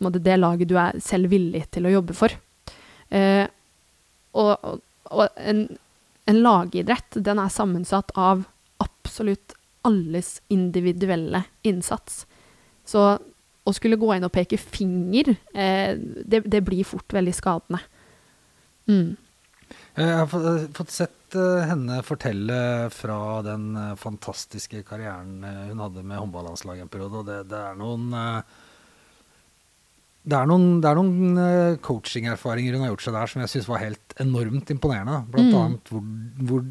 måte, 0.00 0.22
det 0.24 0.38
laget 0.40 0.70
du 0.70 0.78
er 0.80 0.98
selv 1.04 1.30
villig 1.32 1.66
til 1.74 1.86
å 1.86 1.94
jobbe 1.98 2.16
for. 2.16 2.32
Eh, 3.12 3.44
og, 4.40 4.80
og 5.10 5.40
en, 5.42 5.66
en, 6.30 6.40
lagidrett, 6.40 7.18
den 7.20 7.42
er 7.42 7.52
sammensatt 7.52 8.14
av 8.18 8.46
absolutt 8.80 9.54
alles 9.86 10.38
individuelle 10.48 11.44
innsats. 11.66 12.24
Så 12.88 13.18
å 13.70 13.76
skulle 13.76 13.98
gå 14.00 14.12
inn 14.14 14.26
og 14.26 14.34
peke 14.34 14.58
finger, 14.60 15.32
eh, 15.54 15.96
det, 15.96 16.44
det, 16.50 16.62
blir 16.66 16.86
fort 16.88 17.16
veldig 17.16 17.34
skadende. 17.36 17.82
Mm. 18.90 19.16
Jeg 19.98 20.16
har 20.16 20.28
fått 20.76 20.94
sett 20.94 21.36
eh, 21.36 21.66
henne 21.68 22.00
fortelle 22.06 22.88
fra 22.94 23.40
den 23.44 23.70
eh, 23.76 23.94
fantastiske 23.98 24.82
karrieren 24.86 25.44
eh, 25.44 25.68
hun 25.70 25.82
hadde 25.82 26.04
med 26.06 26.20
håndballandslaget 26.20 26.86
en 26.86 26.92
periode, 26.92 27.22
og 27.22 27.28
det, 27.28 27.42
det 27.50 27.60
er 27.60 27.78
noen 27.78 28.10
det 30.20 30.36
er 30.36 30.48
noen, 30.50 30.66
det 30.84 30.90
er 30.90 30.98
noen 30.98 31.78
coachingerfaringer 31.82 32.76
hun 32.76 32.84
har 32.84 32.92
gjort 32.92 33.06
seg 33.06 33.16
der 33.16 33.30
som 33.32 33.40
jeg 33.42 33.52
syns 33.54 33.70
var 33.70 33.80
helt 33.80 34.14
enormt 34.20 34.70
imponerende. 34.72 35.22
Blant 35.32 35.48
mm. 35.48 35.60
annet 35.62 35.88
hvor, 35.90 36.02
hvor, 36.50 36.66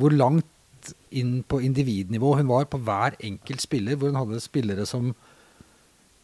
hvor, 0.00 0.16
langt 0.16 0.94
inn 1.12 1.42
på 1.44 1.60
individnivå 1.60 2.32
hun 2.38 2.48
var 2.48 2.64
på 2.72 2.80
hver 2.80 3.18
enkelt 3.20 3.60
spiller. 3.62 4.00
Hvor 4.00 4.08
hun 4.08 4.18
hadde 4.22 4.40
spillere 4.40 4.88
som 4.88 5.12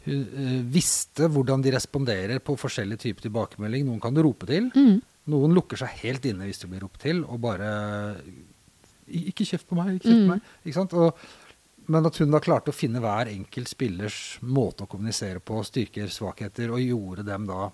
hun 0.06 0.24
uh, 0.32 0.58
visste 0.72 1.28
hvordan 1.32 1.64
de 1.64 1.74
responderer 1.74 2.42
på 2.44 2.56
forskjellige 2.60 3.04
typer 3.08 3.26
tilbakemelding. 3.28 3.86
Noen 3.88 4.02
kan 4.02 4.14
du 4.16 4.22
rope 4.26 4.48
til. 4.48 4.70
Mm. 4.74 5.00
Noen 5.32 5.56
lukker 5.56 5.80
seg 5.80 6.04
helt 6.04 6.26
inne 6.28 6.46
hvis 6.46 6.62
du 6.62 6.68
blir 6.70 6.84
ropt 6.86 7.02
til, 7.02 7.24
og 7.26 7.42
bare 7.42 7.70
Ikke 9.06 9.46
kjeft 9.46 9.68
på 9.68 9.78
meg, 9.78 9.96
ikke 9.96 10.08
kjeft 10.08 10.22
på 10.22 10.28
mm. 10.28 10.32
meg. 10.32 10.54
Ikke 10.64 10.78
sant? 10.78 10.94
Og 10.98 11.26
men 11.86 12.06
at 12.08 12.16
hun 12.18 12.32
da 12.34 12.40
klarte 12.42 12.72
å 12.72 12.74
finne 12.74 12.98
hver 13.02 13.28
enkelt 13.30 13.70
spillers 13.70 14.20
måte 14.42 14.84
å 14.84 14.90
kommunisere 14.90 15.38
på, 15.38 15.60
styrker, 15.66 16.10
svakheter, 16.10 16.72
og 16.74 16.82
gjorde 16.82 17.22
dem 17.26 17.46
da 17.46 17.68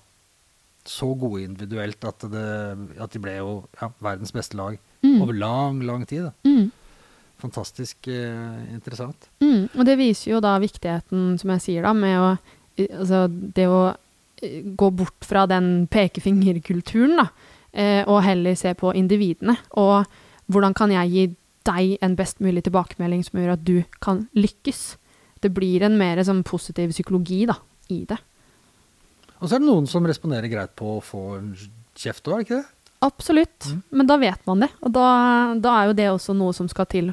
så 0.84 1.12
gode 1.14 1.44
individuelt 1.46 2.04
at, 2.08 2.26
det, 2.32 2.46
at 3.00 3.14
de 3.14 3.22
ble 3.22 3.36
jo 3.38 3.52
ja, 3.78 3.88
verdens 4.02 4.34
beste 4.34 4.58
lag 4.58 4.76
mm. 5.04 5.20
over 5.22 5.36
lang, 5.38 5.80
lang 5.86 6.04
tid. 6.08 6.28
Mm. 6.44 6.68
Fantastisk 7.42 8.08
eh, 8.10 8.62
interessant. 8.72 9.28
Mm. 9.42 9.66
Og 9.74 9.84
det 9.88 9.98
viser 10.00 10.32
jo 10.34 10.40
da 10.44 10.54
viktigheten, 10.62 11.34
som 11.40 11.54
jeg 11.56 11.66
sier, 11.66 11.86
da, 11.88 11.94
med 11.96 12.18
å 12.20 12.34
Altså 12.72 13.26
det 13.28 13.66
å 13.68 13.90
eh, 14.40 14.62
gå 14.64 14.86
bort 14.96 15.26
fra 15.28 15.42
den 15.44 15.84
pekefingerkulturen, 15.92 17.18
da, 17.20 17.26
eh, 17.68 18.00
og 18.08 18.22
heller 18.24 18.56
se 18.56 18.72
på 18.80 18.94
individene. 18.96 19.58
Og 19.76 20.08
hvordan 20.48 20.72
kan 20.72 20.94
jeg 20.94 21.10
gi 21.12 21.26
deg 21.66 21.96
en 22.02 22.16
best 22.18 22.42
mulig 22.42 22.64
tilbakemelding 22.66 23.22
som 23.26 23.40
gjør 23.40 23.54
at 23.54 23.64
du 23.66 23.82
kan 24.02 24.26
lykkes. 24.36 24.82
Det 25.42 25.50
blir 25.54 25.84
en 25.86 25.98
mer 25.98 26.20
sånn 26.26 26.44
positiv 26.46 26.92
psykologi 26.94 27.42
da, 27.50 27.56
i 27.92 28.02
det. 28.08 28.18
Og 29.40 29.48
så 29.48 29.56
er 29.56 29.62
det 29.62 29.68
noen 29.68 29.88
som 29.90 30.06
responderer 30.06 30.50
greit 30.50 30.74
på 30.78 30.96
å 30.98 31.02
få 31.02 31.24
kjeft 31.98 32.28
òg, 32.30 32.34
er 32.34 32.38
det 32.38 32.46
ikke 32.46 32.60
det? 32.60 32.78
Absolutt, 33.02 33.66
mm. 33.66 33.80
men 33.98 34.06
da 34.06 34.16
vet 34.22 34.44
man 34.46 34.62
det. 34.62 34.70
Og 34.86 34.92
da, 34.94 35.06
da, 35.58 35.74
er 35.74 35.90
jo 35.90 35.96
det 35.98 36.08
også 36.12 36.36
noe 36.38 36.54
som 36.54 36.68
skal 36.70 36.86
til 36.90 37.10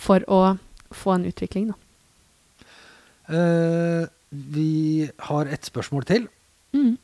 for 0.00 0.24
å 0.30 0.40
få 0.94 1.14
en 1.16 1.28
utvikling, 1.28 1.70
da. 1.70 1.78
Uh, 3.30 4.08
vi 4.30 5.06
har 5.28 5.50
et 5.50 5.66
spørsmål 5.66 6.06
til. 6.08 6.26
Mm. 6.74 6.96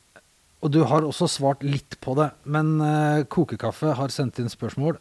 Og 0.65 0.73
du 0.73 0.81
har 0.89 1.05
også 1.05 1.29
svart 1.29 1.63
litt 1.63 1.99
på 2.03 2.15
det, 2.19 2.31
men 2.49 2.77
uh, 2.81 3.23
Kokekaffe 3.29 3.93
har 3.99 4.13
sendt 4.13 4.41
inn 4.41 4.51
spørsmål. 4.51 4.97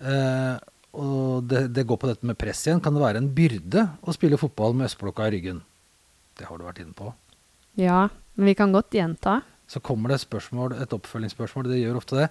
Uh, 0.00 0.56
og 0.96 1.48
det, 1.50 1.66
det, 1.76 1.84
går 1.88 1.98
på 2.00 2.08
dette 2.08 2.28
med 2.28 2.38
press 2.40 2.62
igjen. 2.64 2.80
Kan 2.84 2.96
det 2.96 3.04
være 3.04 3.20
en 3.20 3.32
byrde 3.36 3.84
å 4.00 4.14
spille 4.16 4.40
fotball 4.40 4.76
med 4.76 4.88
østblokka 4.88 5.28
i 5.28 5.34
ryggen? 5.36 5.60
Det 6.36 6.48
har 6.48 6.56
du 6.56 6.64
vært 6.64 6.80
inne 6.84 6.96
på. 6.96 7.10
Ja, 7.80 8.06
men 8.36 8.48
vi 8.48 8.56
kan 8.56 8.72
godt 8.72 8.96
gjenta. 8.96 9.42
Så 9.68 9.82
kommer 9.84 10.12
det 10.12 10.22
spørsmål, 10.22 10.76
et 10.80 10.94
oppfølgingsspørsmål. 10.94 11.68
Det 11.72 11.82
gjør 11.82 12.00
ofte 12.00 12.20
det. 12.22 12.30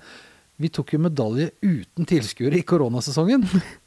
Vi 0.62 0.72
tok 0.74 0.96
jo 0.96 1.02
medalje 1.04 1.50
uten 1.62 2.08
tilskuere 2.10 2.62
i 2.62 2.66
koronasesongen. 2.66 3.46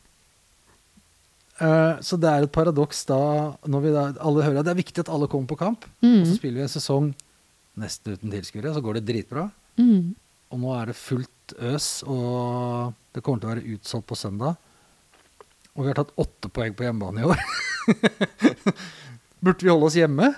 uh, 1.62 1.98
så 2.04 2.18
det 2.20 2.30
er 2.30 2.46
et 2.46 2.54
paradoks 2.54 3.04
da, 3.09 3.20
når 3.68 3.84
vi 3.84 3.94
da 3.94 4.04
alle 4.24 4.46
hører 4.46 4.61
at 4.61 4.68
det 4.68 4.74
er 4.74 4.82
viktig 4.82 5.04
at 5.04 5.12
alle 5.12 5.28
kommer 5.30 5.50
på 5.50 5.59
kamp. 5.61 5.86
Mm. 6.04 6.20
Og 6.20 6.30
så 6.30 6.38
spiller 6.38 6.62
vi 6.62 6.66
en 6.66 6.76
sesong 6.76 7.11
nesten 7.78 8.16
uten 8.16 8.32
tilskuere, 8.34 8.72
så 8.74 8.82
går 8.84 8.98
det 8.98 9.06
dritbra. 9.11 9.48
Mm. 9.78 10.16
Og 10.48 10.62
nå 10.62 10.72
er 10.74 10.90
det 10.90 10.98
fullt 10.98 11.54
øs, 11.59 11.88
og 12.09 12.94
det 13.14 13.22
kommer 13.24 13.42
til 13.42 13.50
å 13.50 13.54
være 13.54 13.76
utsolgt 13.76 14.09
på 14.09 14.18
søndag. 14.18 14.59
Og 15.76 15.84
vi 15.84 15.92
har 15.92 15.98
tatt 16.00 16.14
åtte 16.18 16.50
poeng 16.50 16.74
på 16.74 16.86
hjemmebane 16.86 17.22
i 17.22 17.28
år. 17.28 17.42
Burde 19.44 19.62
vi 19.62 19.70
holde 19.70 19.86
oss 19.86 19.98
hjemme? 19.98 20.32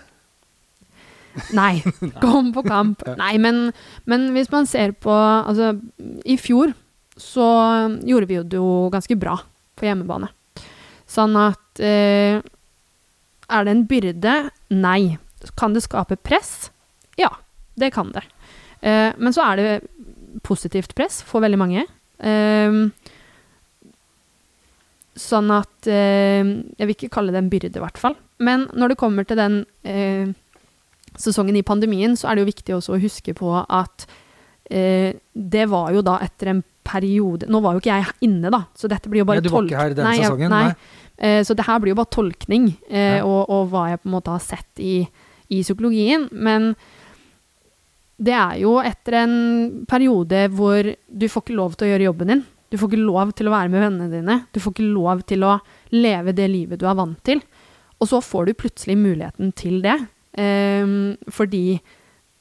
Nei. 1.57 1.81
Kom 2.25 2.53
på 2.55 2.65
kamp. 2.67 3.05
Nei, 3.21 3.35
men, 3.43 3.71
men, 4.11 4.31
hvis 4.37 4.51
man 4.53 4.69
ser 4.69 4.93
på 4.99 5.15
Altså, 5.15 5.73
i 6.25 6.37
fjor 6.41 6.75
så 7.21 7.47
gjorde 8.07 8.29
vi 8.31 8.39
det 8.49 8.57
jo 8.61 8.89
ganske 8.93 9.17
bra 9.21 9.37
på 9.77 9.89
hjemmebane. 9.89 10.31
Sånn 11.11 11.35
at 11.41 11.83
eh, 11.83 12.39
Er 13.51 13.67
det 13.67 13.73
en 13.75 13.87
byrde? 13.91 14.35
Nei. 14.71 15.19
Kan 15.59 15.75
det 15.75 15.83
skape 15.87 16.19
press? 16.23 16.71
Ja, 17.19 17.33
det 17.81 17.93
kan 17.97 18.13
det. 18.15 18.23
Eh, 18.81 19.11
men 19.19 19.35
så 19.35 19.45
er 19.49 19.59
det 19.59 19.71
positivt 20.47 20.95
press 20.95 21.21
for 21.27 21.43
veldig 21.43 21.59
mange. 21.59 21.87
Eh, 22.23 22.79
sånn 25.21 25.51
at 25.53 25.89
eh, 25.91 26.45
Jeg 26.45 26.87
vil 26.87 26.97
ikke 26.97 27.13
kalle 27.19 27.35
det 27.35 27.43
en 27.43 27.51
byrde, 27.53 27.75
i 27.75 27.83
hvert 27.83 28.01
fall. 28.01 28.17
Men 28.41 28.69
når 28.73 28.95
det 28.95 29.01
kommer 29.01 29.27
til 29.29 29.41
den 29.41 29.63
eh, 29.85 30.31
sesongen 31.19 31.59
i 31.59 31.67
pandemien, 31.67 32.17
så 32.17 32.31
er 32.31 32.37
det 32.39 32.45
jo 32.47 32.53
viktig 32.53 32.77
også 32.77 32.95
å 32.97 33.03
huske 33.03 33.35
på 33.37 33.53
at 33.61 34.07
eh, 34.71 35.19
det 35.35 35.67
var 35.73 35.91
jo 35.97 36.05
da 36.07 36.21
etter 36.25 36.55
en 36.55 36.63
periode 36.91 37.49
Nå 37.51 37.63
var 37.65 37.77
jo 37.77 37.83
ikke 37.83 37.97
jeg 37.97 38.29
inne, 38.29 38.53
da, 38.53 38.65
så 38.77 38.91
dette 38.91 39.11
blir 39.11 39.23
jo 39.23 39.31
bare 39.31 39.43
tolkning. 39.45 39.51
Du 39.51 39.57
var 39.57 39.69
ikke 39.71 39.83
her 39.83 39.97
denne 39.99 40.13
nei, 40.13 40.23
sesongen? 40.25 40.55
Nei. 40.55 40.63
nei. 40.69 41.09
Eh, 41.21 41.41
så 41.47 41.57
det 41.57 41.67
her 41.67 41.83
blir 41.83 41.95
jo 41.95 42.01
bare 42.01 42.15
tolkning, 42.17 42.71
ja. 42.89 43.21
og, 43.27 43.43
og, 43.47 43.69
hva 43.73 43.91
jeg 43.93 44.03
på 44.03 44.11
en 44.11 44.17
måte 44.17 44.35
har 44.35 44.43
sett 44.45 44.83
i, 44.83 44.95
i 45.53 45.61
psykologien. 45.65 46.29
Men 46.33 46.73
det 48.21 48.37
er 48.37 48.57
jo 48.61 48.77
etter 48.85 49.23
en 49.23 49.37
periode 49.89 50.47
hvor 50.53 50.85
du 50.85 51.29
får 51.29 51.47
ikke 51.47 51.57
lov 51.57 51.77
til 51.77 51.89
å 51.89 51.93
gjøre 51.95 52.09
jobben 52.11 52.35
din. 52.35 52.43
Du 52.71 52.79
får 52.79 52.93
ikke 52.93 53.03
lov 53.03 53.33
til 53.35 53.49
å 53.49 53.55
være 53.55 53.73
med 53.73 53.83
vennene 53.83 54.13
dine. 54.13 54.37
Du 54.55 54.61
får 54.63 54.77
ikke 54.77 54.91
lov 54.93 55.25
til 55.27 55.47
å 55.47 55.57
leve 55.97 56.35
det 56.37 56.47
livet 56.53 56.81
du 56.81 56.87
er 56.87 56.99
vant 56.99 57.19
til. 57.27 57.41
Og 58.01 58.09
så 58.09 58.21
får 58.25 58.47
du 58.47 58.59
plutselig 58.61 58.97
muligheten 59.01 59.51
til 59.59 59.81
det. 59.85 59.97
Um, 60.39 61.17
fordi 61.33 61.81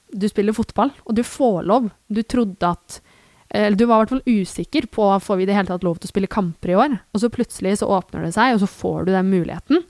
du 0.09 0.27
spiller 0.29 0.55
fotball, 0.55 0.91
og 1.05 1.17
du 1.17 1.23
får 1.25 1.63
lov. 1.69 1.89
Du 2.07 2.21
trodde 2.21 2.69
at 2.69 2.99
du 3.49 3.81
var 3.89 3.97
i 3.97 4.01
hvert 4.03 4.11
fall 4.13 4.27
usikker 4.29 4.85
på 4.93 5.05
får 5.25 5.39
vi 5.39 5.45
det 5.49 5.55
hele 5.57 5.71
tatt 5.71 5.85
lov 5.85 5.97
til 5.97 6.05
å 6.05 6.11
spille 6.11 6.29
kamper 6.29 6.69
i 6.69 6.75
år. 6.77 6.99
Og 7.15 7.23
så 7.23 7.31
plutselig 7.33 7.79
så 7.79 7.89
åpner 7.89 8.27
det 8.27 8.35
seg, 8.35 8.53
og 8.53 8.61
så 8.61 8.69
får 8.69 9.07
du 9.07 9.13
den 9.15 9.31
muligheten. 9.31 9.81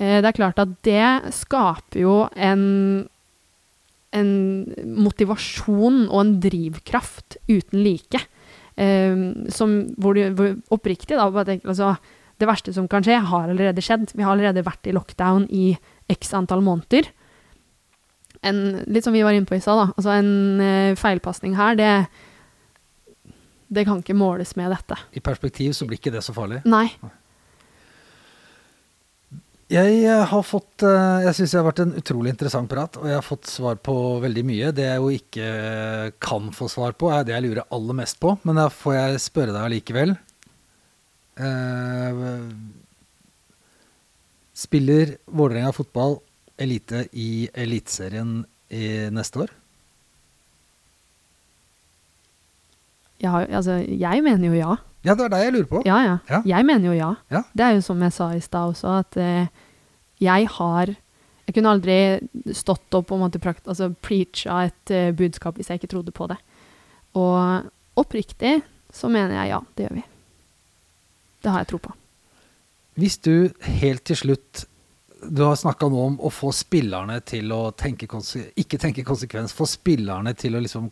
Eh, 0.00 0.18
det 0.20 0.30
er 0.30 0.36
klart 0.36 0.60
at 0.62 0.72
det 0.86 1.34
skaper 1.36 2.02
jo 2.02 2.14
en, 2.32 2.64
en 4.16 4.30
motivasjon 4.96 6.06
og 6.08 6.18
en 6.22 6.36
drivkraft 6.42 7.36
uten 7.50 7.82
like. 7.84 8.22
Eh, 8.80 9.26
som, 9.52 9.76
hvor 10.00 10.16
du 10.16 10.24
hvor 10.38 10.56
oppriktig 10.72 11.18
da, 11.18 11.28
bare 11.28 11.52
tenker, 11.52 11.74
altså, 11.74 11.94
Det 12.40 12.48
verste 12.48 12.72
som 12.72 12.86
kan 12.88 13.04
skje, 13.04 13.18
har 13.20 13.50
allerede 13.52 13.82
skjedd. 13.84 14.14
Vi 14.16 14.24
har 14.24 14.32
allerede 14.32 14.64
vært 14.64 14.88
i 14.88 14.94
lockdown 14.96 15.44
i 15.52 15.74
x 16.08 16.32
antall 16.32 16.62
måneder. 16.64 17.10
En, 18.40 18.80
litt 18.88 19.04
som 19.04 19.12
vi 19.12 19.20
var 19.20 19.36
inne 19.36 19.44
på 19.44 19.58
i 19.58 19.60
stad, 19.60 19.76
da. 19.76 19.92
Altså 19.92 20.14
en 20.14 20.62
eh, 20.64 20.96
feilpasning 20.96 21.58
her, 21.58 21.76
det, 21.76 21.90
det 23.70 23.86
kan 23.86 24.00
ikke 24.02 24.16
måles 24.18 24.56
med 24.58 24.72
dette. 24.74 24.96
I 25.14 25.22
perspektiv 25.22 25.74
så 25.78 25.86
blir 25.86 26.00
ikke 26.00 26.12
det 26.14 26.24
så 26.26 26.34
farlig. 26.34 26.64
Nei. 26.68 26.88
Jeg 29.70 30.00
eh, 30.02 30.24
har 30.26 30.42
fått 30.42 30.82
eh, 30.82 31.20
Jeg 31.28 31.36
syns 31.38 31.52
det 31.52 31.58
har 31.60 31.66
vært 31.68 31.82
en 31.84 31.92
utrolig 32.00 32.32
interessant 32.34 32.70
prat, 32.70 32.98
og 32.98 33.06
jeg 33.06 33.14
har 33.14 33.22
fått 33.26 33.46
svar 33.46 33.78
på 33.78 33.94
veldig 34.24 34.42
mye. 34.48 34.72
Det 34.74 34.88
jeg 34.88 34.98
jo 34.98 35.12
ikke 35.14 35.50
kan 36.26 36.50
få 36.56 36.66
svar 36.72 36.96
på, 36.98 37.12
er 37.14 37.22
det 37.26 37.36
jeg 37.36 37.46
lurer 37.46 37.70
aller 37.70 38.00
mest 38.02 38.18
på, 38.22 38.34
men 38.42 38.58
da 38.58 38.66
får 38.74 38.96
jeg 38.96 39.22
spørre 39.28 39.54
deg 39.54 39.68
allikevel. 39.68 40.16
Eh, 41.46 42.26
spiller 44.58 45.14
Vålerenga 45.30 45.70
fotball 45.76 46.18
elite 46.60 47.06
i 47.16 47.46
Eliteserien 47.54 48.40
neste 49.14 49.46
år? 49.46 49.54
Jeg, 53.20 53.30
har, 53.30 53.46
altså, 53.50 53.78
jeg 53.84 54.22
mener 54.24 54.48
jo 54.48 54.56
ja. 54.56 54.76
Ja, 55.04 55.14
det 55.16 55.26
er 55.26 55.32
det 55.32 55.40
jeg 55.44 55.52
lurer 55.54 55.68
på. 55.68 55.82
Ja, 55.88 55.98
ja. 56.04 56.16
Ja. 56.28 56.40
Jeg 56.56 56.66
mener 56.68 56.90
jo 56.90 56.96
ja. 56.96 57.10
Ja. 57.32 57.42
Det 57.56 57.66
er 57.66 57.76
jo 57.76 57.84
som 57.84 58.02
jeg 58.04 58.12
sa 58.12 58.30
i 58.36 58.42
stad 58.44 58.74
også, 58.74 58.98
at 59.00 59.20
eh, 59.20 59.46
jeg 60.20 60.48
har 60.58 60.96
Jeg 61.48 61.54
kunne 61.56 61.70
aldri 61.72 61.94
stått 62.54 62.94
opp 62.94 63.10
og 63.10 63.36
prakt, 63.42 63.66
altså, 63.66 63.88
preacha 63.90 64.68
et 64.68 64.90
eh, 64.94 65.10
budskap 65.10 65.56
hvis 65.56 65.68
jeg 65.68 65.80
ikke 65.80 65.90
trodde 65.90 66.12
på 66.14 66.28
det. 66.30 66.36
Og 67.18 67.64
oppriktig 67.98 68.60
så 68.92 69.08
mener 69.08 69.34
jeg 69.34 69.50
ja, 69.50 69.58
det 69.74 69.86
gjør 69.88 69.96
vi. 69.96 70.04
Det 71.42 71.50
har 71.50 71.64
jeg 71.64 71.70
tro 71.72 71.80
på. 71.82 71.94
Hvis 73.00 73.18
du 73.18 73.50
helt 73.80 74.04
til 74.04 74.16
slutt 74.16 74.66
Du 75.20 75.42
har 75.44 75.56
snakka 75.56 75.88
nå 75.88 76.00
om 76.00 76.14
å 76.24 76.30
få 76.32 76.48
spillerne 76.52 77.18
til 77.28 77.50
å 77.52 77.72
tenke 77.76 78.06
ikke 78.56 78.78
tenke 78.80 79.04
konsekvens, 79.04 79.52
få 79.52 79.66
spillerne 79.68 80.32
til 80.34 80.56
å 80.56 80.62
liksom 80.64 80.86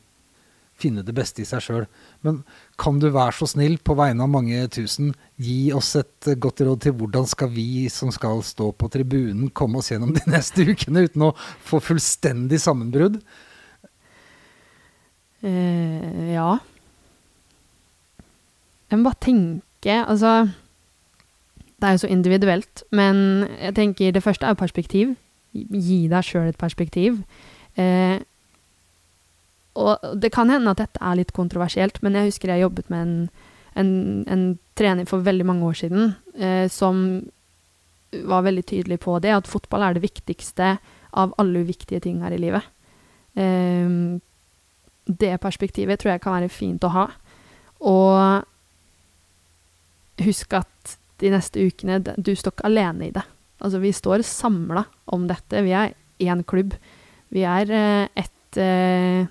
finne 0.78 1.02
det 1.04 1.14
beste 1.16 1.42
i 1.42 1.48
seg 1.48 1.62
sjøl. 1.64 1.86
Men 2.26 2.40
kan 2.80 3.00
du 3.02 3.08
være 3.10 3.34
så 3.40 3.48
snill, 3.50 3.76
på 3.82 3.96
vegne 3.98 4.24
av 4.24 4.30
mange 4.32 4.60
tusen, 4.74 5.12
gi 5.36 5.72
oss 5.74 5.94
et 5.98 6.30
godt 6.40 6.62
råd 6.66 6.84
til 6.84 6.96
hvordan 6.98 7.26
skal 7.30 7.50
vi 7.54 7.88
som 7.92 8.12
skal 8.14 8.42
stå 8.46 8.70
på 8.78 8.90
tribunen, 8.94 9.50
komme 9.50 9.82
oss 9.82 9.90
gjennom 9.92 10.14
de 10.16 10.22
neste 10.34 10.66
ukene 10.68 11.06
uten 11.08 11.28
å 11.28 11.34
få 11.66 11.82
fullstendig 11.82 12.60
sammenbrudd? 12.62 13.20
Uh, 15.42 16.32
ja. 16.32 16.56
Jeg 18.88 18.98
må 18.98 19.06
bare 19.06 19.22
tenke 19.22 19.54
Altså, 19.86 20.48
det 21.78 21.86
er 21.86 21.94
jo 21.94 22.00
så 22.02 22.08
individuelt, 22.10 22.82
men 22.90 23.46
jeg 23.60 23.76
tenker 23.76 24.10
det 24.10 24.24
første 24.24 24.48
er 24.48 24.58
perspektiv. 24.58 25.12
Gi 25.54 26.00
deg 26.10 26.26
sjøl 26.26 26.48
et 26.50 26.58
perspektiv. 26.58 27.20
Eh, 27.78 28.18
og 29.78 30.20
det 30.20 30.32
kan 30.34 30.50
hende 30.50 30.72
at 30.74 30.80
dette 30.82 31.02
er 31.04 31.18
litt 31.20 31.34
kontroversielt, 31.36 32.00
men 32.02 32.16
jeg 32.18 32.32
husker 32.32 32.52
jeg 32.52 32.64
jobbet 32.64 32.90
med 32.92 33.00
en, 33.04 33.16
en, 33.78 33.90
en 34.26 34.44
trener 34.78 35.08
for 35.08 35.24
veldig 35.26 35.46
mange 35.46 35.66
år 35.68 35.78
siden 35.82 36.14
eh, 36.34 36.66
som 36.72 37.04
var 38.28 38.46
veldig 38.46 38.64
tydelig 38.66 38.98
på 39.04 39.18
det, 39.22 39.34
at 39.36 39.50
fotball 39.50 39.84
er 39.84 39.96
det 39.96 40.04
viktigste 40.06 40.76
av 41.18 41.34
alle 41.40 41.62
uviktige 41.66 42.00
ting 42.04 42.22
her 42.24 42.34
i 42.34 42.40
livet. 42.40 42.64
Eh, 43.38 43.88
det 45.08 45.40
perspektivet 45.40 46.00
tror 46.00 46.14
jeg 46.14 46.24
kan 46.24 46.36
være 46.36 46.52
fint 46.52 46.84
å 46.84 46.92
ha. 46.92 47.06
Og 47.88 48.44
husk 50.24 50.58
at 50.58 50.98
de 51.18 51.30
neste 51.32 51.62
ukene 51.62 51.98
Du 52.02 52.34
står 52.36 52.52
ikke 52.54 52.68
alene 52.68 53.08
i 53.08 53.14
det. 53.14 53.24
Altså, 53.62 53.80
vi 53.82 53.92
står 53.94 54.22
samla 54.26 54.84
om 55.14 55.26
dette. 55.30 55.62
Vi 55.66 55.72
er 55.74 55.94
én 56.22 56.44
klubb. 56.46 56.76
Vi 57.34 57.42
er 57.46 57.70
eh, 57.70 58.08
ett 58.14 58.60
eh, 58.60 59.26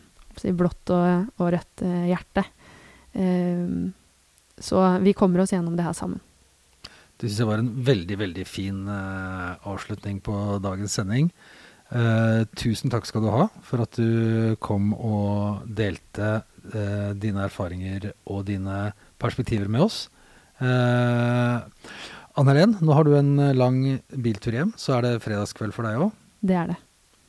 blått 0.57 0.93
og, 0.93 1.27
og 1.39 1.51
rødt 1.55 1.83
eh, 1.85 2.07
hjerte. 2.11 2.43
Eh, 3.17 3.91
så 4.57 4.83
vi 5.03 5.13
kommer 5.17 5.43
oss 5.43 5.53
gjennom 5.53 5.77
det 5.77 5.85
her 5.85 5.95
sammen. 5.97 6.21
Det 7.17 7.29
syns 7.29 7.39
jeg 7.41 7.49
var 7.49 7.61
en 7.63 7.71
veldig, 7.85 8.17
veldig 8.21 8.43
fin 8.45 8.83
eh, 8.93 9.69
avslutning 9.69 10.19
på 10.25 10.35
dagens 10.61 10.99
sending. 10.99 11.31
Eh, 11.87 12.43
tusen 12.59 12.91
takk 12.91 13.07
skal 13.07 13.23
du 13.23 13.31
ha 13.31 13.47
for 13.65 13.81
at 13.85 13.97
du 13.97 14.55
kom 14.61 14.91
og 14.93 15.65
delte 15.65 16.41
eh, 16.73 17.11
dine 17.17 17.45
erfaringer 17.47 18.11
og 18.27 18.45
dine 18.49 18.91
perspektiver 19.21 19.71
med 19.71 19.87
oss. 19.87 20.01
Eh, 20.59 21.87
Anne 22.37 22.53
Helen, 22.53 22.75
nå 22.85 22.93
har 22.93 23.07
du 23.07 23.15
en 23.17 23.33
lang 23.57 23.79
biltur 24.13 24.53
hjem, 24.53 24.75
så 24.77 24.97
er 24.97 25.07
det 25.07 25.21
fredagskveld 25.25 25.73
for 25.73 25.87
deg 25.87 26.03
òg. 26.05 26.11
Det 26.45 26.59
er 26.59 26.69
det. 26.75 26.77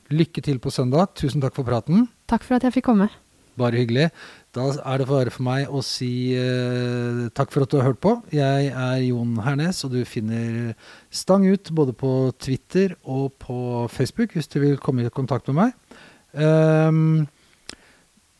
Lykke 0.08 0.40
til 0.44 0.60
på 0.62 0.72
søndag. 0.72 1.10
Tusen 1.20 1.42
takk 1.42 1.56
for 1.58 1.68
praten. 1.68 2.06
Takk 2.30 2.46
for 2.46 2.56
at 2.56 2.64
jeg 2.64 2.78
fikk 2.78 2.86
komme. 2.88 3.10
Bare 3.58 3.80
hyggelig. 3.80 4.08
Da 4.54 4.68
er 4.86 5.00
det 5.02 5.08
bare 5.08 5.32
for 5.34 5.44
meg 5.44 5.68
å 5.68 5.82
si 5.84 6.32
eh, 6.38 7.26
takk 7.36 7.50
for 7.52 7.64
at 7.64 7.72
du 7.72 7.76
har 7.80 7.90
hørt 7.90 8.00
på. 8.00 8.14
Jeg 8.32 8.70
er 8.70 9.02
Jon 9.04 9.34
Hernes, 9.44 9.82
og 9.84 9.92
du 9.96 10.04
finner 10.08 10.72
Stang 11.10 11.44
ut 11.48 11.72
både 11.74 11.92
på 11.98 12.12
Twitter 12.40 12.94
og 13.04 13.34
på 13.42 13.58
Facebook 13.92 14.36
hvis 14.36 14.48
du 14.48 14.60
vil 14.62 14.78
komme 14.80 15.04
i 15.04 15.12
kontakt 15.12 15.50
med 15.50 15.58
meg. 15.58 15.76
Um, 16.32 17.26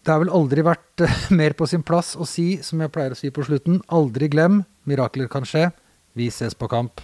det 0.05 0.14
har 0.14 0.23
vel 0.23 0.33
aldri 0.33 0.64
vært 0.64 1.05
eh, 1.05 1.21
mer 1.41 1.57
på 1.59 1.69
sin 1.69 1.85
plass 1.85 2.14
å 2.16 2.25
si, 2.29 2.62
som 2.64 2.81
jeg 2.81 2.95
pleier 2.95 3.12
å 3.12 3.19
si 3.19 3.29
på 3.35 3.45
slutten, 3.45 3.83
aldri 3.93 4.31
glem, 4.33 4.62
mirakler 4.89 5.29
kan 5.29 5.45
skje. 5.49 5.69
Vi 6.16 6.31
ses 6.33 6.57
på 6.57 6.71
kamp. 6.71 7.03